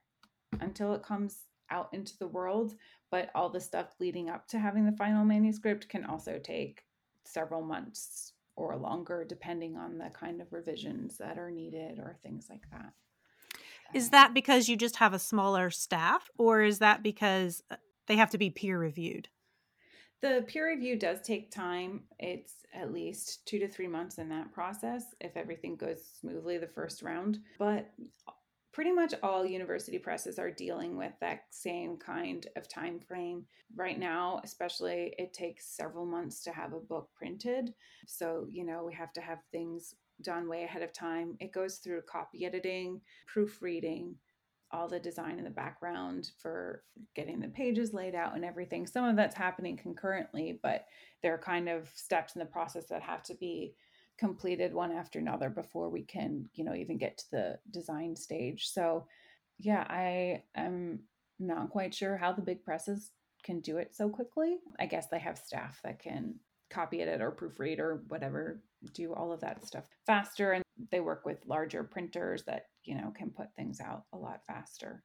until 0.60 0.94
it 0.94 1.04
comes 1.04 1.44
out 1.70 1.90
into 1.94 2.18
the 2.18 2.28
world. 2.28 2.76
But 3.10 3.30
all 3.36 3.50
the 3.50 3.60
stuff 3.60 3.96
leading 4.00 4.30
up 4.30 4.48
to 4.50 4.60
having 4.60 4.86
the 4.86 4.98
final 4.98 5.26
manuscript 5.26 5.90
can 5.90 6.06
also 6.06 6.40
take 6.42 6.84
several 7.26 7.62
months 7.62 8.34
or 8.56 8.76
longer, 8.78 9.26
depending 9.28 9.78
on 9.78 9.98
the 9.98 10.10
kind 10.10 10.42
of 10.42 10.54
revisions 10.54 11.18
that 11.18 11.38
are 11.38 11.52
needed 11.52 12.00
or 12.00 12.18
things 12.22 12.48
like 12.50 12.70
that. 12.72 12.94
Is 13.94 14.12
that 14.12 14.34
because 14.34 14.70
you 14.70 14.78
just 14.78 14.98
have 14.98 15.14
a 15.14 15.20
smaller 15.20 15.70
staff, 15.70 16.30
or 16.38 16.62
is 16.62 16.80
that 16.80 17.04
because 17.04 17.62
uh, 17.70 17.76
they 18.08 18.16
have 18.16 18.30
to 18.32 18.38
be 18.38 18.50
peer 18.50 18.80
reviewed? 18.80 19.28
The 20.22 20.46
peer 20.48 20.68
review 20.68 20.98
does 20.98 21.22
take 21.22 21.52
time. 21.52 22.04
It's 22.20 22.54
at 22.74 22.94
least 22.94 23.46
two 23.46 23.60
to 23.60 23.68
three 23.68 23.88
months 23.88 24.18
in 24.18 24.30
that 24.30 24.54
process 24.54 25.04
if 25.20 25.36
everything 25.36 25.76
goes 25.76 26.04
smoothly 26.20 26.58
the 26.58 26.68
first 26.68 27.02
round. 27.02 27.40
But 27.58 27.92
pretty 28.72 28.92
much 28.92 29.14
all 29.22 29.46
university 29.46 29.98
presses 29.98 30.40
are 30.40 30.52
dealing 30.52 30.96
with 30.96 31.14
that 31.20 31.42
same 31.50 31.98
kind 31.98 32.48
of 32.56 32.70
time 32.70 33.00
frame 33.00 33.46
right 33.76 34.00
now 34.00 34.40
especially 34.44 35.14
it 35.18 35.34
takes 35.34 35.76
several 35.76 36.06
months 36.06 36.42
to 36.44 36.52
have 36.52 36.74
a 36.74 36.80
book 36.80 37.10
printed 37.16 37.74
so 38.08 38.46
you 38.50 38.66
know 38.66 38.84
we 38.84 38.94
have 38.94 39.12
to 39.14 39.22
have 39.22 39.40
things 39.52 39.96
done 40.22 40.48
way 40.48 40.64
ahead 40.64 40.84
of 40.84 40.94
time 40.94 41.36
it 41.40 41.52
goes 41.52 41.78
through 41.78 42.02
copy 42.04 42.46
editing 42.46 43.02
proofreading 43.28 44.16
all 44.74 44.88
the 44.88 45.00
design 45.00 45.38
in 45.38 45.44
the 45.44 45.50
background 45.50 46.32
for 46.42 46.84
getting 47.16 47.40
the 47.40 47.48
pages 47.48 47.94
laid 47.94 48.16
out 48.16 48.36
and 48.36 48.46
everything. 48.46 48.88
Some 48.88 49.06
of 49.06 49.16
that's 49.16 49.36
happening 49.36 49.78
concurrently, 49.78 50.60
but 50.62 50.86
there 51.22 51.34
are 51.34 51.38
kind 51.38 51.70
of 51.70 51.90
steps 51.96 52.36
in 52.36 52.40
the 52.40 52.46
process 52.46 52.86
that 52.90 53.02
have 53.02 53.24
to 53.24 53.36
be 53.36 53.74
completed 54.18 54.74
one 54.74 54.92
after 54.92 55.20
another 55.20 55.50
before 55.50 55.90
we 55.90 56.04
can, 56.04 56.48
you 56.54 56.64
know, 56.64 56.76
even 56.76 56.98
get 56.98 57.18
to 57.18 57.32
the 57.32 57.60
design 57.72 58.16
stage. 58.16 58.68
So, 58.70 59.08
yeah, 59.60 59.86
I 59.90 60.44
am 60.56 61.00
not 61.40 61.70
quite 61.70 61.94
sure 61.94 62.18
how 62.18 62.32
the 62.32 62.42
big 62.42 62.64
presses 62.64 63.12
can 63.44 63.60
do 63.62 63.78
it 63.78 63.96
so 63.96 64.10
quickly. 64.10 64.58
I 64.80 64.86
guess 64.86 65.08
they 65.08 65.20
have 65.20 65.38
staff 65.38 65.80
that 65.84 66.00
can 66.00 66.36
copy 66.70 67.02
edit 67.02 67.22
or 67.22 67.32
proofread 67.32 67.80
or 67.80 68.04
whatever, 68.08 68.62
do 68.94 69.14
all 69.14 69.32
of 69.32 69.42
that 69.42 69.66
stuff 69.66 69.86
faster. 70.06 70.54
And 70.54 70.64
they 70.92 71.00
work 71.00 71.26
with 71.26 71.46
larger 71.46 71.84
printers 71.84 72.44
that 72.44 72.68
you 72.84 72.96
know, 72.96 73.12
can 73.16 73.32
put 73.32 73.48
things 73.56 73.80
out 73.80 74.04
a 74.14 74.18
lot 74.18 74.42
faster 74.46 75.04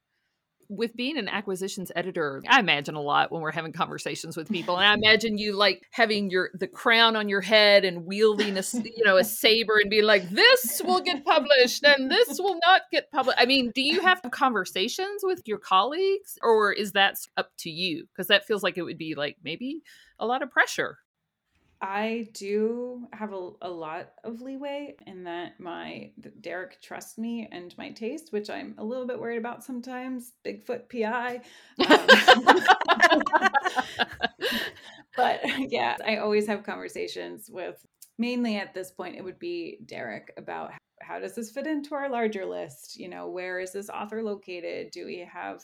with 0.69 0.97
being 0.97 1.17
an 1.19 1.29
acquisitions 1.29 1.93
editor, 1.95 2.43
I 2.49 2.61
imagine 2.61 2.95
a 2.95 3.01
lot 3.01 3.31
when 3.31 3.43
we're 3.43 3.53
having 3.53 3.73
conversations 3.73 4.37
with 4.37 4.51
people, 4.51 4.77
and 4.77 4.87
I 4.87 4.95
imagine 4.95 5.39
you 5.39 5.55
like 5.55 5.87
having 5.91 6.31
your 6.31 6.51
the 6.55 6.67
crown 6.67 7.17
on 7.17 7.29
your 7.29 7.41
head 7.41 7.85
and 7.85 8.05
wielding 8.05 8.57
a 8.59 8.63
you 8.73 9.05
know 9.05 9.17
a 9.17 9.25
saber 9.25 9.79
and 9.79 9.91
being 9.91 10.05
like, 10.05 10.29
"This 10.31 10.81
will 10.85 11.01
get 11.01 11.25
published 11.25 11.85
and 11.85 12.11
this 12.11 12.39
will 12.41 12.59
not 12.65 12.83
get 12.91 13.11
published." 13.11 13.39
I 13.41 13.47
mean, 13.47 13.73
do 13.75 13.83
you 13.83 14.01
have 14.01 14.21
conversations 14.31 15.23
with 15.23 15.43
your 15.47 15.59
colleagues, 15.59 16.39
or 16.43 16.73
is 16.73 16.93
that 16.93 17.17
up 17.37 17.51
to 17.59 17.71
you? 17.71 18.07
Because 18.13 18.29
that 18.29 18.47
feels 18.47 18.63
like 18.63 18.77
it 18.79 18.83
would 18.83 18.99
be 18.99 19.15
like 19.15 19.37
maybe 19.43 19.83
a 20.19 20.27
lot 20.27 20.43
of 20.43 20.51
pressure. 20.51 20.99
I 21.81 22.29
do 22.33 23.07
have 23.13 23.33
a, 23.33 23.51
a 23.63 23.71
lot 23.71 24.13
of 24.25 24.41
leeway 24.41 24.97
in 25.07 25.25
that 25.25 25.61
my 25.61 26.13
Derek 26.41 26.81
trusts 26.81 27.19
me 27.19 27.49
and 27.53 27.77
my 27.77 27.91
taste, 27.91 28.33
which 28.33 28.49
I'm 28.49 28.75
a 28.79 28.85
little 28.85 29.07
bit 29.07 29.21
worried 29.21 29.39
about 29.39 29.63
sometimes. 29.63 30.33
Bigfoot 30.45 30.89
PI. 30.91 31.43
Um, 31.89 32.59
but 35.17 35.41
yeah, 35.71 35.97
I 36.07 36.17
always 36.17 36.47
have 36.47 36.65
conversations 36.65 37.51
with 37.51 37.85
mainly 38.19 38.57
at 38.57 38.75
this 38.75 38.91
point, 38.91 39.17
it 39.17 39.25
would 39.25 39.39
be 39.39 39.79
Derek 39.87 40.33
about 40.37 40.73
how 41.03 41.19
does 41.19 41.35
this 41.35 41.51
fit 41.51 41.67
into 41.67 41.95
our 41.95 42.09
larger 42.09 42.47
list? 42.47 42.99
You 42.99 43.09
know, 43.09 43.29
where 43.29 43.61
is 43.61 43.73
this 43.73 43.91
author 43.91 44.23
located? 44.23 44.91
Do 44.91 45.05
we 45.05 45.19
have 45.31 45.63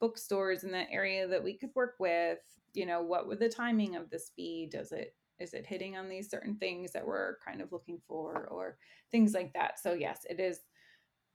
bookstores 0.00 0.64
in 0.64 0.72
that 0.72 0.88
area 0.90 1.26
that 1.26 1.42
we 1.42 1.56
could 1.56 1.70
work 1.74 1.94
with? 1.98 2.38
You 2.74 2.86
know, 2.86 3.02
what 3.02 3.26
would 3.28 3.38
the 3.38 3.48
timing 3.48 3.96
of 3.96 4.10
this 4.10 4.32
be? 4.36 4.68
Does 4.70 4.92
it 4.92 5.14
is 5.38 5.54
it 5.54 5.66
hitting 5.66 5.96
on 5.96 6.08
these 6.08 6.30
certain 6.30 6.56
things 6.56 6.92
that 6.92 7.06
we're 7.06 7.36
kind 7.44 7.60
of 7.60 7.72
looking 7.72 8.00
for 8.06 8.48
or 8.50 8.76
things 9.10 9.34
like 9.34 9.52
that 9.52 9.78
so 9.78 9.92
yes 9.92 10.20
it 10.28 10.40
is 10.40 10.60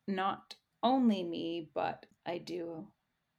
not 0.08 0.56
only 0.84 1.24
me 1.24 1.70
but 1.74 2.06
i 2.26 2.38
do 2.38 2.88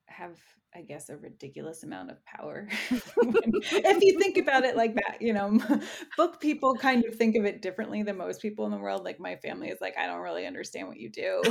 have 0.06 0.38
I 0.74 0.82
guess 0.82 1.08
a 1.08 1.16
ridiculous 1.16 1.82
amount 1.82 2.12
of 2.12 2.24
power. 2.24 2.68
if 2.90 4.02
you 4.02 4.18
think 4.20 4.38
about 4.38 4.64
it 4.64 4.76
like 4.76 4.94
that, 4.94 5.16
you 5.20 5.32
know, 5.32 5.58
book 6.16 6.40
people 6.40 6.76
kind 6.76 7.04
of 7.04 7.16
think 7.16 7.34
of 7.34 7.44
it 7.44 7.60
differently 7.60 8.04
than 8.04 8.16
most 8.16 8.40
people 8.40 8.66
in 8.66 8.70
the 8.70 8.78
world. 8.78 9.04
Like 9.04 9.18
my 9.18 9.34
family 9.36 9.68
is 9.68 9.80
like, 9.80 9.98
I 9.98 10.06
don't 10.06 10.20
really 10.20 10.46
understand 10.46 10.86
what 10.86 10.98
you 10.98 11.10
do. 11.10 11.42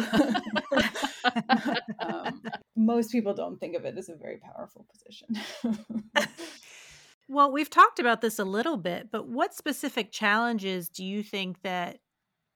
um, 2.00 2.42
most 2.78 3.12
people 3.12 3.34
don't 3.34 3.60
think 3.60 3.76
of 3.76 3.84
it 3.84 3.98
as 3.98 4.08
a 4.08 4.16
very 4.16 4.38
powerful 4.38 4.88
position. 4.90 5.44
Well, 7.30 7.52
we've 7.52 7.70
talked 7.70 8.00
about 8.00 8.22
this 8.22 8.40
a 8.40 8.44
little 8.44 8.76
bit, 8.76 9.10
but 9.12 9.28
what 9.28 9.54
specific 9.54 10.12
challenges 10.12 10.90
do 10.90 11.06
you 11.06 11.22
think 11.22 11.62
that 11.62 12.00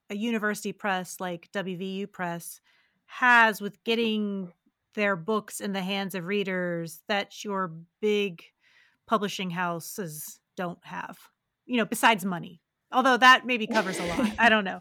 a 0.09 0.15
university 0.15 0.73
press 0.73 1.19
like 1.19 1.49
WVU 1.53 2.11
Press 2.11 2.59
has 3.05 3.61
with 3.61 3.83
getting 3.83 4.51
their 4.95 5.15
books 5.15 5.61
in 5.61 5.73
the 5.73 5.81
hands 5.81 6.15
of 6.15 6.25
readers 6.25 7.01
that 7.07 7.43
your 7.43 7.71
big 8.01 8.43
publishing 9.05 9.51
houses 9.51 10.39
don't 10.57 10.79
have? 10.83 11.19
You 11.65 11.77
know 11.77 11.85
besides 11.85 12.25
money 12.25 12.59
although 12.91 13.17
that 13.17 13.45
maybe 13.45 13.65
covers 13.65 13.99
a 13.99 14.05
lot 14.05 14.31
i 14.37 14.49
don't 14.49 14.65
know. 14.65 14.79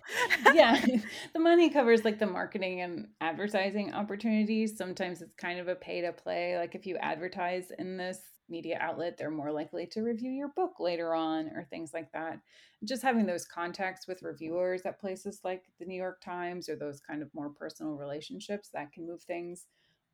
Yeah 0.53 0.84
the 1.32 1.38
money 1.38 1.70
covers 1.70 2.05
like 2.05 2.18
the 2.18 2.26
marketing 2.26 2.80
and 2.80 3.09
advertising 3.20 3.95
opportunities. 3.95 4.76
Sometimes 4.76 5.22
it's 5.22 5.34
kind 5.36 5.59
of 5.59 5.68
a 5.68 5.74
pay 5.74 6.03
to 6.03 6.12
play 6.12 6.57
like 6.59 6.74
if 6.74 6.86
you 6.86 6.97
advertise 6.97 7.72
in 7.78 7.97
this 7.97 8.18
media 8.53 8.78
outlet 8.80 9.16
they're 9.16 9.30
more 9.30 9.50
likely 9.50 9.86
to 9.86 10.03
review 10.03 10.30
your 10.30 10.50
book 10.55 10.74
later 10.78 11.14
on 11.14 11.48
or 11.57 11.64
things 11.64 11.92
like 11.92 12.12
that. 12.12 12.38
Just 12.84 13.03
having 13.03 13.26
those 13.26 13.46
contacts 13.46 14.07
with 14.07 14.22
reviewers 14.22 14.82
at 14.82 15.00
places 15.00 15.40
like 15.42 15.64
the 15.80 15.86
new 15.86 15.96
york 15.96 16.20
times 16.20 16.68
or 16.68 16.76
those 16.76 17.00
kind 17.00 17.22
of 17.22 17.34
more 17.34 17.50
personal 17.50 17.94
relationships 17.94 18.68
that 18.74 18.92
can 18.92 19.07
move 19.07 19.22
things 19.22 19.66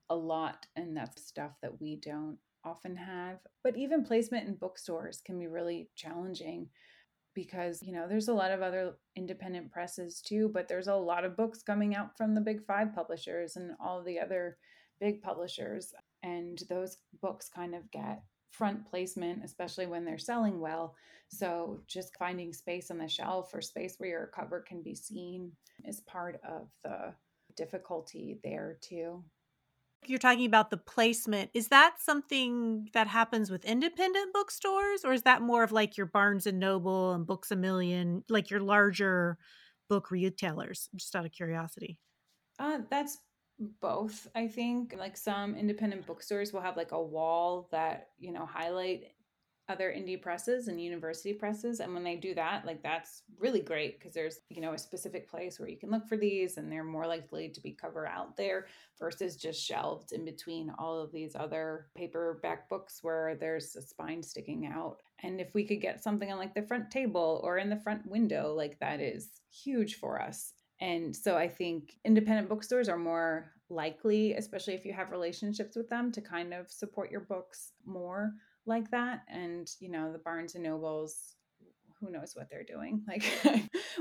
a 0.09 0.16
lot 0.16 0.66
and 0.76 0.97
that's 0.97 1.26
stuff 1.26 1.53
that 1.61 1.80
we 1.80 1.97
don't 1.97 2.39
often 2.64 2.97
have. 2.97 3.41
But 3.64 3.76
even 3.76 4.05
placement 4.05 4.47
in 4.47 4.55
bookstores 4.55 5.20
can 5.24 5.39
be 5.39 5.49
really 5.49 5.91
challenging 5.97 6.68
because 7.34 7.82
you 7.82 7.93
know 7.93 8.09
there's 8.09 8.28
a 8.28 8.32
lot 8.32 8.51
of 8.51 8.62
other 8.62 8.97
independent 9.14 9.70
presses 9.70 10.20
too 10.20 10.51
but 10.53 10.66
there's 10.66 10.89
a 10.89 10.95
lot 10.95 11.24
of 11.24 11.36
books 11.36 11.62
coming 11.62 11.95
out 11.95 12.16
from 12.16 12.34
the 12.34 12.41
big 12.41 12.64
5 12.66 12.93
publishers 12.93 13.55
and 13.55 13.72
all 13.78 14.03
the 14.03 14.18
other 14.18 14.57
big 14.99 15.22
publishers 15.22 15.95
and 16.23 16.62
those 16.69 16.99
books 17.21 17.49
kind 17.49 17.75
of 17.75 17.91
get 17.91 18.23
front 18.51 18.85
placement 18.89 19.45
especially 19.45 19.87
when 19.87 20.05
they're 20.05 20.19
selling 20.19 20.61
well 20.61 20.95
so 21.29 21.81
just 21.87 22.16
finding 22.19 22.53
space 22.53 22.91
on 22.91 22.99
the 22.99 23.09
shelf 23.09 23.53
or 23.53 23.61
space 23.61 23.97
where 23.99 24.11
your 24.11 24.31
cover 24.35 24.61
can 24.61 24.83
be 24.83 24.95
seen 24.95 25.53
is 25.85 26.01
part 26.01 26.41
of 26.49 26.69
the 26.83 27.12
difficulty 27.57 28.39
there 28.43 28.79
too 28.81 29.23
you're 30.07 30.19
talking 30.19 30.47
about 30.47 30.71
the 30.71 30.77
placement. 30.77 31.51
Is 31.55 31.69
that 31.69 31.97
something 31.99 32.89
that 32.95 33.09
happens 33.09 33.51
with 33.51 33.64
independent 33.64 34.33
bookstores, 34.33 35.05
or 35.05 35.12
is 35.12 35.23
that 35.23 35.43
more 35.43 35.62
of 35.64 35.73
like 35.73 35.97
your 35.97 36.07
Barnes 36.07 36.47
and 36.47 36.59
Noble 36.59 37.12
and 37.12 37.27
Books 37.27 37.51
a 37.51 37.57
Million, 37.57 38.25
like 38.29 38.51
your 38.51 38.61
larger 38.61 39.39
book 39.89 40.11
retailers? 40.11 40.89
Just 40.95 41.14
out 41.16 41.27
of 41.27 41.33
curiosity. 41.33 41.99
Uh, 42.59 42.79
that's 42.91 43.19
both. 43.59 44.29
I 44.35 44.49
think 44.49 44.95
like 44.99 45.17
some 45.17 45.55
independent 45.55 46.07
bookstores 46.07 46.53
will 46.53 46.61
have 46.61 46.77
like 46.77 46.93
a 46.93 47.03
wall 47.03 47.69
that 47.73 48.09
you 48.19 48.33
know 48.33 48.47
highlight 48.47 49.13
other 49.69 49.93
indie 49.95 50.21
presses 50.21 50.69
and 50.69 50.81
university 50.81 51.35
presses 51.35 51.81
and 51.81 51.93
when 51.93 52.03
they 52.03 52.17
do 52.17 52.35
that 52.35 52.65
like 52.65 52.83
that's 52.83 53.23
really 53.39 53.61
great 53.61 53.99
because 53.99 54.15
there's 54.15 54.41
you 54.49 54.63
know 54.63 54.73
a 54.73 54.79
specific 54.79 55.29
place 55.29 55.61
where 55.61 55.69
you 55.69 55.77
can 55.77 55.91
look 55.91 56.09
for 56.09 56.17
these 56.17 56.57
and 56.57 56.73
they're 56.73 56.83
more 56.83 57.07
likely 57.07 57.51
to 57.51 57.61
be 57.61 57.73
covered 57.73 58.07
out 58.07 58.35
there 58.35 58.67
versus 58.99 59.37
just 59.37 59.63
shelved 59.63 60.13
in 60.13 60.25
between 60.25 60.73
all 60.79 60.99
of 60.99 61.13
these 61.13 61.37
other 61.37 61.89
paperback 61.95 62.67
books 62.71 63.01
where 63.03 63.37
there's 63.39 63.77
a 63.77 63.83
spine 63.83 64.23
sticking 64.23 64.65
out 64.67 65.03
and 65.23 65.39
if 65.39 65.53
we 65.53 65.65
could 65.65 65.83
get 65.83 66.03
something 66.03 66.33
on 66.33 66.39
like 66.39 66.55
the 66.55 66.63
front 66.63 66.91
table 66.91 67.41
or 67.45 67.59
in 67.59 67.69
the 67.69 67.77
front 67.77 68.07
window 68.07 68.55
like 68.55 68.79
that 68.79 69.01
is 69.01 69.29
huge 69.51 69.97
for 69.97 70.21
us 70.21 70.55
and 70.81 71.14
so 71.14 71.37
I 71.37 71.49
think 71.49 71.99
independent 72.05 72.49
bookstores 72.49 72.89
are 72.89 72.99
more 72.99 73.53
likely, 73.70 74.35
especially 74.35 74.74
if 74.74 74.85
you 74.85 74.93
have 74.93 75.11
relationships 75.11 75.76
with 75.76 75.89
them, 75.89 76.12
to 76.12 76.20
kind 76.20 76.55
of 76.55 76.70
support 76.70 77.11
your 77.11 77.20
books 77.20 77.72
more 77.85 78.33
like 78.66 78.91
that. 78.91 79.22
And 79.29 79.68
you 79.81 79.91
know 79.91 80.12
the 80.12 80.18
barnes 80.18 80.55
and 80.55 80.64
nobles 80.64 81.35
who 82.01 82.11
knows 82.11 82.33
what 82.35 82.49
they're 82.51 82.64
doing? 82.64 83.03
Like 83.09 83.24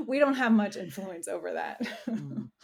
we 0.06 0.18
don't 0.18 0.34
have 0.34 0.52
much 0.52 0.76
influence 0.76 1.28
over 1.28 1.54
that. 1.54 1.82
Mm. 2.08 2.48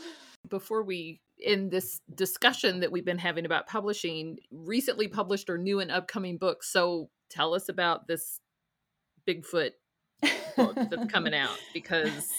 before 0.49 0.83
we 0.83 1.21
in 1.39 1.71
this 1.71 2.01
discussion 2.15 2.81
that 2.81 2.93
we've 2.93 3.05
been 3.05 3.19
having 3.19 3.45
about 3.45 3.67
publishing 3.67 4.39
recently 4.51 5.09
published 5.09 5.49
or 5.51 5.59
new 5.59 5.81
and 5.81 5.91
upcoming 5.91 6.37
books. 6.37 6.71
So 6.71 7.11
tell 7.31 7.55
us 7.55 7.69
about 7.69 8.07
this 8.07 8.41
bigfoot 9.29 9.71
book 10.57 10.77
that's 10.77 11.11
coming 11.11 11.35
out 11.35 11.59
because 11.73 12.31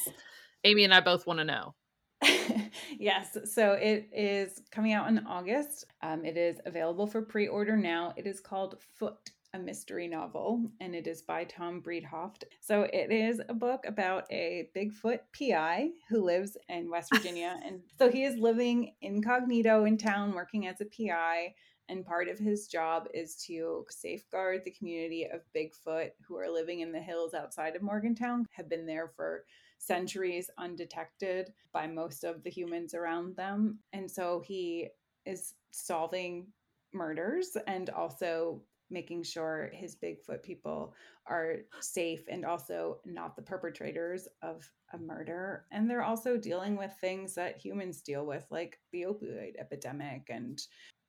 amy 0.66 0.84
and 0.84 0.94
i 0.94 1.00
both 1.00 1.26
want 1.26 1.40
to 1.40 1.46
know 1.46 1.74
yes, 2.98 3.38
so 3.54 3.74
it 3.74 4.10
is 4.12 4.62
coming 4.72 4.94
out 4.94 5.10
in 5.10 5.26
August. 5.28 5.86
Um, 6.02 6.24
it 6.24 6.38
is 6.38 6.60
available 6.66 7.06
for 7.06 7.22
pre 7.22 7.48
order 7.48 7.76
now. 7.76 8.14
It 8.16 8.26
is 8.26 8.40
called 8.40 8.78
Foot 8.98 9.32
a 9.56 9.60
mystery 9.60 10.08
novel, 10.08 10.70
and 10.82 10.94
it 10.94 11.08
is 11.08 11.22
by 11.22 11.46
Tom 11.46 11.82
Bredehoft. 11.82 12.44
So 12.60 12.82
it 12.92 13.12
is 13.12 13.42
a 13.48 13.54
book 13.54 13.86
about 13.88 14.26
a 14.30 14.70
Bigfoot 14.76 15.20
PI 15.38 15.92
who 16.10 16.26
lives 16.26 16.58
in 16.68 16.90
West 16.90 17.10
Virginia. 17.14 17.58
and 17.66 17.80
so 17.98 18.12
he 18.12 18.26
is 18.26 18.38
living 18.38 18.94
incognito 19.02 19.86
in 19.86 19.98
town, 19.98 20.34
working 20.34 20.68
as 20.68 20.82
a 20.82 20.86
PI. 20.86 21.54
And 21.88 22.06
part 22.06 22.28
of 22.28 22.40
his 22.40 22.68
job 22.68 23.08
is 23.14 23.36
to 23.46 23.86
safeguard 23.90 24.64
the 24.66 24.72
community 24.72 25.26
of 25.32 25.42
Bigfoot 25.56 26.10
who 26.28 26.36
are 26.36 26.50
living 26.50 26.82
in 26.82 26.92
the 26.92 27.00
hills 27.00 27.34
outside 27.34 27.76
of 27.76 27.82
Morgantown, 27.84 28.46
have 28.52 28.68
been 28.68 28.86
there 28.86 29.12
for 29.16 29.46
centuries 29.78 30.50
undetected 30.58 31.54
by 31.74 31.88
most 31.88 32.24
of 32.24 32.44
the 32.44 32.50
humans 32.50 32.94
around 32.94 33.36
them. 33.36 33.80
And 33.94 34.10
so 34.10 34.42
he 34.46 34.90
is 35.26 35.54
solving 35.72 36.48
murders 36.94 37.58
and 37.68 37.90
also 37.90 38.62
making 38.90 39.24
sure 39.24 39.70
his 39.74 39.96
Bigfoot 39.96 40.44
people 40.44 40.94
are 41.28 41.58
safe 41.80 42.22
and 42.30 42.46
also 42.46 43.00
not 43.06 43.36
the 43.36 43.42
perpetrators 43.42 44.28
of 44.42 44.70
a 44.94 44.98
murder. 44.98 45.66
And 45.72 45.90
they're 45.90 46.04
also 46.04 46.38
dealing 46.38 46.78
with 46.78 46.92
things 47.02 47.34
that 47.36 47.58
humans 47.58 48.02
deal 48.02 48.26
with, 48.26 48.46
like 48.52 48.80
the 48.92 49.04
opioid 49.04 49.58
epidemic 49.60 50.28
and 50.30 50.62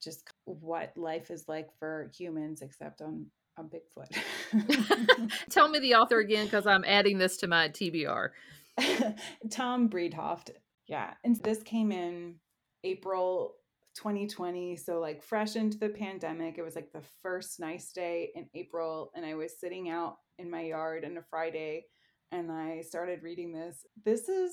just 0.03 0.29
what 0.45 0.93
life 0.97 1.31
is 1.31 1.49
like 1.49 1.69
for 1.79 2.11
humans, 2.17 2.63
except 2.63 3.03
on 3.03 3.27
on 3.59 3.71
Bigfoot. 3.71 5.31
Tell 5.51 5.69
me 5.69 5.79
the 5.79 5.95
author 5.95 6.19
again, 6.19 6.45
because 6.45 6.67
I'm 6.67 6.85
adding 6.87 7.19
this 7.19 7.39
to 7.39 7.47
my 7.47 7.69
TBR. 7.69 8.31
Tom 9.51 9.89
Bredehoft. 9.89 10.51
Yeah. 10.87 11.15
And 11.25 11.37
this 11.37 11.63
came 11.63 11.93
in 11.93 12.37
April 12.85 13.57
2020 13.97 14.77
so 14.77 15.01
like 15.01 15.23
fresh 15.23 15.57
into 15.57 15.79
the 15.79 15.89
pandemic 15.89 16.59
it 16.59 16.63
was 16.63 16.75
like 16.77 16.93
the 16.93 17.03
first 17.23 17.59
nice 17.59 17.93
day 17.93 18.31
in 18.35 18.47
april 18.55 19.11
and 19.17 19.25
i 19.25 19.35
was 19.35 19.59
sitting 19.59 19.89
out 19.89 20.19
in 20.39 20.51
my 20.51 20.61
yard 20.61 21.03
on 21.05 21.17
a 21.17 21.23
friday 21.23 21.83
and 22.31 22.53
i 22.53 22.83
started 22.83 23.23
reading 23.23 23.53
this 23.53 23.87
this 24.05 24.29
is 24.29 24.53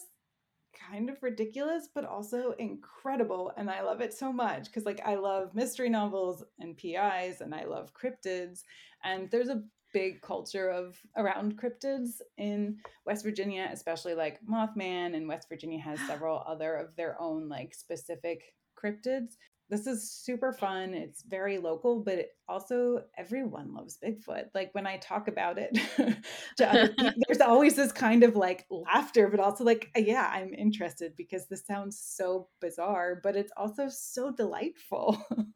kind 0.89 1.09
of 1.09 1.21
ridiculous 1.21 1.89
but 1.93 2.05
also 2.05 2.53
incredible 2.57 3.51
and 3.57 3.69
i 3.69 3.81
love 3.81 3.99
it 3.99 4.13
so 4.13 4.31
much 4.31 4.65
because 4.65 4.85
like 4.85 5.01
i 5.05 5.15
love 5.15 5.53
mystery 5.53 5.89
novels 5.89 6.43
and 6.59 6.77
pis 6.77 7.41
and 7.41 7.53
i 7.53 7.65
love 7.65 7.91
cryptids 7.93 8.61
and 9.03 9.29
there's 9.29 9.49
a 9.49 9.61
big 9.93 10.21
culture 10.21 10.69
of 10.69 10.99
around 11.15 11.57
cryptids 11.57 12.21
in 12.37 12.77
West 13.05 13.23
Virginia, 13.23 13.69
especially 13.71 14.15
like 14.15 14.39
Mothman, 14.45 15.15
and 15.15 15.27
West 15.27 15.47
Virginia 15.47 15.79
has 15.79 15.99
several 16.07 16.43
other 16.47 16.75
of 16.75 16.95
their 16.95 17.19
own 17.21 17.47
like 17.47 17.73
specific 17.73 18.53
cryptids. 18.77 19.35
This 19.69 19.87
is 19.87 20.11
super 20.11 20.51
fun. 20.51 20.93
It's 20.93 21.23
very 21.23 21.57
local, 21.57 22.01
but 22.01 22.15
it 22.15 22.29
also 22.47 23.05
everyone 23.17 23.73
loves 23.73 23.97
Bigfoot. 23.97 24.47
Like 24.53 24.69
when 24.73 24.85
I 24.85 24.97
talk 24.97 25.27
about 25.27 25.57
it 25.57 25.75
to 26.57 26.69
other 26.69 26.89
people, 26.89 27.13
there's 27.27 27.41
always 27.41 27.75
this 27.75 27.91
kind 27.91 28.23
of 28.23 28.35
like 28.35 28.65
laughter, 28.69 29.29
but 29.29 29.39
also 29.39 29.63
like, 29.63 29.89
uh, 29.97 30.01
yeah, 30.01 30.29
I'm 30.31 30.53
interested 30.53 31.13
because 31.15 31.47
this 31.47 31.65
sounds 31.65 31.99
so 31.99 32.49
bizarre, 32.61 33.19
but 33.23 33.35
it's 33.35 33.53
also 33.55 33.87
so 33.89 34.31
delightful. 34.31 35.17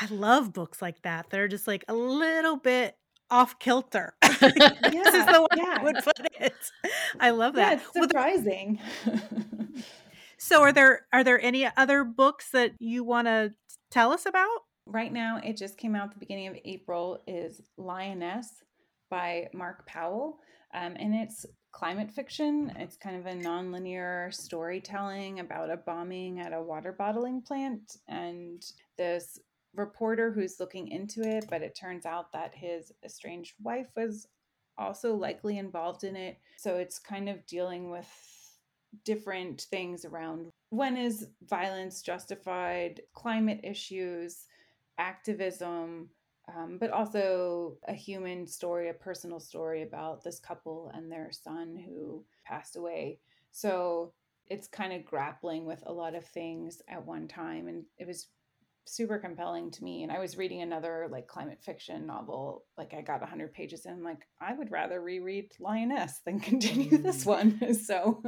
I 0.00 0.06
love 0.10 0.52
books 0.52 0.80
like 0.80 1.02
that. 1.02 1.26
They're 1.30 1.48
just 1.48 1.66
like 1.66 1.84
a 1.88 1.94
little 1.94 2.56
bit 2.56 2.96
off 3.34 3.58
kilter. 3.58 4.14
yeah, 4.22 4.28
this 4.40 5.14
is 5.14 5.26
the 5.26 5.48
way 5.50 5.56
yeah. 5.56 5.78
I 5.80 5.82
would 5.82 5.96
put 6.04 6.20
it. 6.40 6.54
I 7.18 7.30
love 7.30 7.54
that. 7.54 7.82
Yeah, 7.94 8.02
surprising. 8.02 8.78
So 10.38 10.62
are 10.62 10.72
there 10.72 11.06
are 11.12 11.24
there 11.24 11.40
any 11.40 11.68
other 11.76 12.04
books 12.04 12.50
that 12.50 12.72
you 12.78 13.02
want 13.02 13.26
to 13.26 13.52
tell 13.90 14.12
us 14.12 14.24
about? 14.24 14.60
Right 14.86 15.12
now, 15.12 15.40
it 15.42 15.56
just 15.56 15.76
came 15.78 15.96
out 15.96 16.12
the 16.12 16.20
beginning 16.20 16.46
of 16.46 16.56
April 16.64 17.18
is 17.26 17.60
Lioness 17.76 18.62
by 19.10 19.48
Mark 19.52 19.86
Powell. 19.86 20.38
Um, 20.72 20.96
and 20.98 21.14
it's 21.14 21.46
climate 21.72 22.10
fiction. 22.10 22.72
It's 22.76 22.96
kind 22.96 23.16
of 23.16 23.26
a 23.26 23.34
nonlinear 23.34 24.32
storytelling 24.32 25.40
about 25.40 25.70
a 25.70 25.76
bombing 25.76 26.40
at 26.40 26.52
a 26.52 26.62
water 26.62 26.92
bottling 26.92 27.42
plant. 27.42 27.96
And 28.06 28.62
this 28.96 29.40
reporter 29.74 30.32
who's 30.32 30.60
looking 30.60 30.88
into 30.88 31.22
it, 31.22 31.46
but 31.50 31.62
it 31.62 31.76
turns 31.76 32.06
out 32.06 32.32
that 32.32 32.54
his 32.54 32.92
estranged 33.04 33.54
wife 33.62 33.88
was 33.96 34.28
also 34.76 35.14
likely 35.14 35.58
involved 35.58 36.04
in 36.04 36.16
it. 36.16 36.38
So 36.56 36.76
it's 36.76 36.98
kind 36.98 37.28
of 37.28 37.46
dealing 37.46 37.90
with 37.90 38.08
different 39.04 39.62
things 39.62 40.04
around 40.04 40.50
when 40.70 40.96
is 40.96 41.28
violence 41.48 42.02
justified, 42.02 43.00
climate 43.12 43.60
issues, 43.62 44.46
activism, 44.98 46.08
um, 46.54 46.78
but 46.78 46.90
also 46.90 47.78
a 47.88 47.94
human 47.94 48.46
story, 48.46 48.88
a 48.88 48.94
personal 48.94 49.40
story 49.40 49.82
about 49.82 50.22
this 50.22 50.38
couple 50.38 50.90
and 50.94 51.10
their 51.10 51.30
son 51.32 51.76
who 51.76 52.24
passed 52.44 52.76
away. 52.76 53.18
So 53.50 54.12
it's 54.48 54.68
kind 54.68 54.92
of 54.92 55.04
grappling 55.04 55.64
with 55.64 55.82
a 55.86 55.92
lot 55.92 56.14
of 56.14 56.26
things 56.26 56.82
at 56.88 57.04
one 57.04 57.28
time. 57.28 57.68
And 57.68 57.84
it 57.98 58.06
was 58.06 58.28
super 58.86 59.18
compelling 59.18 59.70
to 59.70 59.82
me 59.82 60.02
and 60.02 60.12
i 60.12 60.18
was 60.18 60.36
reading 60.36 60.60
another 60.62 61.08
like 61.10 61.26
climate 61.26 61.58
fiction 61.62 62.06
novel 62.06 62.64
like 62.76 62.92
i 62.94 63.00
got 63.00 63.20
100 63.20 63.52
pages 63.52 63.86
and 63.86 63.96
i'm 63.96 64.04
like 64.04 64.26
i 64.40 64.52
would 64.52 64.70
rather 64.70 65.00
reread 65.00 65.50
lioness 65.58 66.20
than 66.24 66.38
continue 66.54 66.98
this 66.98 67.24
mm. 67.24 67.28
one. 67.28 67.60
So 67.84 68.22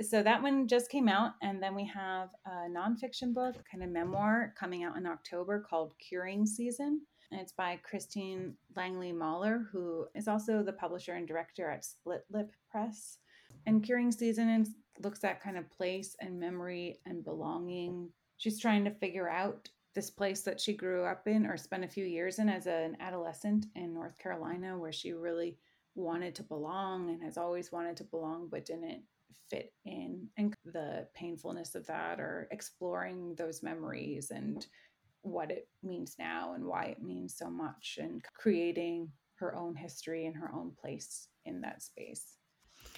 so 0.00 0.22
that 0.22 0.42
one 0.42 0.66
just 0.66 0.90
came 0.90 1.08
out 1.08 1.32
and 1.42 1.62
then 1.62 1.74
we 1.74 1.86
have 1.86 2.30
a 2.46 2.68
nonfiction 2.70 3.34
book 3.34 3.56
kind 3.70 3.84
of 3.84 3.90
memoir 3.90 4.54
coming 4.58 4.82
out 4.84 4.96
in 4.96 5.06
october 5.06 5.64
called 5.68 5.94
curing 5.98 6.46
season. 6.46 7.02
And 7.30 7.40
it's 7.40 7.52
by 7.52 7.78
kristine 7.88 8.54
langley 8.76 9.12
mahler 9.12 9.66
who 9.72 10.06
is 10.14 10.28
also 10.28 10.62
the 10.62 10.72
publisher 10.72 11.14
and 11.14 11.26
director 11.26 11.70
at 11.70 11.84
split 11.84 12.24
lip 12.30 12.54
press. 12.70 13.18
And 13.66 13.84
curing 13.84 14.10
season 14.10 14.66
looks 15.02 15.24
at 15.24 15.42
kind 15.42 15.56
of 15.56 15.70
place 15.70 16.16
and 16.20 16.38
memory 16.38 16.98
and 17.06 17.24
belonging 17.24 18.10
she's 18.42 18.58
trying 18.58 18.84
to 18.84 18.90
figure 18.90 19.28
out 19.28 19.68
this 19.94 20.10
place 20.10 20.40
that 20.42 20.60
she 20.60 20.72
grew 20.72 21.04
up 21.04 21.28
in 21.28 21.46
or 21.46 21.56
spent 21.56 21.84
a 21.84 21.88
few 21.88 22.04
years 22.04 22.40
in 22.40 22.48
as 22.48 22.66
an 22.66 22.96
adolescent 22.98 23.66
in 23.76 23.94
North 23.94 24.18
Carolina, 24.18 24.76
where 24.76 24.90
she 24.90 25.12
really 25.12 25.56
wanted 25.94 26.34
to 26.34 26.42
belong 26.42 27.10
and 27.10 27.22
has 27.22 27.36
always 27.36 27.70
wanted 27.70 27.96
to 27.96 28.04
belong, 28.04 28.48
but 28.50 28.64
didn't 28.64 29.02
fit 29.48 29.72
in, 29.84 30.26
and 30.38 30.54
the 30.64 31.06
painfulness 31.14 31.76
of 31.76 31.86
that, 31.86 32.18
or 32.18 32.48
exploring 32.50 33.36
those 33.36 33.62
memories 33.62 34.32
and 34.32 34.66
what 35.20 35.52
it 35.52 35.68
means 35.84 36.16
now 36.18 36.54
and 36.54 36.64
why 36.64 36.86
it 36.86 37.00
means 37.00 37.36
so 37.36 37.48
much, 37.48 37.98
and 38.02 38.24
creating 38.34 39.08
her 39.36 39.54
own 39.54 39.76
history 39.76 40.26
and 40.26 40.34
her 40.34 40.50
own 40.52 40.72
place 40.80 41.28
in 41.44 41.60
that 41.60 41.80
space. 41.80 42.38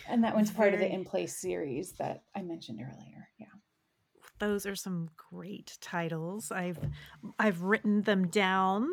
And 0.09 0.25
that 0.25 0.35
one's 0.35 0.51
part 0.51 0.73
of 0.73 0.81
the 0.81 0.91
In 0.91 1.05
Place 1.05 1.37
series 1.37 1.93
that 1.99 2.23
I 2.35 2.41
mentioned 2.41 2.81
earlier. 2.81 3.29
Yeah 3.39 3.49
those 4.39 4.67
are 4.67 4.75
some 4.75 5.11
great 5.17 5.79
titles. 5.81 6.51
I've 6.51 6.79
I've 7.39 7.63
written 7.63 8.03
them 8.03 8.29
down. 8.29 8.89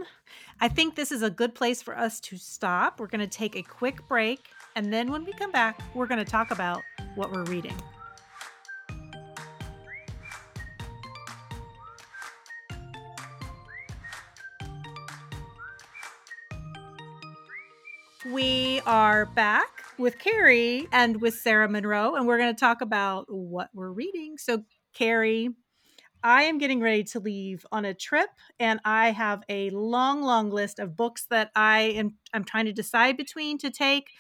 I 0.60 0.68
think 0.68 0.96
this 0.96 1.12
is 1.12 1.24
a 1.24 1.30
good 1.30 1.56
place 1.56 1.82
for 1.82 1.98
us 1.98 2.20
to 2.22 2.38
stop. 2.38 3.00
We're 3.00 3.08
going 3.08 3.22
to 3.22 3.28
take 3.28 3.56
a 3.56 3.64
quick 3.64 4.08
break 4.08 4.50
and 4.76 4.92
then 4.94 5.12
when 5.12 5.26
we 5.26 5.34
come 5.34 5.52
back, 5.52 5.82
we're 5.94 6.08
going 6.08 6.24
to 6.24 6.30
talk 6.30 6.52
about 6.52 6.82
what 7.16 7.32
we're 7.32 7.44
reading. 7.44 7.76
We 18.32 18.82
are 18.86 19.26
back 19.26 19.84
with 19.98 20.20
Carrie 20.20 20.88
and 20.94 21.20
with 21.22 21.34
Sarah 21.34 21.68
Munroe, 21.68 22.16
and 22.16 22.26
we're 22.26 22.38
going 22.38 22.54
to 22.54 22.60
talk 22.60 22.82
about 22.82 23.26
what 23.28 23.70
we're 23.74 23.92
reading. 23.92 24.38
So, 24.38 24.64
Carrie, 24.94 25.50
I 26.24 26.44
am 26.44 26.58
getting 26.60 26.82
ready 26.82 27.04
to 27.06 27.20
leave 27.20 27.66
on 27.72 27.86
a 27.86 27.94
trip 27.94 28.30
and 28.60 28.80
I 28.86 29.12
have 29.12 29.44
a 29.50 29.70
long, 29.72 30.24
long 30.24 30.52
list 30.52 30.80
of 30.80 30.96
books 30.98 31.26
that 31.30 31.52
I 31.56 31.82
am 31.82 32.18
I'm 32.34 32.44
trying 32.46 32.66
to 32.66 32.74
decide 32.74 33.18
between 33.18 33.58
to 33.60 33.72
take, 33.72 34.12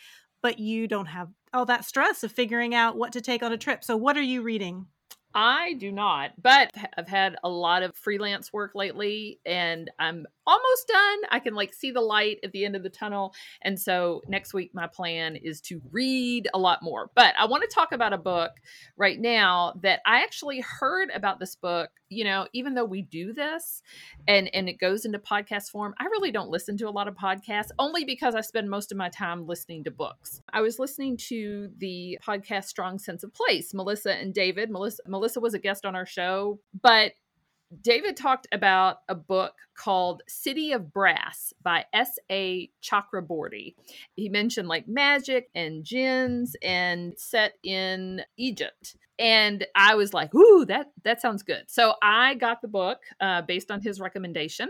but 0.41 0.59
you 0.59 0.87
don't 0.87 1.07
have 1.07 1.29
all 1.53 1.65
that 1.67 1.85
stress 1.85 2.23
of 2.23 2.31
figuring 2.31 2.75
out 2.75 2.97
what 2.97 3.13
to 3.13 3.21
take 3.21 3.43
on 3.43 3.53
a 3.53 3.57
trip. 3.57 3.83
So 3.83 3.97
what 3.97 4.17
are 4.17 4.21
you 4.23 4.41
reading? 4.43 4.87
I 5.33 5.73
do 5.73 5.91
not, 5.91 6.31
but 6.41 6.71
I've 6.97 7.07
had 7.07 7.37
a 7.43 7.49
lot 7.49 7.83
of 7.83 7.95
freelance 7.95 8.51
work 8.51 8.71
lately 8.75 9.39
and 9.45 9.89
I'm 9.97 10.25
almost 10.45 10.87
done. 10.87 11.19
I 11.29 11.39
can 11.39 11.53
like 11.53 11.73
see 11.73 11.91
the 11.91 12.01
light 12.01 12.39
at 12.43 12.51
the 12.51 12.65
end 12.65 12.75
of 12.75 12.83
the 12.83 12.89
tunnel. 12.89 13.33
And 13.61 13.79
so 13.79 14.21
next 14.27 14.53
week, 14.53 14.71
my 14.73 14.87
plan 14.87 15.35
is 15.35 15.61
to 15.61 15.81
read 15.91 16.49
a 16.53 16.59
lot 16.59 16.81
more. 16.81 17.11
But 17.15 17.33
I 17.37 17.45
want 17.45 17.63
to 17.63 17.73
talk 17.73 17.91
about 17.91 18.13
a 18.13 18.17
book 18.17 18.51
right 18.97 19.19
now 19.19 19.73
that 19.83 20.01
I 20.05 20.23
actually 20.23 20.61
heard 20.61 21.09
about 21.13 21.39
this 21.39 21.55
book. 21.55 21.89
You 22.09 22.25
know, 22.25 22.45
even 22.51 22.73
though 22.73 22.83
we 22.83 23.03
do 23.03 23.31
this 23.31 23.81
and 24.27 24.53
and 24.53 24.67
it 24.67 24.79
goes 24.79 25.05
into 25.05 25.17
podcast 25.17 25.69
form, 25.69 25.93
I 25.97 26.05
really 26.05 26.31
don't 26.31 26.49
listen 26.49 26.75
to 26.77 26.89
a 26.89 26.91
lot 26.91 27.07
of 27.07 27.15
podcasts 27.15 27.69
only 27.79 28.03
because 28.03 28.35
I 28.35 28.41
spend 28.41 28.69
most 28.69 28.91
of 28.91 28.97
my 28.97 29.07
time 29.07 29.47
listening 29.47 29.85
to 29.85 29.91
books. 29.91 30.41
I 30.51 30.59
was 30.59 30.77
listening 30.77 31.15
to 31.29 31.69
the 31.77 32.19
podcast 32.21 32.65
Strong 32.65 32.99
Sense 32.99 33.23
of 33.23 33.33
Place, 33.33 33.73
Melissa 33.73 34.13
and 34.13 34.33
David. 34.33 34.69
Melissa 34.69 35.01
Melissa 35.07 35.20
was 35.21 35.53
a 35.53 35.59
guest 35.59 35.85
on 35.85 35.95
our 35.95 36.05
show, 36.05 36.59
but 36.81 37.13
David 37.81 38.17
talked 38.17 38.47
about 38.51 38.97
a 39.07 39.15
book 39.15 39.53
called 39.75 40.23
City 40.27 40.73
of 40.73 40.91
Brass 40.91 41.53
by 41.63 41.85
S.A. 41.93 42.69
Chakraborty. 42.83 43.75
He 44.15 44.27
mentioned 44.27 44.67
like 44.67 44.87
magic 44.87 45.49
and 45.55 45.85
jinns 45.85 46.55
and 46.61 47.13
set 47.17 47.53
in 47.63 48.23
Egypt. 48.35 48.97
And 49.17 49.65
I 49.75 49.95
was 49.95 50.13
like, 50.13 50.35
ooh, 50.35 50.65
that, 50.65 50.91
that 51.03 51.21
sounds 51.21 51.43
good. 51.43 51.63
So 51.67 51.93
I 52.01 52.35
got 52.35 52.61
the 52.61 52.67
book 52.67 52.99
uh, 53.21 53.43
based 53.43 53.71
on 53.71 53.81
his 53.81 54.01
recommendation 54.01 54.69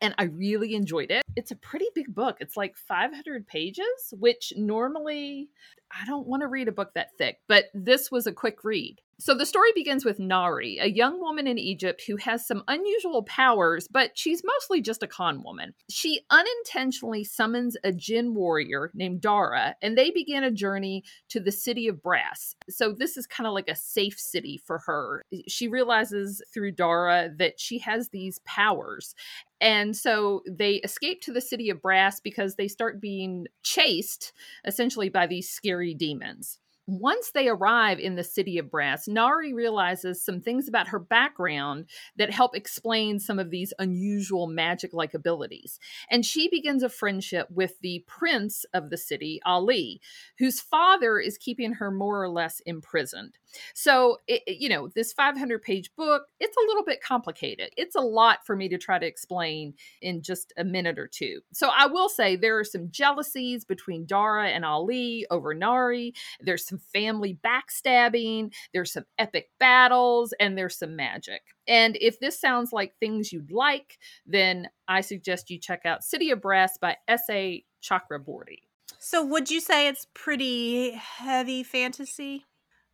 and 0.00 0.14
I 0.18 0.24
really 0.24 0.74
enjoyed 0.74 1.10
it. 1.10 1.22
It's 1.36 1.50
a 1.50 1.56
pretty 1.56 1.86
big 1.94 2.14
book. 2.14 2.38
It's 2.40 2.56
like 2.56 2.76
500 2.76 3.46
pages, 3.46 3.84
which 4.12 4.52
normally 4.56 5.50
I 5.90 6.06
don't 6.06 6.26
want 6.26 6.42
to 6.42 6.48
read 6.48 6.68
a 6.68 6.72
book 6.72 6.94
that 6.94 7.16
thick, 7.18 7.38
but 7.48 7.66
this 7.74 8.10
was 8.10 8.26
a 8.26 8.32
quick 8.32 8.64
read. 8.64 9.00
So 9.20 9.34
the 9.34 9.46
story 9.46 9.70
begins 9.74 10.04
with 10.04 10.20
Nahri, 10.20 10.80
a 10.80 10.88
young 10.88 11.18
woman 11.18 11.48
in 11.48 11.58
Egypt 11.58 12.04
who 12.06 12.16
has 12.18 12.46
some 12.46 12.62
unusual 12.68 13.24
powers, 13.24 13.88
but 13.90 14.16
she's 14.16 14.44
mostly 14.44 14.80
just 14.80 15.02
a 15.02 15.08
con 15.08 15.42
woman. 15.42 15.74
She 15.90 16.20
unintentionally 16.30 17.24
summons 17.24 17.76
a 17.82 17.90
jinn 17.90 18.32
warrior 18.32 18.92
named 18.94 19.20
Dara, 19.20 19.74
and 19.82 19.98
they 19.98 20.12
begin 20.12 20.44
a 20.44 20.52
journey 20.52 21.02
to 21.30 21.40
the 21.40 21.50
city 21.50 21.88
of 21.88 22.00
Brass. 22.00 22.54
So 22.70 22.92
this 22.92 23.16
is 23.16 23.26
kind 23.26 23.48
of 23.48 23.54
like 23.54 23.68
a 23.68 23.74
safe 23.74 24.20
city 24.20 24.62
for 24.64 24.78
her. 24.86 25.24
She 25.48 25.66
realizes 25.66 26.40
through 26.54 26.72
Dara 26.72 27.30
that 27.38 27.58
she 27.58 27.78
has 27.78 28.10
these 28.10 28.38
powers. 28.44 29.16
And 29.60 29.96
so 29.96 30.42
they 30.48 30.74
escape 30.76 31.22
to 31.22 31.32
the 31.32 31.40
city 31.40 31.70
of 31.70 31.82
Brass 31.82 32.20
because 32.20 32.54
they 32.54 32.68
start 32.68 33.00
being 33.00 33.48
chased 33.64 34.32
essentially 34.64 35.08
by 35.08 35.26
these 35.26 35.50
scary 35.50 35.92
demons. 35.92 36.60
Once 36.88 37.32
they 37.32 37.48
arrive 37.48 37.98
in 37.98 38.14
the 38.14 38.24
city 38.24 38.56
of 38.56 38.70
Brass, 38.70 39.06
Nahri 39.06 39.52
realizes 39.52 40.24
some 40.24 40.40
things 40.40 40.68
about 40.68 40.88
her 40.88 40.98
background 40.98 41.84
that 42.16 42.30
help 42.30 42.56
explain 42.56 43.20
some 43.20 43.38
of 43.38 43.50
these 43.50 43.74
unusual 43.78 44.46
magic 44.46 44.94
like 44.94 45.12
abilities. 45.12 45.78
And 46.10 46.24
she 46.24 46.48
begins 46.48 46.82
a 46.82 46.88
friendship 46.88 47.46
with 47.50 47.78
the 47.82 48.04
prince 48.06 48.64
of 48.72 48.88
the 48.88 48.96
city, 48.96 49.38
Ali, 49.44 50.00
whose 50.38 50.62
father 50.62 51.20
is 51.20 51.36
keeping 51.36 51.74
her 51.74 51.90
more 51.90 52.22
or 52.22 52.30
less 52.30 52.60
imprisoned. 52.64 53.36
So, 53.74 54.18
it, 54.26 54.42
you 54.46 54.68
know, 54.68 54.88
this 54.88 55.12
500 55.12 55.62
page 55.62 55.94
book, 55.94 56.24
it's 56.40 56.56
a 56.56 56.66
little 56.66 56.84
bit 56.84 57.02
complicated. 57.02 57.70
It's 57.76 57.96
a 57.96 58.00
lot 58.00 58.46
for 58.46 58.56
me 58.56 58.68
to 58.70 58.78
try 58.78 58.98
to 58.98 59.06
explain 59.06 59.74
in 60.00 60.22
just 60.22 60.52
a 60.56 60.64
minute 60.64 60.98
or 60.98 61.06
two. 61.06 61.40
So, 61.52 61.70
I 61.76 61.86
will 61.86 62.08
say 62.08 62.36
there 62.36 62.58
are 62.58 62.64
some 62.64 62.90
jealousies 62.90 63.64
between 63.64 64.06
Dara 64.06 64.48
and 64.48 64.64
Ali 64.64 65.26
over 65.30 65.54
Nahri. 65.54 66.14
There's 66.40 66.66
some 66.66 66.77
family 66.92 67.38
backstabbing, 67.44 68.52
there's 68.72 68.92
some 68.92 69.04
epic 69.18 69.50
battles, 69.58 70.34
and 70.40 70.56
there's 70.56 70.78
some 70.78 70.96
magic. 70.96 71.42
And 71.66 71.96
if 72.00 72.20
this 72.20 72.40
sounds 72.40 72.72
like 72.72 72.94
things 72.98 73.32
you'd 73.32 73.52
like, 73.52 73.98
then 74.26 74.68
I 74.86 75.00
suggest 75.02 75.50
you 75.50 75.58
check 75.58 75.82
out 75.84 76.04
City 76.04 76.30
of 76.30 76.40
Brass 76.40 76.78
by 76.78 76.96
S.A. 77.06 77.64
Chakraborty. 77.82 78.62
So, 78.98 79.24
would 79.24 79.50
you 79.50 79.60
say 79.60 79.88
it's 79.88 80.06
pretty 80.14 80.92
heavy 80.92 81.62
fantasy? 81.62 82.46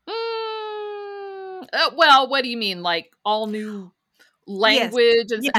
Mm, 0.09 1.67
uh, 1.73 1.91
well, 1.97 2.29
what 2.29 2.43
do 2.43 2.51
you 2.51 2.57
mean? 2.57 2.83
Like 2.83 3.11
all 3.25 3.47
new 3.47 3.93
language? 4.47 5.29
Yes. 5.31 5.33
And 5.33 5.45
yes. 5.45 5.55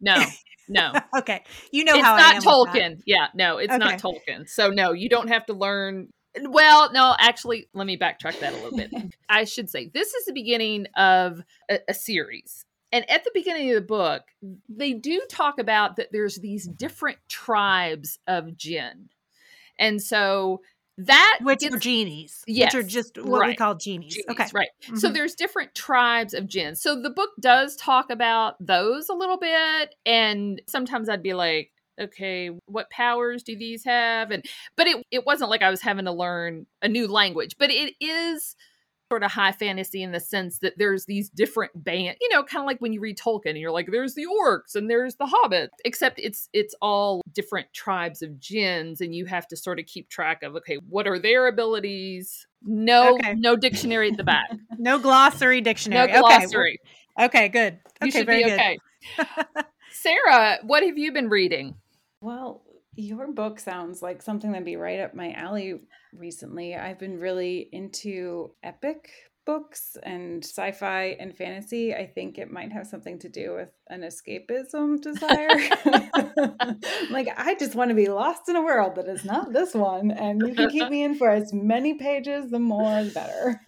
No, 0.00 0.14
no. 0.16 0.24
No. 0.68 0.92
okay. 1.18 1.44
You 1.70 1.84
know 1.84 2.02
how 2.02 2.16
it's 2.16 2.24
how 2.24 2.32
not 2.32 2.42
Tolkien. 2.74 3.00
Yeah, 3.06 3.28
no, 3.34 3.58
it's 3.58 3.72
okay. 3.72 3.78
not 3.78 4.00
Tolkien. 4.00 4.48
So 4.48 4.70
no, 4.70 4.90
you 4.90 5.08
don't 5.08 5.28
have 5.28 5.46
to 5.46 5.52
learn 5.52 6.08
well, 6.42 6.92
no, 6.92 7.14
actually, 7.18 7.68
let 7.74 7.86
me 7.86 7.98
backtrack 7.98 8.40
that 8.40 8.52
a 8.52 8.56
little 8.56 8.76
bit. 8.76 8.92
I 9.28 9.44
should 9.44 9.70
say 9.70 9.90
this 9.92 10.14
is 10.14 10.26
the 10.26 10.32
beginning 10.32 10.86
of 10.96 11.42
a, 11.70 11.80
a, 11.88 11.94
series. 11.94 12.64
And 12.92 13.08
at 13.10 13.24
the 13.24 13.30
beginning 13.34 13.70
of 13.70 13.74
the 13.74 13.86
book, 13.86 14.22
they 14.68 14.92
do 14.92 15.20
talk 15.28 15.58
about 15.58 15.96
that 15.96 16.08
there's 16.12 16.36
these 16.36 16.66
different 16.66 17.18
tribes 17.28 18.18
of 18.26 18.56
jinn. 18.56 19.08
And 19.78 20.00
so 20.00 20.60
that 20.98 21.38
which 21.42 21.60
gets, 21.60 21.74
are 21.74 21.78
genies 21.78 22.42
yes, 22.46 22.72
which 22.72 22.82
are 22.82 22.86
just 22.86 23.18
what 23.18 23.40
right. 23.40 23.48
we 23.48 23.54
call 23.56 23.74
genies, 23.74 24.14
genies 24.14 24.26
okay 24.30 24.46
right 24.54 24.70
mm-hmm. 24.82 24.96
so 24.96 25.10
there's 25.10 25.34
different 25.34 25.74
tribes 25.74 26.32
of 26.32 26.46
jinns 26.46 26.80
so 26.80 27.00
the 27.00 27.10
book 27.10 27.30
does 27.38 27.76
talk 27.76 28.10
about 28.10 28.54
those 28.64 29.10
a 29.10 29.14
little 29.14 29.36
bit 29.36 29.94
and 30.06 30.62
sometimes 30.66 31.10
i'd 31.10 31.22
be 31.22 31.34
like 31.34 31.70
okay 32.00 32.50
what 32.66 32.90
powers 32.90 33.42
do 33.42 33.56
these 33.56 33.84
have? 33.84 34.30
And 34.30 34.44
but 34.76 34.86
it, 34.86 35.04
it 35.10 35.26
wasn't 35.26 35.50
like 35.50 35.62
i 35.62 35.70
was 35.70 35.80
having 35.80 36.04
to 36.04 36.12
learn 36.12 36.66
a 36.82 36.88
new 36.88 37.06
language 37.08 37.56
but 37.58 37.70
it 37.70 37.94
is 38.00 38.56
sort 39.10 39.22
of 39.22 39.30
high 39.30 39.52
fantasy 39.52 40.02
in 40.02 40.10
the 40.10 40.18
sense 40.18 40.58
that 40.58 40.74
there's 40.78 41.06
these 41.06 41.30
different 41.30 41.72
band 41.84 42.16
you 42.20 42.28
know 42.28 42.42
kind 42.42 42.60
of 42.62 42.66
like 42.66 42.80
when 42.80 42.92
you 42.92 43.00
read 43.00 43.16
tolkien 43.16 43.50
and 43.50 43.58
you're 43.58 43.70
like 43.70 43.88
there's 43.92 44.14
the 44.14 44.26
orcs 44.26 44.74
and 44.74 44.90
there's 44.90 45.14
the 45.16 45.26
hobbits 45.26 45.68
except 45.84 46.18
it's 46.18 46.48
it's 46.52 46.74
all 46.82 47.22
different 47.32 47.72
tribes 47.72 48.20
of 48.22 48.40
jinns 48.40 49.00
and 49.00 49.14
you 49.14 49.24
have 49.24 49.46
to 49.46 49.56
sort 49.56 49.78
of 49.78 49.86
keep 49.86 50.08
track 50.08 50.42
of 50.42 50.56
okay 50.56 50.78
what 50.88 51.06
are 51.06 51.18
their 51.18 51.46
abilities? 51.46 52.46
No 52.62 53.14
okay. 53.14 53.34
no 53.34 53.54
dictionary 53.56 54.10
at 54.10 54.16
the 54.16 54.24
back. 54.24 54.50
No 54.78 54.98
glossary 54.98 55.60
dictionary. 55.60 56.12
No 56.12 56.20
glossary. 56.20 56.78
okay, 57.18 57.24
okay 57.26 57.48
good. 57.48 57.78
You 58.02 58.08
okay, 58.08 58.18
should 58.18 58.26
be 58.26 58.44
okay. 58.44 58.78
Sarah 59.92 60.58
what 60.62 60.82
have 60.82 60.98
you 60.98 61.12
been 61.12 61.28
reading 61.28 61.76
well 62.26 62.64
your 62.96 63.30
book 63.32 63.60
sounds 63.60 64.02
like 64.02 64.22
something 64.22 64.52
that'd 64.52 64.64
be 64.64 64.76
right 64.76 65.00
up 65.00 65.14
my 65.14 65.32
alley 65.32 65.80
recently. 66.14 66.74
I've 66.74 66.98
been 66.98 67.20
really 67.20 67.68
into 67.70 68.54
epic 68.62 69.10
books 69.44 69.96
and 70.02 70.42
sci-fi 70.42 71.16
and 71.20 71.36
fantasy. 71.36 71.94
I 71.94 72.06
think 72.06 72.38
it 72.38 72.50
might 72.50 72.72
have 72.72 72.86
something 72.86 73.18
to 73.20 73.28
do 73.28 73.54
with 73.54 73.68
an 73.88 74.00
escapism 74.00 75.00
desire. 75.00 75.48
like 77.10 77.28
I 77.36 77.54
just 77.58 77.74
want 77.74 77.90
to 77.90 77.94
be 77.94 78.08
lost 78.08 78.48
in 78.48 78.56
a 78.56 78.64
world 78.64 78.96
that 78.96 79.08
is 79.08 79.24
not 79.24 79.52
this 79.52 79.74
one 79.74 80.10
and 80.10 80.42
you 80.44 80.54
can 80.54 80.70
keep 80.70 80.88
me 80.88 81.04
in 81.04 81.14
for 81.16 81.30
as 81.30 81.52
many 81.52 81.94
pages 81.94 82.50
the 82.50 82.58
more 82.58 83.04
the 83.04 83.10
better. 83.10 83.60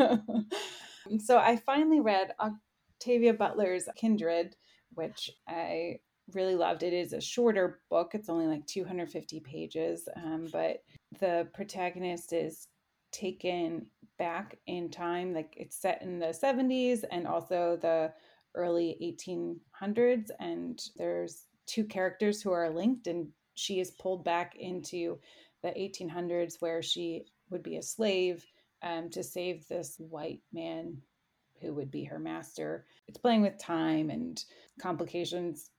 so 1.18 1.38
I 1.38 1.56
finally 1.56 2.00
read 2.00 2.32
Octavia 2.40 3.34
Butler's 3.34 3.88
Kindred, 3.96 4.56
which 4.94 5.30
I 5.46 6.00
really 6.35 6.55
loved. 6.55 6.83
It 6.83 6.93
is 6.93 7.12
a 7.12 7.20
shorter 7.20 7.81
book, 7.91 8.12
it's 8.14 8.29
only 8.29 8.47
like 8.47 8.66
250 8.66 9.41
pages, 9.41 10.09
um, 10.16 10.49
but 10.53 10.83
the 11.20 11.49
protagonist 11.55 12.33
is 12.33 12.68
taken 13.12 13.87
back 14.18 14.59
in 14.66 14.91
time. 14.91 15.33
Like 15.33 15.55
it's 15.57 15.81
set 15.81 16.03
in 16.03 16.18
the 16.18 16.26
70s 16.26 17.05
and 17.11 17.26
also 17.26 17.79
the 17.81 18.12
early 18.55 18.97
1800s. 19.22 20.31
And 20.41 20.81
there's 20.97 21.47
two 21.66 21.85
characters 21.85 22.43
who 22.43 22.53
are 22.53 22.70
linked, 22.70 23.07
and 23.07 23.29
she 23.55 23.81
is 23.81 23.93
pulled 23.93 24.24
back 24.24 24.57
into 24.59 25.18
the 25.62 25.68
1800s 25.70 26.61
where 26.61 26.83
she 26.83 27.24
would 27.51 27.62
be 27.62 27.76
a 27.76 27.83
slave 27.83 28.45
um, 28.83 29.11
to 29.11 29.22
save 29.22 29.66
this 29.66 29.97
white 29.99 30.41
man 30.53 30.99
who 31.61 31.74
would 31.74 31.91
be 31.91 32.05
her 32.05 32.18
master. 32.18 32.87
It's 33.09 33.18
playing 33.18 33.43
with 33.43 33.59
time 33.59 34.11
and 34.11 34.43
complications 34.81 35.70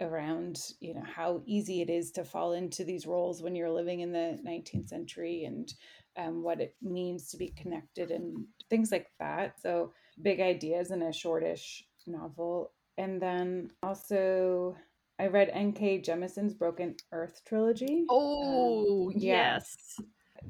around 0.00 0.58
you 0.80 0.92
know 0.92 1.04
how 1.04 1.40
easy 1.46 1.80
it 1.80 1.88
is 1.88 2.10
to 2.12 2.24
fall 2.24 2.52
into 2.52 2.84
these 2.84 3.06
roles 3.06 3.42
when 3.42 3.56
you're 3.56 3.70
living 3.70 4.00
in 4.00 4.12
the 4.12 4.38
19th 4.46 4.88
century 4.88 5.44
and 5.44 5.72
um, 6.16 6.42
what 6.42 6.60
it 6.60 6.74
means 6.82 7.28
to 7.30 7.36
be 7.36 7.48
connected 7.48 8.10
and 8.10 8.44
things 8.70 8.90
like 8.90 9.08
that. 9.20 9.60
So 9.60 9.92
big 10.22 10.40
ideas 10.40 10.90
in 10.90 11.02
a 11.02 11.12
shortish 11.12 11.84
novel. 12.06 12.72
And 12.98 13.20
then 13.20 13.70
also 13.82 14.76
i 15.18 15.26
read 15.26 15.50
nk 15.54 16.04
jemisin's 16.04 16.54
broken 16.54 16.94
earth 17.12 17.40
trilogy. 17.46 18.00
Um, 18.00 18.06
oh 18.10 19.06
um, 19.06 19.12
yeah, 19.16 19.54
yes. 19.54 19.76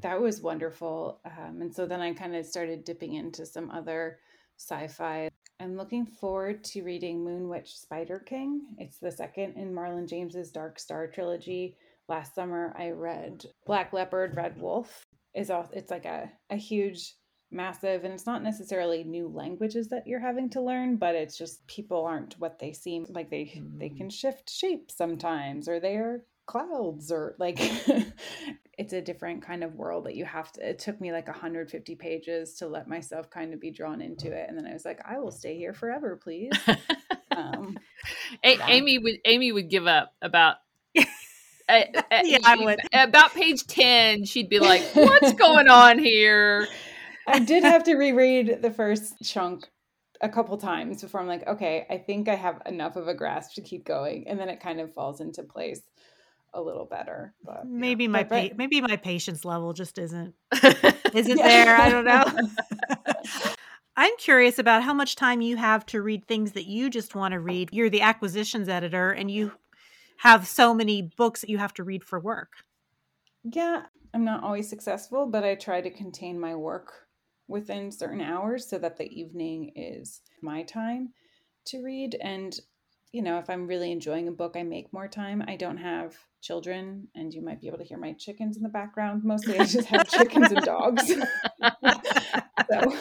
That 0.01 0.21
was 0.21 0.41
wonderful. 0.41 1.21
Um, 1.25 1.61
and 1.61 1.73
so 1.73 1.85
then 1.85 2.01
i 2.01 2.13
kind 2.13 2.35
of 2.35 2.45
started 2.45 2.83
dipping 2.83 3.13
into 3.13 3.45
some 3.45 3.71
other 3.71 4.19
sci-fi 4.57 5.29
I'm 5.67 5.75
looking 5.75 6.05
forward 6.05 6.63
to 6.63 6.81
reading 6.81 7.25
Moon 7.25 7.49
Witch 7.49 7.77
Spider 7.77 8.19
King. 8.19 8.61
It's 8.77 8.99
the 8.99 9.11
second 9.11 9.57
in 9.57 9.73
Marlon 9.73 10.07
James's 10.07 10.49
Dark 10.49 10.79
Star 10.79 11.07
trilogy. 11.07 11.75
Last 12.07 12.33
summer 12.33 12.73
I 12.79 12.91
read 12.91 13.43
Black 13.65 13.91
Leopard, 13.91 14.37
Red 14.37 14.61
Wolf. 14.61 15.05
Is 15.35 15.51
all 15.51 15.69
it's 15.73 15.91
like 15.91 16.05
a, 16.05 16.31
a 16.49 16.55
huge 16.55 17.15
massive 17.51 18.05
and 18.05 18.13
it's 18.13 18.25
not 18.25 18.43
necessarily 18.43 19.03
new 19.03 19.27
languages 19.27 19.89
that 19.89 20.07
you're 20.07 20.21
having 20.21 20.49
to 20.51 20.61
learn 20.61 20.95
but 20.95 21.15
it's 21.15 21.37
just 21.37 21.67
people 21.67 22.05
aren't 22.05 22.35
what 22.39 22.59
they 22.59 22.71
seem 22.71 23.05
like 23.09 23.29
they 23.29 23.53
mm. 23.57 23.77
they 23.77 23.89
can 23.89 24.09
shift 24.09 24.49
shape 24.49 24.89
sometimes 24.89 25.67
or 25.67 25.79
they're 25.81 26.23
clouds 26.45 27.11
or 27.11 27.35
like 27.39 27.59
it's 28.77 28.93
a 28.93 29.01
different 29.01 29.41
kind 29.41 29.63
of 29.63 29.73
world 29.75 30.05
that 30.05 30.15
you 30.15 30.23
have 30.23 30.51
to 30.51 30.69
it 30.69 30.79
took 30.79 31.01
me 31.01 31.11
like 31.11 31.27
150 31.27 31.95
pages 31.95 32.55
to 32.55 32.67
let 32.67 32.87
myself 32.87 33.29
kind 33.29 33.53
of 33.53 33.59
be 33.59 33.71
drawn 33.71 34.01
into 34.01 34.31
it. 34.31 34.45
And 34.47 34.57
then 34.57 34.65
i 34.67 34.73
was 34.73 34.85
like 34.85 34.99
i 35.07 35.19
will 35.19 35.31
stay 35.31 35.57
here 35.57 35.73
forever 35.73 36.15
please. 36.21 36.51
Um, 37.29 37.77
a- 38.43 38.57
amy 38.67 38.97
would 38.97 39.19
amy 39.23 39.51
would 39.51 39.69
give 39.69 39.85
up 39.85 40.11
about 40.23 40.55
uh, 40.97 41.03
yeah, 42.23 42.39
I 42.43 42.55
would. 42.57 42.79
about 42.91 43.31
page 43.31 43.67
10 43.67 44.25
she'd 44.25 44.49
be 44.49 44.57
like 44.57 44.81
what's 44.95 45.33
going 45.37 45.67
on 45.67 45.99
here? 45.99 46.67
I 47.27 47.37
did 47.37 47.61
have 47.63 47.83
to 47.83 47.95
reread 47.95 48.63
the 48.63 48.71
first 48.71 49.17
chunk 49.23 49.67
a 50.19 50.29
couple 50.29 50.57
times 50.57 51.03
before 51.03 51.21
i'm 51.21 51.27
like 51.27 51.45
okay 51.47 51.85
i 51.91 51.97
think 51.99 52.27
i 52.27 52.33
have 52.33 52.59
enough 52.65 52.95
of 52.95 53.07
a 53.07 53.13
grasp 53.13 53.53
to 53.55 53.61
keep 53.61 53.85
going. 53.85 54.27
And 54.27 54.39
then 54.39 54.49
it 54.49 54.59
kind 54.59 54.79
of 54.79 54.91
falls 54.95 55.21
into 55.21 55.43
place 55.43 55.81
a 56.57 56.61
little 56.61 56.85
better. 56.85 57.33
But 57.45 57.65
maybe 57.65 58.05
yeah. 58.05 58.09
my 58.09 58.23
but, 58.23 58.49
pa- 58.49 58.55
maybe 58.57 58.81
my 58.81 58.97
patience 58.97 59.45
level 59.45 59.73
just 59.73 59.97
isn't 59.97 60.33
isn't 61.13 61.37
there. 61.37 61.77
I 61.77 61.89
don't 61.89 62.05
know. 62.05 62.25
I'm 63.95 64.15
curious 64.17 64.59
about 64.59 64.83
how 64.83 64.93
much 64.93 65.15
time 65.15 65.41
you 65.41 65.57
have 65.57 65.85
to 65.87 66.01
read 66.01 66.27
things 66.27 66.51
that 66.51 66.67
you 66.67 66.89
just 66.89 67.15
want 67.15 67.31
to 67.31 67.39
read. 67.39 67.69
You're 67.71 67.89
the 67.89 68.01
acquisitions 68.01 68.69
editor 68.69 69.11
and 69.11 69.31
you 69.31 69.53
have 70.17 70.47
so 70.47 70.73
many 70.73 71.01
books 71.01 71.41
that 71.41 71.49
you 71.49 71.57
have 71.57 71.73
to 71.75 71.83
read 71.83 72.03
for 72.03 72.19
work. 72.19 72.51
Yeah, 73.43 73.83
I'm 74.13 74.25
not 74.25 74.43
always 74.43 74.69
successful, 74.69 75.25
but 75.25 75.43
I 75.43 75.55
try 75.55 75.81
to 75.81 75.89
contain 75.89 76.39
my 76.39 76.55
work 76.55 76.91
within 77.47 77.91
certain 77.91 78.21
hours 78.21 78.69
so 78.69 78.77
that 78.77 78.97
the 78.97 79.09
evening 79.09 79.71
is 79.75 80.21
my 80.41 80.63
time 80.63 81.13
to 81.65 81.83
read. 81.83 82.15
And 82.21 82.59
you 83.11 83.21
know, 83.21 83.39
if 83.39 83.49
I'm 83.49 83.67
really 83.67 83.91
enjoying 83.91 84.27
a 84.27 84.31
book, 84.31 84.55
I 84.55 84.63
make 84.63 84.93
more 84.93 85.07
time. 85.07 85.43
I 85.47 85.55
don't 85.55 85.77
have 85.77 86.15
children, 86.41 87.07
and 87.15 87.33
you 87.33 87.43
might 87.43 87.59
be 87.59 87.67
able 87.67 87.77
to 87.79 87.83
hear 87.83 87.97
my 87.97 88.13
chickens 88.13 88.57
in 88.57 88.63
the 88.63 88.69
background. 88.69 89.23
Mostly, 89.23 89.57
I 89.59 89.65
just 89.65 89.87
have 89.87 90.09
chickens 90.09 90.51
and 90.51 90.65
dogs. 90.65 91.07
so 92.69 92.95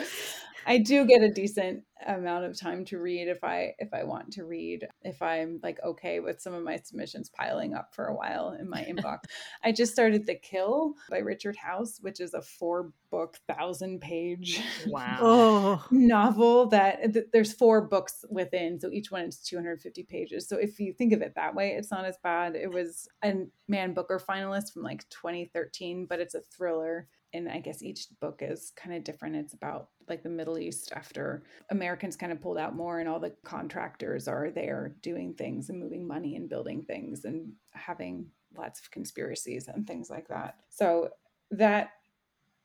I 0.66 0.78
do 0.78 1.06
get 1.06 1.22
a 1.22 1.30
decent 1.30 1.84
amount 2.06 2.44
of 2.44 2.58
time 2.58 2.84
to 2.84 2.98
read 2.98 3.28
if 3.28 3.42
I 3.44 3.74
if 3.78 3.94
I 3.94 4.02
want 4.04 4.32
to 4.32 4.44
read. 4.44 4.86
If 5.02 5.22
I'm 5.22 5.60
like 5.62 5.78
okay 5.84 6.20
with 6.20 6.40
some 6.40 6.54
of 6.54 6.64
my 6.64 6.76
submissions 6.76 7.30
piling 7.30 7.72
up 7.72 7.94
for 7.94 8.06
a 8.06 8.14
while 8.14 8.56
in 8.58 8.68
my 8.68 8.82
inbox. 8.90 9.20
I 9.62 9.72
just 9.72 9.92
started 9.92 10.26
The 10.26 10.34
Kill 10.34 10.94
by 11.08 11.18
Richard 11.18 11.56
House, 11.56 11.98
which 12.00 12.20
is 12.20 12.34
a 12.34 12.42
four 12.42 12.92
book, 13.10 13.38
thousand 13.48 14.00
page 14.00 14.60
wow 14.88 15.18
oh. 15.20 15.84
novel 15.90 16.66
that 16.66 17.12
th- 17.12 17.26
there's 17.32 17.52
four 17.52 17.86
books 17.86 18.24
within, 18.28 18.80
so 18.80 18.90
each 18.90 19.10
one 19.10 19.22
is 19.22 19.38
250 19.38 20.02
pages. 20.02 20.48
So 20.48 20.56
if 20.56 20.80
you 20.80 20.92
think 20.92 21.12
of 21.12 21.22
it 21.22 21.34
that 21.36 21.54
way, 21.54 21.70
it's 21.70 21.90
not 21.90 22.04
as 22.04 22.18
bad. 22.22 22.56
It 22.56 22.70
was 22.70 23.08
a 23.24 23.34
Man 23.68 23.94
Booker 23.94 24.20
finalist 24.20 24.72
from 24.72 24.82
like 24.82 25.08
2013, 25.10 26.06
but 26.06 26.20
it's 26.20 26.34
a 26.34 26.40
thriller 26.40 27.06
and 27.32 27.48
I 27.48 27.60
guess 27.60 27.82
each 27.82 28.06
book 28.20 28.40
is 28.40 28.72
kind 28.76 28.96
of 28.96 29.04
different. 29.04 29.36
It's 29.36 29.54
about 29.54 29.88
like 30.08 30.22
the 30.22 30.28
Middle 30.28 30.58
East 30.58 30.92
after 30.94 31.44
Americans 31.70 32.16
kind 32.16 32.32
of 32.32 32.40
pulled 32.40 32.58
out 32.58 32.74
more 32.74 33.00
and 33.00 33.08
all 33.08 33.20
the 33.20 33.34
contractors 33.44 34.28
are 34.28 34.50
there 34.50 34.94
doing 35.02 35.34
things 35.34 35.68
and 35.68 35.80
moving 35.80 36.06
money 36.06 36.36
and 36.36 36.48
building 36.48 36.82
things 36.82 37.24
and 37.24 37.52
having 37.72 38.26
lots 38.56 38.80
of 38.80 38.90
conspiracies 38.90 39.68
and 39.68 39.86
things 39.86 40.08
like 40.08 40.28
that. 40.28 40.56
So 40.70 41.10
that 41.50 41.90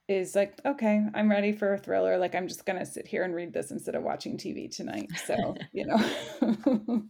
is 0.07 0.36
like, 0.36 0.59
okay, 0.66 1.05
I'm 1.14 1.30
ready 1.30 1.51
for 1.51 1.74
a 1.74 1.78
thriller. 1.78 2.18
Like 2.18 2.36
I'm 2.36 2.47
just 2.47 2.66
going 2.66 2.80
to 2.80 2.86
sit 2.86 3.07
here 3.07 3.24
and 3.24 3.36
read 3.36 3.53
this 3.53 3.72
instead 3.72 3.95
of 3.95 4.03
watching 4.03 4.38
TV 4.38 4.70
tonight. 4.74 5.09
So, 5.26 5.55
you 5.74 5.86
know. 5.88 7.03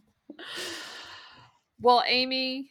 well, 1.80 2.02
Amy, 2.06 2.70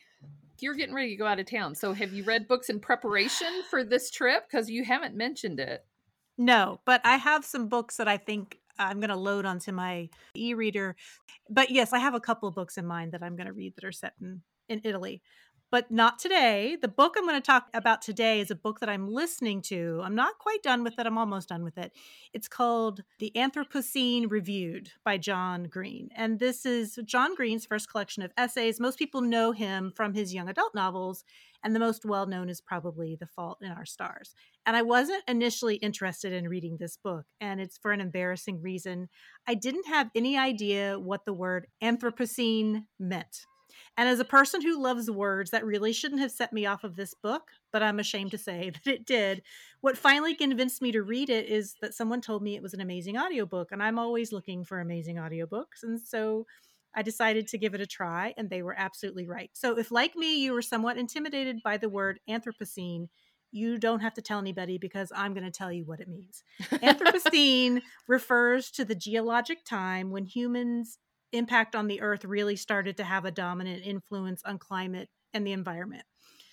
you're 0.62 0.76
getting 0.76 0.96
ready 0.96 1.10
to 1.10 1.16
go 1.16 1.28
out 1.28 1.40
of 1.40 1.46
town. 1.46 1.76
So 1.76 1.94
have 1.94 2.14
you 2.14 2.24
read 2.24 2.48
books 2.48 2.70
in 2.70 2.80
preparation 2.80 3.64
for 3.70 3.84
this 3.84 4.10
trip? 4.12 4.46
Because 4.50 4.70
you 4.70 4.84
haven't 4.84 5.16
mentioned 5.16 5.60
it. 5.60 5.86
No, 6.38 6.80
but 6.86 7.02
I 7.04 7.18
have 7.18 7.46
some 7.46 7.68
books 7.68 7.98
that 7.98 8.08
I 8.08 8.18
think 8.18 8.58
I'm 8.80 9.00
going 9.00 9.10
to 9.10 9.16
load 9.16 9.46
onto 9.46 9.72
my 9.72 10.10
e-reader. 10.36 10.96
But 11.50 11.70
yes, 11.70 11.94
I 11.94 12.00
have 12.00 12.16
a 12.16 12.20
couple 12.20 12.48
of 12.48 12.56
books 12.56 12.78
in 12.78 12.86
mind 12.86 13.12
that 13.12 13.22
I'm 13.22 13.36
going 13.36 13.48
to 13.48 13.54
read 13.54 13.76
that 13.76 13.84
are 13.84 13.92
set 13.92 14.14
in 14.22 14.42
in 14.72 14.82
Italy. 14.84 15.22
But 15.72 15.90
not 15.90 16.20
today. 16.20 16.78
The 16.80 16.90
book 16.90 17.16
I'm 17.18 17.26
going 17.26 17.42
to 17.42 17.42
talk 17.42 17.68
about 17.74 18.02
today 18.02 18.42
is 18.42 18.52
a 18.52 18.56
book 18.56 18.82
that 18.82 18.90
I'm 18.90 19.08
listening 19.08 19.62
to. 19.64 20.02
I'm 20.04 20.16
not 20.16 20.38
quite 20.38 20.62
done 20.62 20.84
with 20.84 21.00
it, 21.00 21.08
I'm 21.08 21.18
almost 21.18 21.48
done 21.48 21.64
with 21.64 21.78
it. 21.78 21.94
It's 22.34 22.50
called 22.50 23.04
The 23.20 23.32
Anthropocene 23.36 24.30
Reviewed 24.30 24.92
by 25.06 25.18
John 25.18 25.64
Green. 25.64 26.10
And 26.16 26.40
this 26.40 26.66
is 26.66 27.00
John 27.06 27.36
Green's 27.36 27.66
first 27.66 27.90
collection 27.90 28.22
of 28.22 28.34
essays. 28.38 28.82
Most 28.82 29.00
people 29.00 29.22
know 29.22 29.54
him 29.54 29.94
from 29.96 30.14
his 30.14 30.34
young 30.34 30.50
adult 30.50 30.76
novels, 30.76 31.24
and 31.64 31.74
the 31.74 31.80
most 31.80 32.04
well 32.04 32.26
known 32.26 32.50
is 32.50 32.60
probably 32.60 33.16
The 33.16 33.28
Fault 33.28 33.60
in 33.62 33.72
Our 33.72 33.86
Stars. 33.86 34.36
And 34.66 34.76
I 34.76 34.82
wasn't 34.82 35.24
initially 35.28 35.76
interested 35.76 36.34
in 36.34 36.50
reading 36.50 36.78
this 36.78 36.98
book, 36.98 37.26
and 37.40 37.62
it's 37.62 37.78
for 37.78 37.94
an 37.94 38.02
embarrassing 38.02 38.62
reason. 38.62 39.08
I 39.48 39.54
didn't 39.54 39.88
have 39.88 40.10
any 40.16 40.38
idea 40.38 41.00
what 41.00 41.24
the 41.24 41.34
word 41.34 41.68
Anthropocene 41.82 42.84
meant. 43.00 43.46
And 43.98 44.08
as 44.08 44.20
a 44.20 44.26
person 44.26 44.62
who 44.62 44.82
loves 44.82 45.10
words, 45.10 45.52
that 45.52 45.66
really 45.66 45.94
shouldn't 45.94 46.22
have 46.22 46.32
set 46.32 46.54
me 46.54 46.66
off 46.66 46.84
of 46.84 46.96
this 46.96 47.14
book, 47.14 47.52
but 47.72 47.84
I'm 47.84 48.00
ashamed 48.00 48.32
to 48.32 48.38
say 48.38 48.70
that 48.84 48.92
it 48.92 49.06
did. 49.06 49.44
What 49.82 49.98
finally 49.98 50.36
convinced 50.36 50.82
me 50.82 50.92
to 50.92 51.04
read 51.04 51.30
it 51.30 51.48
is 51.50 51.76
that 51.82 51.94
someone 51.94 52.22
told 52.22 52.42
me 52.42 52.56
it 52.56 52.64
was 52.64 52.74
an 52.74 52.82
amazing 52.82 53.18
audiobook, 53.18 53.72
and 53.72 53.82
I'm 53.82 54.00
always 54.00 54.32
looking 54.32 54.64
for 54.64 54.80
amazing 54.80 55.18
audiobooks. 55.18 55.84
And 55.84 56.00
so 56.00 56.46
I 56.94 57.02
decided 57.02 57.48
to 57.48 57.58
give 57.58 57.74
it 57.74 57.82
a 57.82 57.88
try, 57.88 58.34
and 58.38 58.50
they 58.50 58.62
were 58.62 58.76
absolutely 58.78 59.26
right. 59.26 59.50
So, 59.54 59.78
if 59.78 59.92
like 59.92 60.16
me, 60.16 60.44
you 60.44 60.54
were 60.54 60.62
somewhat 60.62 60.98
intimidated 60.98 61.62
by 61.64 61.78
the 61.78 61.90
word 61.90 62.20
Anthropocene, 62.30 63.08
you 63.52 63.78
don't 63.78 64.00
have 64.00 64.14
to 64.16 64.22
tell 64.22 64.40
anybody 64.40 64.78
because 64.78 65.12
I'm 65.16 65.34
going 65.34 65.46
to 65.46 65.52
tell 65.52 65.72
you 65.72 65.86
what 65.86 66.00
it 66.00 66.08
means. 66.08 66.44
Anthropocene 66.62 67.82
refers 68.08 68.72
to 68.72 68.86
the 68.86 68.96
geologic 68.96 69.66
time 69.66 70.10
when 70.10 70.26
humans 70.26 70.98
impact 71.32 71.76
on 71.76 71.88
the 71.88 72.02
earth 72.02 72.26
really 72.26 72.56
started 72.56 72.98
to 72.98 73.04
have 73.04 73.26
a 73.26 73.32
dominant 73.32 73.86
influence 73.86 74.42
on 74.44 74.58
climate 74.58 75.10
and 75.34 75.46
the 75.46 75.52
environment. 75.52 76.04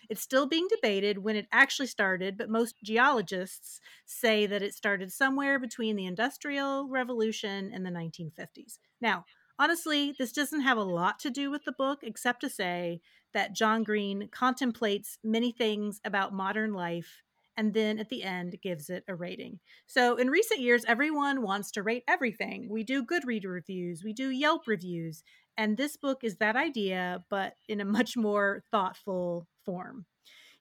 It's 0.08 0.22
still 0.22 0.46
being 0.46 0.66
debated 0.70 1.18
when 1.18 1.36
it 1.36 1.48
actually 1.52 1.88
started, 1.88 2.38
but 2.38 2.48
most 2.48 2.76
geologists 2.82 3.80
say 4.06 4.46
that 4.46 4.62
it 4.62 4.74
started 4.74 5.12
somewhere 5.12 5.58
between 5.58 5.96
the 5.96 6.06
Industrial 6.06 6.88
Revolution 6.88 7.70
and 7.74 7.84
the 7.84 7.90
1950s. 7.90 8.78
Now, 9.00 9.26
honestly, 9.58 10.14
this 10.18 10.32
doesn't 10.32 10.62
have 10.62 10.78
a 10.78 10.82
lot 10.82 11.18
to 11.20 11.30
do 11.30 11.50
with 11.50 11.64
the 11.64 11.72
book, 11.72 11.98
except 12.02 12.40
to 12.40 12.48
say 12.48 13.00
that 13.34 13.54
John 13.54 13.82
Green 13.82 14.28
contemplates 14.32 15.18
many 15.22 15.52
things 15.52 16.00
about 16.04 16.32
modern 16.32 16.72
life 16.72 17.22
and 17.58 17.74
then 17.74 17.98
at 17.98 18.08
the 18.08 18.22
end 18.22 18.56
gives 18.62 18.88
it 18.88 19.02
a 19.08 19.14
rating. 19.16 19.58
So 19.88 20.16
in 20.16 20.30
recent 20.30 20.60
years, 20.60 20.84
everyone 20.86 21.42
wants 21.42 21.72
to 21.72 21.82
rate 21.82 22.04
everything. 22.06 22.68
We 22.70 22.84
do 22.84 23.04
Goodreader 23.04 23.50
reviews, 23.52 24.04
we 24.04 24.12
do 24.12 24.30
Yelp 24.30 24.68
reviews, 24.68 25.24
and 25.56 25.76
this 25.76 25.96
book 25.96 26.22
is 26.22 26.36
that 26.36 26.54
idea, 26.54 27.24
but 27.28 27.54
in 27.68 27.80
a 27.80 27.84
much 27.98 28.16
more 28.16 28.62
thoughtful 28.70 29.48
form. 29.66 30.06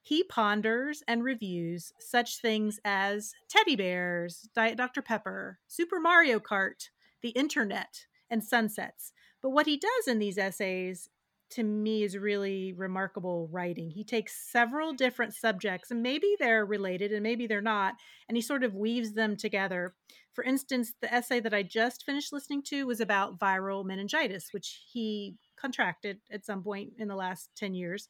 He 0.02 0.24
ponders 0.24 1.02
and 1.06 1.22
reviews 1.22 1.92
such 2.00 2.40
things 2.40 2.80
as 2.84 3.32
teddy 3.48 3.76
bears, 3.76 4.48
Diet 4.54 4.76
Dr. 4.76 5.00
Pepper, 5.00 5.60
Super 5.68 6.00
Mario 6.00 6.40
Kart, 6.40 6.88
the 7.22 7.30
internet, 7.30 8.06
and 8.28 8.42
sunsets. 8.42 9.12
But 9.40 9.50
what 9.50 9.66
he 9.66 9.76
does 9.76 10.08
in 10.08 10.18
these 10.18 10.38
essays 10.38 11.08
to 11.50 11.62
me 11.62 12.02
is 12.02 12.16
really 12.16 12.72
remarkable 12.74 13.48
writing. 13.50 13.90
He 13.90 14.04
takes 14.04 14.50
several 14.50 14.92
different 14.92 15.34
subjects, 15.34 15.90
and 15.90 16.02
maybe 16.02 16.36
they're 16.38 16.66
related 16.66 17.12
and 17.12 17.22
maybe 17.22 17.46
they're 17.46 17.60
not, 17.60 17.94
and 18.28 18.36
he 18.36 18.42
sort 18.42 18.64
of 18.64 18.74
weaves 18.74 19.12
them 19.14 19.36
together. 19.36 19.94
For 20.32 20.44
instance, 20.44 20.92
the 21.00 21.12
essay 21.12 21.40
that 21.40 21.54
I 21.54 21.62
just 21.62 22.04
finished 22.04 22.32
listening 22.32 22.62
to 22.64 22.86
was 22.86 23.00
about 23.00 23.38
viral 23.38 23.84
meningitis, 23.84 24.52
which 24.52 24.84
he 24.92 25.36
contracted 25.56 26.20
at 26.30 26.44
some 26.44 26.62
point 26.62 26.92
in 26.98 27.08
the 27.08 27.16
last 27.16 27.50
10 27.56 27.74
years. 27.74 28.08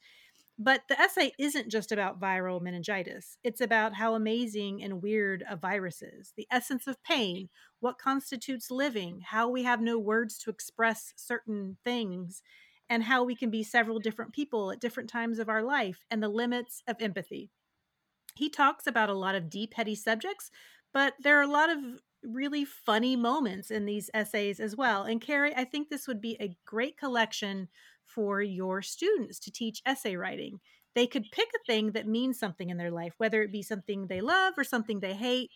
But 0.61 0.83
the 0.89 0.99
essay 0.99 1.31
isn't 1.39 1.69
just 1.69 1.93
about 1.93 2.19
viral 2.19 2.61
meningitis. 2.61 3.37
It's 3.45 3.61
about 3.61 3.95
how 3.95 4.13
amazing 4.13 4.83
and 4.83 5.01
weird 5.01 5.43
a 5.49 5.55
virus 5.55 6.01
is, 6.01 6.33
the 6.35 6.47
essence 6.51 6.85
of 6.85 7.01
pain, 7.01 7.47
what 7.79 7.97
constitutes 7.97 8.69
living, 8.69 9.21
how 9.25 9.47
we 9.47 9.63
have 9.63 9.81
no 9.81 9.97
words 9.97 10.37
to 10.39 10.49
express 10.49 11.13
certain 11.15 11.77
things 11.85 12.43
and 12.89 13.03
how 13.03 13.23
we 13.23 13.35
can 13.35 13.49
be 13.49 13.63
several 13.63 13.99
different 13.99 14.33
people 14.33 14.71
at 14.71 14.81
different 14.81 15.09
times 15.09 15.39
of 15.39 15.49
our 15.49 15.63
life 15.63 16.05
and 16.09 16.21
the 16.21 16.29
limits 16.29 16.81
of 16.87 16.97
empathy. 16.99 17.49
He 18.35 18.49
talks 18.49 18.87
about 18.87 19.09
a 19.09 19.13
lot 19.13 19.35
of 19.35 19.49
deep, 19.49 19.73
heady 19.75 19.95
subjects, 19.95 20.49
but 20.93 21.13
there 21.19 21.37
are 21.37 21.43
a 21.43 21.47
lot 21.47 21.69
of 21.69 21.79
really 22.23 22.65
funny 22.65 23.15
moments 23.15 23.71
in 23.71 23.85
these 23.85 24.09
essays 24.13 24.59
as 24.59 24.75
well. 24.75 25.03
And 25.03 25.21
Carrie, 25.21 25.55
I 25.55 25.63
think 25.63 25.89
this 25.89 26.07
would 26.07 26.21
be 26.21 26.37
a 26.39 26.55
great 26.65 26.97
collection 26.97 27.67
for 28.05 28.41
your 28.41 28.81
students 28.81 29.39
to 29.39 29.51
teach 29.51 29.81
essay 29.85 30.15
writing. 30.15 30.59
They 30.95 31.07
could 31.07 31.31
pick 31.31 31.49
a 31.55 31.63
thing 31.65 31.91
that 31.91 32.07
means 32.07 32.39
something 32.39 32.69
in 32.69 32.77
their 32.77 32.91
life, 32.91 33.13
whether 33.17 33.41
it 33.43 33.51
be 33.51 33.61
something 33.61 34.07
they 34.07 34.21
love 34.21 34.55
or 34.57 34.63
something 34.63 34.99
they 34.99 35.13
hate, 35.13 35.51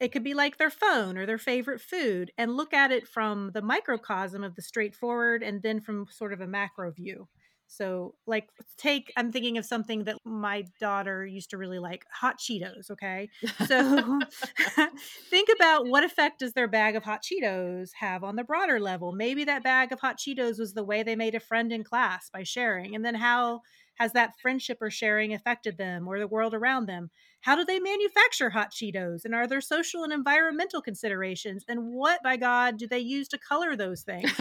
it 0.00 0.08
could 0.12 0.24
be 0.24 0.34
like 0.34 0.58
their 0.58 0.70
phone 0.70 1.16
or 1.16 1.26
their 1.26 1.38
favorite 1.38 1.80
food 1.80 2.32
and 2.36 2.56
look 2.56 2.72
at 2.74 2.90
it 2.90 3.06
from 3.06 3.50
the 3.54 3.62
microcosm 3.62 4.42
of 4.42 4.54
the 4.56 4.62
straightforward 4.62 5.42
and 5.42 5.62
then 5.62 5.80
from 5.80 6.06
sort 6.10 6.32
of 6.32 6.40
a 6.40 6.46
macro 6.46 6.90
view. 6.90 7.28
So, 7.66 8.14
like, 8.26 8.50
take, 8.76 9.12
I'm 9.16 9.32
thinking 9.32 9.56
of 9.56 9.64
something 9.64 10.04
that 10.04 10.16
my 10.24 10.64
daughter 10.78 11.26
used 11.26 11.50
to 11.50 11.58
really 11.58 11.78
like 11.78 12.04
hot 12.12 12.38
Cheetos. 12.38 12.90
Okay. 12.90 13.30
So, 13.66 14.20
think 15.30 15.48
about 15.54 15.86
what 15.86 16.04
effect 16.04 16.40
does 16.40 16.52
their 16.52 16.68
bag 16.68 16.94
of 16.94 17.04
hot 17.04 17.22
Cheetos 17.22 17.90
have 17.98 18.22
on 18.22 18.36
the 18.36 18.44
broader 18.44 18.78
level? 18.78 19.12
Maybe 19.12 19.44
that 19.44 19.64
bag 19.64 19.92
of 19.92 20.00
hot 20.00 20.18
Cheetos 20.18 20.58
was 20.58 20.74
the 20.74 20.84
way 20.84 21.02
they 21.02 21.16
made 21.16 21.34
a 21.34 21.40
friend 21.40 21.72
in 21.72 21.84
class 21.84 22.28
by 22.30 22.42
sharing. 22.42 22.94
And 22.94 23.04
then 23.04 23.14
how 23.14 23.62
has 23.94 24.12
that 24.12 24.38
friendship 24.40 24.78
or 24.80 24.90
sharing 24.90 25.32
affected 25.32 25.78
them 25.78 26.08
or 26.08 26.18
the 26.18 26.26
world 26.26 26.54
around 26.54 26.86
them? 26.86 27.10
How 27.40 27.56
do 27.56 27.64
they 27.64 27.78
manufacture 27.78 28.50
hot 28.50 28.72
Cheetos? 28.72 29.24
And 29.24 29.34
are 29.34 29.46
there 29.46 29.60
social 29.60 30.02
and 30.02 30.12
environmental 30.12 30.80
considerations? 30.80 31.64
And 31.68 31.92
what, 31.92 32.22
by 32.22 32.36
God, 32.36 32.78
do 32.78 32.86
they 32.86 32.98
use 32.98 33.28
to 33.28 33.38
color 33.38 33.76
those 33.76 34.02
things? 34.02 34.32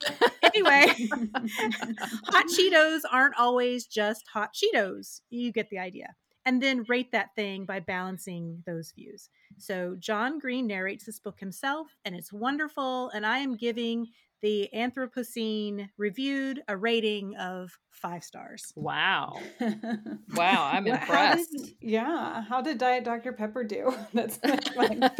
anyway, 0.43 0.85
hot 2.27 2.45
Cheetos 2.47 3.01
aren't 3.11 3.37
always 3.37 3.85
just 3.85 4.25
hot 4.33 4.53
Cheetos. 4.53 5.21
You 5.29 5.51
get 5.51 5.69
the 5.69 5.79
idea. 5.79 6.15
And 6.45 6.61
then 6.61 6.83
rate 6.89 7.11
that 7.11 7.35
thing 7.35 7.65
by 7.65 7.79
balancing 7.79 8.63
those 8.65 8.91
views. 8.91 9.29
So, 9.57 9.95
John 9.97 10.39
Green 10.39 10.67
narrates 10.67 11.05
this 11.05 11.19
book 11.19 11.39
himself, 11.39 11.87
and 12.03 12.15
it's 12.15 12.33
wonderful. 12.33 13.09
And 13.11 13.25
I 13.25 13.37
am 13.37 13.55
giving 13.55 14.07
the 14.43 14.69
Anthropocene 14.75 15.89
reviewed 15.97 16.61
a 16.67 16.75
rating 16.75 17.35
of 17.37 17.79
five 17.89 18.25
stars. 18.25 18.73
Wow. 18.75 19.39
wow, 20.35 20.69
I'm 20.71 20.83
well, 20.83 20.95
impressed. 20.95 21.49
How 21.57 21.63
did, 21.63 21.75
yeah. 21.79 22.43
How 22.43 22.61
did 22.61 22.77
Diet 22.77 23.05
Dr. 23.05 23.31
Pepper 23.31 23.63
do? 23.63 23.95
That's 24.13 24.39
my, 24.75 24.89
my, 24.99 25.11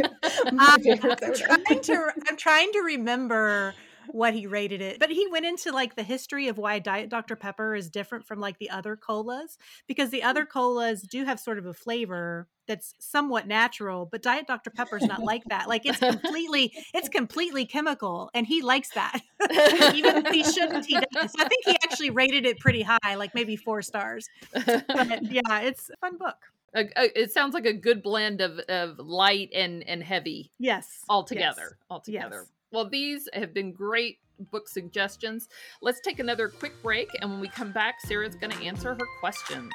my 0.51 0.77
favorite 0.83 1.23
I'm 1.23 1.33
trying 1.33 1.81
to 1.81 2.11
I'm 2.27 2.37
trying 2.37 2.71
to 2.73 2.79
remember 2.81 3.73
what 4.09 4.33
he 4.33 4.47
rated 4.47 4.81
it. 4.81 4.99
But 4.99 5.09
he 5.09 5.27
went 5.27 5.45
into 5.45 5.71
like 5.71 5.95
the 5.95 6.03
history 6.03 6.47
of 6.47 6.57
why 6.57 6.79
Diet 6.79 7.09
Dr. 7.09 7.35
Pepper 7.35 7.75
is 7.75 7.89
different 7.89 8.25
from 8.25 8.39
like 8.39 8.57
the 8.59 8.69
other 8.69 8.95
colas 8.95 9.57
because 9.87 10.09
the 10.09 10.23
other 10.23 10.45
mm. 10.45 10.49
colas 10.49 11.01
do 11.01 11.25
have 11.25 11.39
sort 11.39 11.57
of 11.57 11.65
a 11.65 11.73
flavor 11.73 12.47
that's 12.67 12.93
somewhat 12.99 13.47
natural, 13.47 14.05
but 14.05 14.21
Diet 14.21 14.47
Dr. 14.47 14.69
Pepper 14.69 14.97
is 14.97 15.03
not 15.03 15.21
like 15.21 15.43
that. 15.45 15.67
Like 15.67 15.85
it's 15.85 15.99
completely 15.99 16.73
it's 16.93 17.09
completely 17.09 17.65
chemical 17.65 18.29
and 18.33 18.47
he 18.47 18.61
likes 18.61 18.89
that. 18.91 19.19
Even 19.93 20.25
if 20.25 20.27
he 20.33 20.43
shouldn't, 20.43 20.85
he 20.85 20.95
does. 20.95 21.31
So 21.31 21.43
I 21.43 21.47
think 21.47 21.65
he 21.65 21.75
actually 21.83 22.09
rated 22.09 22.45
it 22.45 22.59
pretty 22.59 22.81
high, 22.81 23.15
like 23.15 23.35
maybe 23.35 23.55
4 23.55 23.81
stars. 23.81 24.29
But 24.53 24.85
yeah, 25.31 25.59
it's 25.61 25.89
a 25.89 25.97
fun 25.97 26.17
book. 26.17 26.37
it 26.73 27.31
sounds 27.31 27.53
like 27.53 27.65
a 27.65 27.73
good 27.73 28.01
blend 28.01 28.41
of, 28.41 28.59
of 28.59 28.99
light 28.99 29.49
and 29.53 29.87
and 29.87 30.01
heavy. 30.01 30.51
Yes. 30.59 31.03
All 31.09 31.23
together. 31.23 31.61
Yes. 31.61 31.85
All 31.89 31.99
together. 31.99 32.39
Yes. 32.43 32.49
Well, 32.73 32.89
these 32.89 33.29
have 33.33 33.53
been 33.53 33.71
great 33.71 34.17
book 34.49 34.67
suggestions. 34.67 35.47
Let's 35.83 35.99
take 35.99 36.17
another 36.17 36.49
quick 36.49 36.73
break, 36.81 37.07
and 37.21 37.29
when 37.29 37.39
we 37.39 37.47
come 37.47 37.71
back, 37.71 38.01
Sarah's 38.01 38.33
going 38.35 38.51
to 38.51 38.63
answer 38.65 38.95
her 38.95 39.07
questions. 39.19 39.71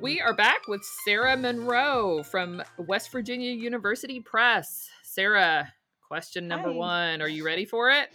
We 0.00 0.20
are 0.20 0.34
back 0.34 0.66
with 0.66 0.82
Sarah 1.04 1.36
Munroe 1.36 2.24
from 2.24 2.60
West 2.76 3.12
Virginia 3.12 3.52
University 3.52 4.18
Press. 4.18 4.90
Sarah, 5.04 5.72
question 6.08 6.48
number 6.48 6.70
Hi. 6.70 6.74
one. 6.74 7.22
Are 7.22 7.28
you 7.28 7.44
ready 7.46 7.64
for 7.64 7.90
it? 7.90 8.08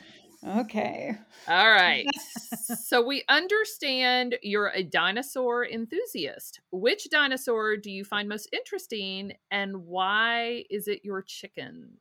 Okay. 0.46 1.16
All 1.48 1.72
right. 1.72 2.06
so 2.82 3.06
we 3.06 3.24
understand 3.30 4.36
you're 4.42 4.72
a 4.74 4.84
dinosaur 4.84 5.66
enthusiast. 5.66 6.60
Which 6.72 7.10
dinosaur 7.10 7.78
do 7.78 7.90
you 7.92 8.04
find 8.04 8.28
most 8.28 8.50
interesting 8.52 9.34
and 9.52 9.86
why 9.86 10.66
is 10.70 10.88
it 10.88 11.06
your 11.06 11.22
chicken? 11.22 11.98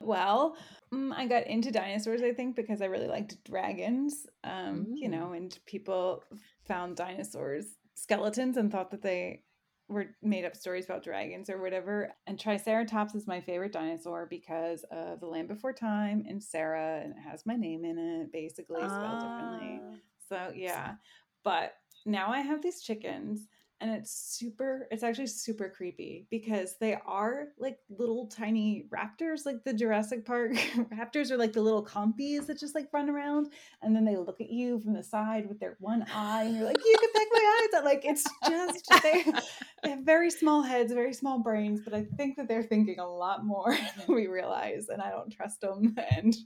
well, 0.00 0.56
mm, 0.92 1.12
I 1.14 1.26
got 1.26 1.46
into 1.46 1.70
dinosaurs, 1.70 2.22
I 2.22 2.32
think, 2.32 2.56
because 2.56 2.82
I 2.82 2.86
really 2.86 3.08
liked 3.08 3.42
dragons. 3.44 4.26
Um, 4.44 4.88
you 4.94 5.08
know, 5.08 5.32
and 5.32 5.58
people 5.66 6.22
found 6.66 6.96
dinosaurs 6.96 7.66
skeletons 7.94 8.56
and 8.56 8.70
thought 8.70 8.90
that 8.90 9.02
they 9.02 9.42
were 9.88 10.06
made 10.22 10.44
up 10.44 10.56
stories 10.56 10.86
about 10.86 11.04
dragons 11.04 11.50
or 11.50 11.60
whatever. 11.60 12.14
And 12.26 12.38
Triceratops 12.38 13.14
is 13.14 13.26
my 13.26 13.40
favorite 13.40 13.72
dinosaur 13.72 14.26
because 14.28 14.84
of 14.90 15.20
The 15.20 15.26
Land 15.26 15.48
Before 15.48 15.72
Time 15.72 16.24
and 16.28 16.42
Sarah, 16.42 17.00
and 17.02 17.12
it 17.12 17.20
has 17.20 17.44
my 17.46 17.54
name 17.54 17.84
in 17.84 17.98
it, 17.98 18.32
basically 18.32 18.80
spelled 18.80 19.20
differently. 19.20 19.80
Ah. 19.82 19.94
So 20.28 20.52
yeah. 20.54 20.94
But 21.42 21.74
now 22.06 22.30
I 22.30 22.40
have 22.40 22.62
these 22.62 22.82
chickens 22.82 23.46
and 23.80 23.90
it's 23.90 24.10
super 24.10 24.86
it's 24.90 25.02
actually 25.02 25.26
super 25.26 25.68
creepy 25.68 26.26
because 26.30 26.76
they 26.78 26.96
are 27.06 27.48
like 27.58 27.78
little 27.90 28.26
tiny 28.28 28.86
raptors 28.90 29.44
like 29.44 29.62
the 29.64 29.72
jurassic 29.74 30.24
park 30.24 30.52
raptors 30.92 31.30
are 31.30 31.36
like 31.36 31.52
the 31.52 31.60
little 31.60 31.84
compies 31.84 32.46
that 32.46 32.58
just 32.58 32.74
like 32.74 32.88
run 32.92 33.10
around 33.10 33.52
and 33.82 33.94
then 33.94 34.04
they 34.04 34.16
look 34.16 34.40
at 34.40 34.50
you 34.50 34.78
from 34.80 34.94
the 34.94 35.02
side 35.02 35.48
with 35.48 35.58
their 35.58 35.76
one 35.80 36.04
eye 36.14 36.44
and 36.44 36.56
you're 36.56 36.64
like 36.64 36.78
you 36.84 36.96
can 37.00 37.10
peck 37.14 37.28
my 37.32 37.60
eyes 37.62 37.78
out 37.78 37.84
like 37.84 38.04
it's 38.04 38.24
just 38.48 39.02
they, 39.02 39.24
they 39.82 39.90
have 39.90 40.04
very 40.04 40.30
small 40.30 40.62
heads 40.62 40.92
very 40.92 41.12
small 41.12 41.40
brains 41.40 41.80
but 41.82 41.94
i 41.94 42.04
think 42.16 42.36
that 42.36 42.48
they're 42.48 42.62
thinking 42.62 42.98
a 43.00 43.06
lot 43.06 43.44
more 43.44 43.76
than 44.06 44.14
we 44.14 44.26
realize 44.28 44.88
and 44.88 45.02
i 45.02 45.10
don't 45.10 45.30
trust 45.30 45.60
them 45.60 45.94
and 46.10 46.36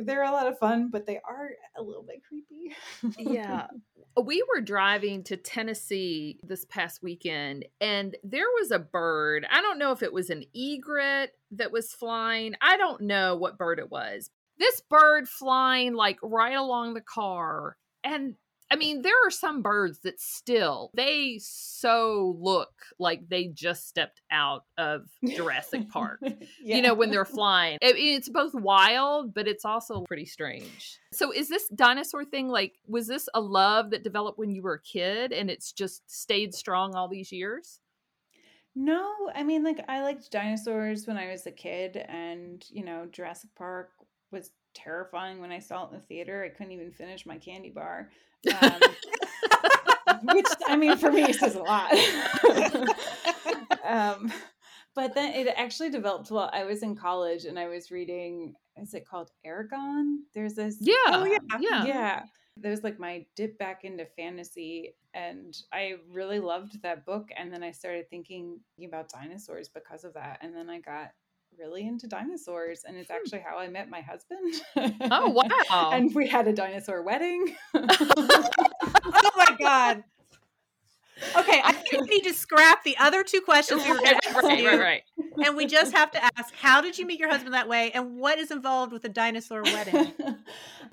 they're 0.00 0.24
a 0.24 0.32
lot 0.32 0.46
of 0.46 0.58
fun 0.58 0.88
but 0.90 1.06
they 1.06 1.20
are 1.24 1.50
a 1.76 1.82
little 1.82 2.02
bit 2.02 2.22
creepy. 2.26 2.74
Yeah 3.18 3.66
we 4.24 4.44
were 4.48 4.60
driving 4.60 5.22
to 5.24 5.36
Tennessee 5.36 6.40
this 6.42 6.64
past 6.64 7.02
weekend 7.02 7.64
and 7.80 8.16
there 8.24 8.48
was 8.60 8.70
a 8.70 8.78
bird. 8.78 9.46
I 9.50 9.60
don't 9.60 9.78
know 9.78 9.92
if 9.92 10.02
it 10.02 10.12
was 10.12 10.30
an 10.30 10.44
egret 10.54 11.32
that 11.52 11.72
was 11.72 11.92
flying. 11.92 12.54
I 12.60 12.76
don't 12.76 13.02
know 13.02 13.36
what 13.36 13.58
bird 13.58 13.78
it 13.78 13.90
was. 13.90 14.30
This 14.58 14.80
bird 14.88 15.28
flying 15.28 15.94
like 15.94 16.18
right 16.22 16.56
along 16.56 16.94
the 16.94 17.00
car. 17.00 17.76
And 18.02 18.34
I 18.70 18.76
mean, 18.76 19.02
there 19.02 19.14
are 19.26 19.30
some 19.30 19.62
birds 19.62 20.00
that 20.00 20.20
still 20.20 20.90
they 20.94 21.38
so 21.42 22.36
look 22.38 22.72
like 22.98 23.28
they 23.28 23.46
just 23.46 23.88
stepped 23.88 24.20
out 24.30 24.64
of 24.76 25.08
Jurassic 25.26 25.88
Park. 25.88 26.20
Yeah. 26.62 26.76
You 26.76 26.82
know, 26.82 26.94
when 26.94 27.10
they're 27.10 27.24
flying. 27.24 27.78
I 27.82 27.92
mean, 27.92 28.16
it's 28.16 28.28
both 28.28 28.54
wild, 28.54 29.32
but 29.32 29.46
it's 29.48 29.64
also 29.64 30.02
pretty 30.02 30.26
strange. 30.26 30.98
So 31.12 31.32
is 31.32 31.48
this 31.48 31.68
dinosaur 31.68 32.24
thing 32.24 32.48
like 32.48 32.74
was 32.86 33.06
this 33.06 33.28
a 33.34 33.40
love 33.40 33.90
that 33.90 34.02
developed 34.02 34.38
when 34.38 34.50
you 34.50 34.62
were 34.62 34.74
a 34.74 34.82
kid 34.82 35.32
and 35.32 35.50
it's 35.50 35.72
just 35.72 36.02
stayed 36.10 36.54
strong 36.54 36.94
all 36.94 37.08
these 37.08 37.32
years? 37.32 37.80
No, 38.74 39.12
I 39.34 39.42
mean, 39.42 39.64
like, 39.64 39.84
I 39.88 40.02
liked 40.02 40.30
dinosaurs 40.30 41.06
when 41.06 41.16
I 41.16 41.26
was 41.32 41.46
a 41.46 41.50
kid, 41.50 41.96
and, 41.96 42.64
you 42.70 42.84
know, 42.84 43.08
Jurassic 43.10 43.50
Park 43.56 43.90
was 44.30 44.50
terrifying 44.72 45.40
when 45.40 45.50
I 45.50 45.58
saw 45.58 45.84
it 45.84 45.88
in 45.92 45.98
the 45.98 46.04
theater. 46.04 46.44
I 46.44 46.56
couldn't 46.56 46.72
even 46.72 46.92
finish 46.92 47.26
my 47.26 47.38
candy 47.38 47.70
bar. 47.70 48.10
Um, 48.60 48.80
which, 50.34 50.46
I 50.66 50.76
mean, 50.76 50.96
for 50.96 51.10
me, 51.10 51.32
says 51.32 51.54
a 51.54 51.62
lot. 51.62 51.92
um, 53.84 54.32
but 54.94 55.14
then 55.14 55.32
it 55.34 55.52
actually 55.56 55.90
developed 55.90 56.30
while 56.30 56.50
I 56.52 56.64
was 56.64 56.82
in 56.82 56.96
college 56.96 57.44
and 57.44 57.58
I 57.58 57.68
was 57.68 57.90
reading, 57.90 58.54
is 58.76 58.94
it 58.94 59.06
called 59.06 59.30
Eragon? 59.46 60.16
There's 60.34 60.54
this. 60.54 60.78
Yeah. 60.80 60.94
Oh, 61.08 61.24
yeah. 61.24 61.58
Yeah. 61.60 61.84
Yeah. 61.84 62.22
That 62.56 62.70
was 62.70 62.82
like 62.82 62.98
my 62.98 63.24
dip 63.36 63.58
back 63.58 63.84
into 63.84 64.06
fantasy. 64.16 64.94
And 65.14 65.56
I 65.72 65.94
really 66.10 66.40
loved 66.40 66.82
that 66.82 67.06
book. 67.06 67.28
And 67.36 67.52
then 67.52 67.62
I 67.62 67.70
started 67.70 68.10
thinking 68.10 68.60
about 68.84 69.10
dinosaurs 69.10 69.68
because 69.68 70.04
of 70.04 70.14
that. 70.14 70.38
And 70.42 70.54
then 70.54 70.68
I 70.68 70.80
got 70.80 71.12
really 71.58 71.86
into 71.86 72.06
dinosaurs. 72.06 72.84
And 72.86 72.96
it's 72.96 73.10
Hmm. 73.10 73.16
actually 73.16 73.40
how 73.40 73.58
I 73.58 73.68
met 73.68 73.88
my 73.88 74.00
husband. 74.00 74.54
Oh, 75.10 75.30
wow. 75.70 75.90
and 75.92 76.14
we 76.14 76.28
had 76.28 76.46
a 76.48 76.52
dinosaur 76.52 77.02
wedding. 77.02 77.56
oh 77.74 79.30
my 79.36 79.56
god. 79.58 80.04
Okay, 81.36 81.60
I 81.64 81.72
think 81.72 82.02
we 82.02 82.16
need 82.16 82.24
to 82.24 82.32
scrap 82.32 82.84
the 82.84 82.96
other 82.98 83.24
two 83.24 83.40
questions 83.40 83.82
we 83.82 83.88
were 83.90 83.96
going 83.96 84.12
right, 84.12 84.22
to 84.22 84.28
ask 84.28 84.42
right, 84.44 84.58
you, 84.60 84.68
right, 84.68 84.78
right. 84.78 85.02
and 85.44 85.56
we 85.56 85.66
just 85.66 85.92
have 85.92 86.12
to 86.12 86.22
ask: 86.38 86.54
How 86.54 86.80
did 86.80 86.96
you 86.96 87.04
meet 87.06 87.18
your 87.18 87.28
husband 87.28 87.54
that 87.54 87.68
way, 87.68 87.90
and 87.92 88.18
what 88.18 88.38
is 88.38 88.52
involved 88.52 88.92
with 88.92 89.04
a 89.04 89.08
dinosaur 89.08 89.62
wedding? 89.64 90.14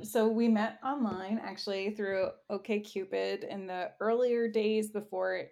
so 0.02 0.28
we 0.28 0.48
met 0.48 0.80
online 0.84 1.40
actually 1.44 1.92
through 1.92 2.30
OKCupid 2.52 3.48
in 3.48 3.68
the 3.68 3.92
earlier 4.00 4.48
days 4.48 4.90
before 4.90 5.44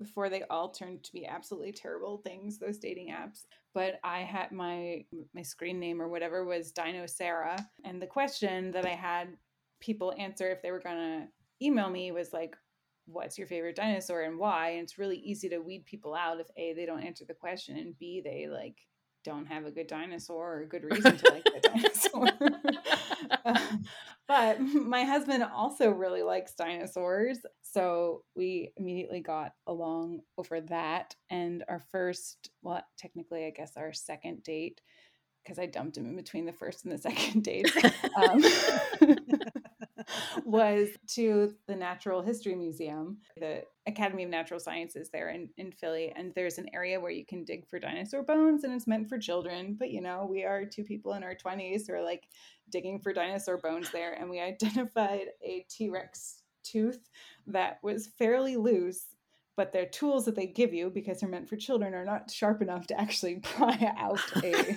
before 0.00 0.28
they 0.28 0.42
all 0.50 0.68
turned 0.70 1.02
to 1.04 1.12
be 1.12 1.26
absolutely 1.26 1.72
terrible 1.72 2.18
things 2.18 2.58
those 2.58 2.78
dating 2.78 3.08
apps 3.10 3.44
but 3.74 4.00
i 4.04 4.20
had 4.20 4.52
my 4.52 5.04
my 5.34 5.42
screen 5.42 5.78
name 5.78 6.00
or 6.00 6.08
whatever 6.08 6.44
was 6.44 6.72
dino 6.72 7.06
sarah 7.06 7.58
and 7.84 8.00
the 8.00 8.06
question 8.06 8.70
that 8.70 8.86
i 8.86 8.94
had 8.94 9.28
people 9.80 10.14
answer 10.18 10.50
if 10.50 10.62
they 10.62 10.70
were 10.70 10.80
to 10.80 11.28
email 11.62 11.90
me 11.90 12.10
was 12.12 12.32
like 12.32 12.56
what's 13.08 13.38
your 13.38 13.46
favorite 13.46 13.76
dinosaur 13.76 14.22
and 14.22 14.38
why? 14.38 14.70
And 14.70 14.82
it's 14.82 14.98
really 14.98 15.16
easy 15.16 15.48
to 15.48 15.58
weed 15.58 15.86
people 15.86 16.14
out 16.14 16.40
if 16.40 16.48
a 16.56 16.74
they 16.74 16.86
don't 16.86 17.02
answer 17.02 17.24
the 17.24 17.34
question 17.34 17.76
and 17.76 17.98
b 17.98 18.20
they 18.22 18.46
like 18.48 18.76
don't 19.24 19.46
have 19.46 19.66
a 19.66 19.70
good 19.70 19.86
dinosaur 19.86 20.54
or 20.54 20.60
a 20.62 20.68
good 20.68 20.84
reason 20.84 21.16
to 21.16 21.30
like 21.30 21.44
the 21.44 21.60
dinosaur. 21.68 22.28
But 24.28 24.60
my 24.60 25.04
husband 25.04 25.42
also 25.42 25.90
really 25.90 26.22
likes 26.22 26.54
dinosaurs 26.54 27.38
so 27.62 28.24
we 28.36 28.72
immediately 28.76 29.20
got 29.20 29.52
along 29.66 30.20
over 30.36 30.60
that 30.60 31.14
and 31.30 31.64
our 31.68 31.80
first 31.80 32.50
well 32.62 32.82
technically 32.98 33.46
i 33.46 33.50
guess 33.50 33.72
our 33.76 33.92
second 33.92 34.42
date 34.42 34.80
because 35.42 35.58
i 35.58 35.66
dumped 35.66 35.96
him 35.96 36.06
in 36.06 36.16
between 36.16 36.46
the 36.46 36.52
first 36.52 36.84
and 36.84 36.92
the 36.92 36.98
second 36.98 37.42
date 37.44 37.70
um, 38.16 38.42
was 40.44 40.88
to 41.06 41.54
the 41.66 41.76
Natural 41.76 42.22
History 42.22 42.54
Museum, 42.54 43.18
Academy 43.88 44.22
of 44.22 44.30
Natural 44.30 44.60
Sciences 44.60 45.10
there 45.10 45.30
in, 45.30 45.48
in 45.56 45.72
Philly. 45.72 46.12
And 46.14 46.32
there's 46.34 46.58
an 46.58 46.68
area 46.72 47.00
where 47.00 47.10
you 47.10 47.24
can 47.24 47.44
dig 47.44 47.66
for 47.68 47.78
dinosaur 47.78 48.22
bones 48.22 48.64
and 48.64 48.72
it's 48.72 48.86
meant 48.86 49.08
for 49.08 49.18
children. 49.18 49.76
But 49.78 49.90
you 49.90 50.00
know, 50.00 50.26
we 50.30 50.44
are 50.44 50.64
two 50.64 50.84
people 50.84 51.14
in 51.14 51.22
our 51.22 51.34
20s 51.34 51.86
who 51.86 51.94
are 51.94 52.02
like 52.02 52.28
digging 52.70 53.00
for 53.00 53.12
dinosaur 53.12 53.58
bones 53.58 53.90
there. 53.90 54.12
And 54.12 54.30
we 54.30 54.40
identified 54.40 55.26
a 55.42 55.66
T 55.68 55.88
Rex 55.88 56.42
tooth 56.62 57.08
that 57.46 57.78
was 57.82 58.10
fairly 58.18 58.56
loose. 58.56 59.06
But 59.58 59.72
their 59.72 59.86
tools 59.86 60.24
that 60.26 60.36
they 60.36 60.46
give 60.46 60.72
you, 60.72 60.88
because 60.88 61.18
they're 61.18 61.28
meant 61.28 61.48
for 61.48 61.56
children, 61.56 61.92
are 61.92 62.04
not 62.04 62.30
sharp 62.30 62.62
enough 62.62 62.86
to 62.86 63.00
actually 63.00 63.40
pry 63.42 63.92
out 63.98 64.20
a, 64.36 64.54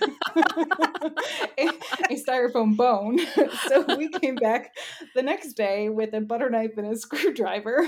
a, 1.60 1.68
a 2.10 2.16
styrofoam 2.16 2.76
bone. 2.76 3.20
so 3.68 3.86
we 3.96 4.10
came 4.10 4.34
back 4.34 4.74
the 5.14 5.22
next 5.22 5.54
day 5.54 5.90
with 5.90 6.16
a 6.16 6.20
butter 6.20 6.50
knife 6.50 6.72
and 6.78 6.88
a 6.88 6.98
screwdriver 6.98 7.88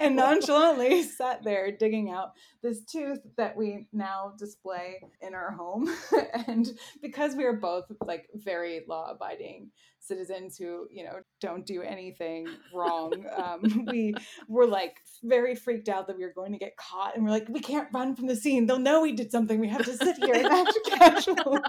and 0.00 0.16
nonchalantly 0.16 1.02
sat 1.02 1.42
there 1.44 1.70
digging 1.72 2.10
out 2.10 2.32
this 2.62 2.82
tooth 2.84 3.20
that 3.36 3.56
we 3.56 3.86
now 3.92 4.32
display 4.38 5.02
in 5.20 5.34
our 5.34 5.50
home. 5.50 5.88
and 6.46 6.72
because 7.00 7.34
we 7.34 7.44
are 7.44 7.52
both 7.56 7.84
like 8.04 8.28
very 8.34 8.82
law 8.88 9.10
abiding 9.10 9.70
citizens 9.98 10.56
who, 10.56 10.86
you 10.90 11.04
know, 11.04 11.20
don't 11.40 11.64
do 11.64 11.80
anything 11.82 12.46
wrong, 12.74 13.24
um, 13.36 13.86
we 13.90 14.14
were 14.48 14.66
like 14.66 14.96
very 15.22 15.54
freaked 15.54 15.88
out 15.88 16.06
that 16.06 16.16
we 16.16 16.24
were 16.24 16.32
going 16.34 16.52
to 16.52 16.58
get 16.58 16.76
caught. 16.76 17.14
And 17.14 17.24
we're 17.24 17.30
like, 17.30 17.48
we 17.48 17.60
can't 17.60 17.88
run 17.92 18.14
from 18.16 18.26
the 18.26 18.36
scene. 18.36 18.66
They'll 18.66 18.78
know 18.78 19.00
we 19.00 19.12
did 19.12 19.30
something. 19.30 19.60
We 19.60 19.68
have 19.68 19.84
to 19.84 19.96
sit 19.96 20.16
here 20.16 20.34
and 20.34 20.46
act 20.46 20.78
casually. 20.86 21.60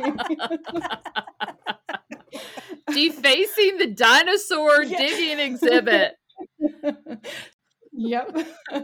Defacing 2.88 3.78
the 3.78 3.88
dinosaur 3.96 4.84
Yeah. 4.84 4.98
digging 4.98 5.40
exhibit. 5.40 6.16
Yep. 7.94 8.36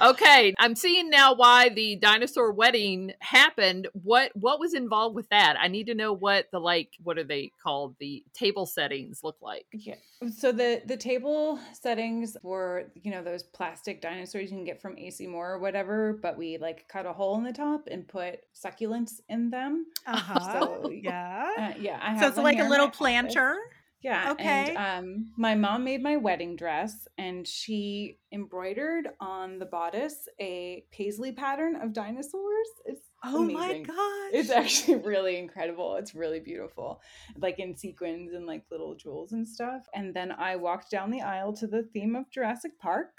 Okay, 0.00 0.54
I'm 0.58 0.76
seeing 0.76 1.10
now 1.10 1.34
why 1.34 1.70
the 1.70 1.96
dinosaur 1.96 2.52
wedding 2.52 3.12
happened. 3.20 3.88
What 3.94 4.30
what 4.34 4.60
was 4.60 4.74
involved 4.74 5.16
with 5.16 5.28
that? 5.30 5.56
I 5.58 5.68
need 5.68 5.86
to 5.88 5.94
know 5.94 6.12
what 6.12 6.46
the 6.52 6.60
like 6.60 6.90
what 7.02 7.18
are 7.18 7.24
they 7.24 7.52
called? 7.62 7.96
The 7.98 8.24
table 8.32 8.66
settings 8.66 9.20
look 9.24 9.38
like. 9.42 9.66
Yeah. 9.72 9.96
So 10.36 10.52
the 10.52 10.82
the 10.86 10.96
table 10.96 11.58
settings 11.72 12.36
were, 12.42 12.92
you 12.94 13.10
know, 13.10 13.22
those 13.22 13.42
plastic 13.42 14.00
dinosaurs 14.00 14.50
you 14.50 14.56
can 14.56 14.64
get 14.64 14.80
from 14.80 14.96
AC 14.98 15.26
Moore 15.26 15.52
or 15.54 15.58
whatever, 15.58 16.12
but 16.22 16.38
we 16.38 16.58
like 16.58 16.86
cut 16.88 17.06
a 17.06 17.12
hole 17.12 17.36
in 17.36 17.42
the 17.42 17.52
top 17.52 17.88
and 17.90 18.06
put 18.06 18.40
succulents 18.54 19.14
in 19.28 19.50
them. 19.50 19.86
Uh 20.06 20.16
huh. 20.16 20.60
So, 20.60 20.90
yeah. 20.90 21.48
Uh, 21.58 21.72
yeah, 21.80 21.98
I 22.00 22.10
have 22.10 22.20
So 22.20 22.28
it's 22.28 22.36
like 22.36 22.58
a 22.60 22.68
little 22.68 22.88
planter. 22.90 23.50
office. 23.50 23.77
Yeah. 24.00 24.30
Okay. 24.32 24.76
And 24.76 25.06
um, 25.06 25.26
my 25.36 25.54
mom 25.54 25.82
made 25.84 26.02
my 26.02 26.16
wedding 26.16 26.54
dress 26.54 27.08
and 27.18 27.46
she 27.46 28.18
embroidered 28.30 29.08
on 29.20 29.58
the 29.58 29.66
bodice 29.66 30.28
a 30.40 30.84
paisley 30.92 31.32
pattern 31.32 31.74
of 31.76 31.92
dinosaurs. 31.92 32.68
It's 32.84 33.02
Oh 33.24 33.42
my 33.42 33.64
amazing. 33.66 33.82
gosh. 33.82 34.30
It's 34.32 34.50
actually 34.50 34.96
really 35.04 35.38
incredible. 35.38 35.96
It's 35.96 36.14
really 36.14 36.38
beautiful, 36.38 37.00
like 37.38 37.58
in 37.58 37.76
sequins 37.76 38.32
and 38.34 38.46
like 38.46 38.64
little 38.70 38.94
jewels 38.94 39.32
and 39.32 39.48
stuff. 39.48 39.82
And 39.92 40.14
then 40.14 40.30
I 40.30 40.54
walked 40.54 40.90
down 40.90 41.10
the 41.10 41.22
aisle 41.22 41.52
to 41.54 41.66
the 41.66 41.82
theme 41.82 42.14
of 42.14 42.30
Jurassic 42.30 42.78
Park. 42.78 43.10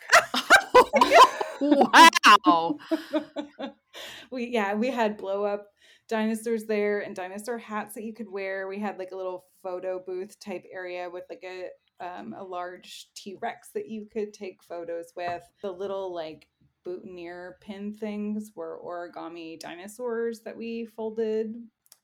wow. 1.60 2.78
we 4.32 4.48
yeah, 4.48 4.74
we 4.76 4.90
had 4.90 5.18
blow 5.18 5.44
up 5.44 5.68
dinosaurs 6.08 6.64
there 6.66 7.02
and 7.02 7.16
dinosaur 7.16 7.58
hats 7.58 7.96
that 7.96 8.04
you 8.04 8.14
could 8.14 8.30
wear. 8.32 8.68
We 8.68 8.80
had 8.80 8.98
like 8.98 9.12
a 9.12 9.18
little 9.18 9.46
photo 9.64 10.02
booth 10.06 10.40
type 10.40 10.66
area 10.72 11.10
with 11.10 11.24
like 11.30 11.44
a 11.44 11.70
um, 12.02 12.34
a 12.38 12.44
large 12.44 13.10
T 13.16 13.38
Rex 13.42 13.70
that 13.74 13.90
you 13.90 14.08
could 14.12 14.34
take 14.34 14.64
photos 14.64 15.12
with. 15.16 15.44
The 15.62 15.72
little 15.72 16.14
like 16.14 16.48
boutonniere 16.86 17.58
pin 17.62 17.94
things 17.94 18.52
were 18.56 18.80
origami 18.84 19.60
dinosaurs 19.60 20.42
that 20.42 20.56
we 20.56 20.86
folded. 20.86 21.56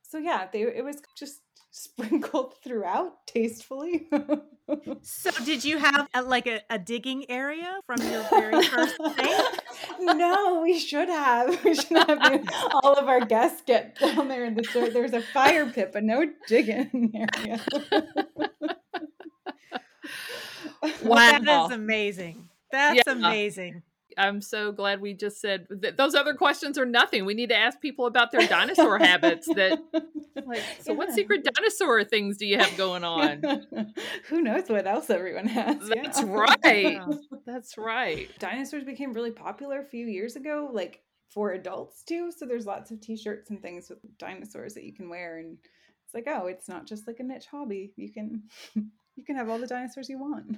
So 0.02 0.18
yeah, 0.18 0.48
they 0.52 0.62
it 0.64 0.84
was 0.84 1.02
just 1.18 1.42
sprinkled 1.76 2.54
throughout 2.64 3.28
tastefully. 3.28 4.08
so 5.02 5.32
did 5.44 5.66
you 5.66 5.78
have 5.78 6.08
a, 6.14 6.22
like 6.22 6.48
a, 6.48 6.62
a, 6.70 6.80
digging 6.80 7.30
area 7.30 7.80
from 7.86 8.02
your 8.10 8.24
very 8.30 8.64
first 8.64 8.98
day? 9.18 9.40
no, 10.00 10.62
we 10.62 10.80
should 10.80 11.10
have. 11.10 11.64
We 11.66 11.76
should 11.76 11.98
have 11.98 12.48
all 12.82 12.94
of 12.94 13.10
our 13.10 13.26
guests 13.26 13.62
get 13.68 14.00
down 14.00 14.30
there 14.30 14.46
in 14.46 14.56
the 14.56 14.62
dirt. 14.62 14.94
There's 14.94 15.14
a 15.14 15.22
fire 15.22 15.70
pit, 15.70 15.92
but 15.92 16.04
no 16.04 16.26
digging 16.48 17.12
area. 17.14 17.60
wow. 21.04 21.40
That 21.40 21.66
is 21.66 21.76
amazing. 21.76 22.50
That's 22.72 23.02
yeah. 23.06 23.12
amazing. 23.12 23.84
I'm 24.18 24.42
so 24.42 24.72
glad 24.72 25.02
we 25.02 25.14
just 25.14 25.42
said 25.42 25.68
that 25.70 25.98
those 25.98 26.16
other 26.16 26.34
questions 26.34 26.78
are 26.78 26.86
nothing. 26.86 27.26
We 27.26 27.34
need 27.34 27.50
to 27.50 27.56
ask 27.56 27.80
people 27.82 28.06
about 28.06 28.32
their 28.32 28.48
dinosaur 28.48 28.98
habits 28.98 29.48
that 29.48 29.80
like 30.46 30.62
so 30.82 30.92
yeah. 30.92 30.98
what 30.98 31.12
secret 31.12 31.44
dinosaur 31.44 32.04
things 32.04 32.38
do 32.38 32.46
you 32.46 32.58
have 32.58 32.76
going 32.78 33.04
on? 33.04 33.42
Who 34.30 34.42
knows 34.42 34.70
what 34.70 34.88
else 34.88 35.10
everyone 35.10 35.48
has. 35.48 35.90
That's 35.90 36.22
yeah. 36.22 36.28
right. 36.28 37.02
That's 37.46 37.78
right. 37.78 38.30
Dinosaurs 38.40 38.84
became 38.84 39.14
really 39.14 39.32
popular 39.32 39.80
a 39.80 39.86
few 39.86 40.06
years 40.08 40.36
ago 40.36 40.70
like 40.72 41.02
for 41.30 41.52
adults 41.52 42.04
too, 42.04 42.32
so 42.32 42.46
there's 42.46 42.66
lots 42.66 42.92
of 42.92 43.02
t-shirts 43.02 43.50
and 43.50 43.62
things 43.62 43.90
with 43.90 44.00
dinosaurs 44.18 44.74
that 44.76 44.86
you 44.86 44.94
can 44.94 45.10
wear 45.10 45.40
and 45.40 45.58
it's 46.06 46.14
like, 46.14 46.28
oh, 46.28 46.48
it's 46.48 46.70
not 46.70 46.88
just 46.88 47.08
like 47.08 47.20
a 47.20 47.24
niche 47.24 47.48
hobby. 47.50 47.94
You 47.96 48.12
can 48.12 48.44
you 49.16 49.24
can 49.26 49.36
have 49.36 49.50
all 49.50 49.60
the 49.60 49.68
dinosaurs 49.68 50.10
you 50.10 50.20
want. 50.20 50.58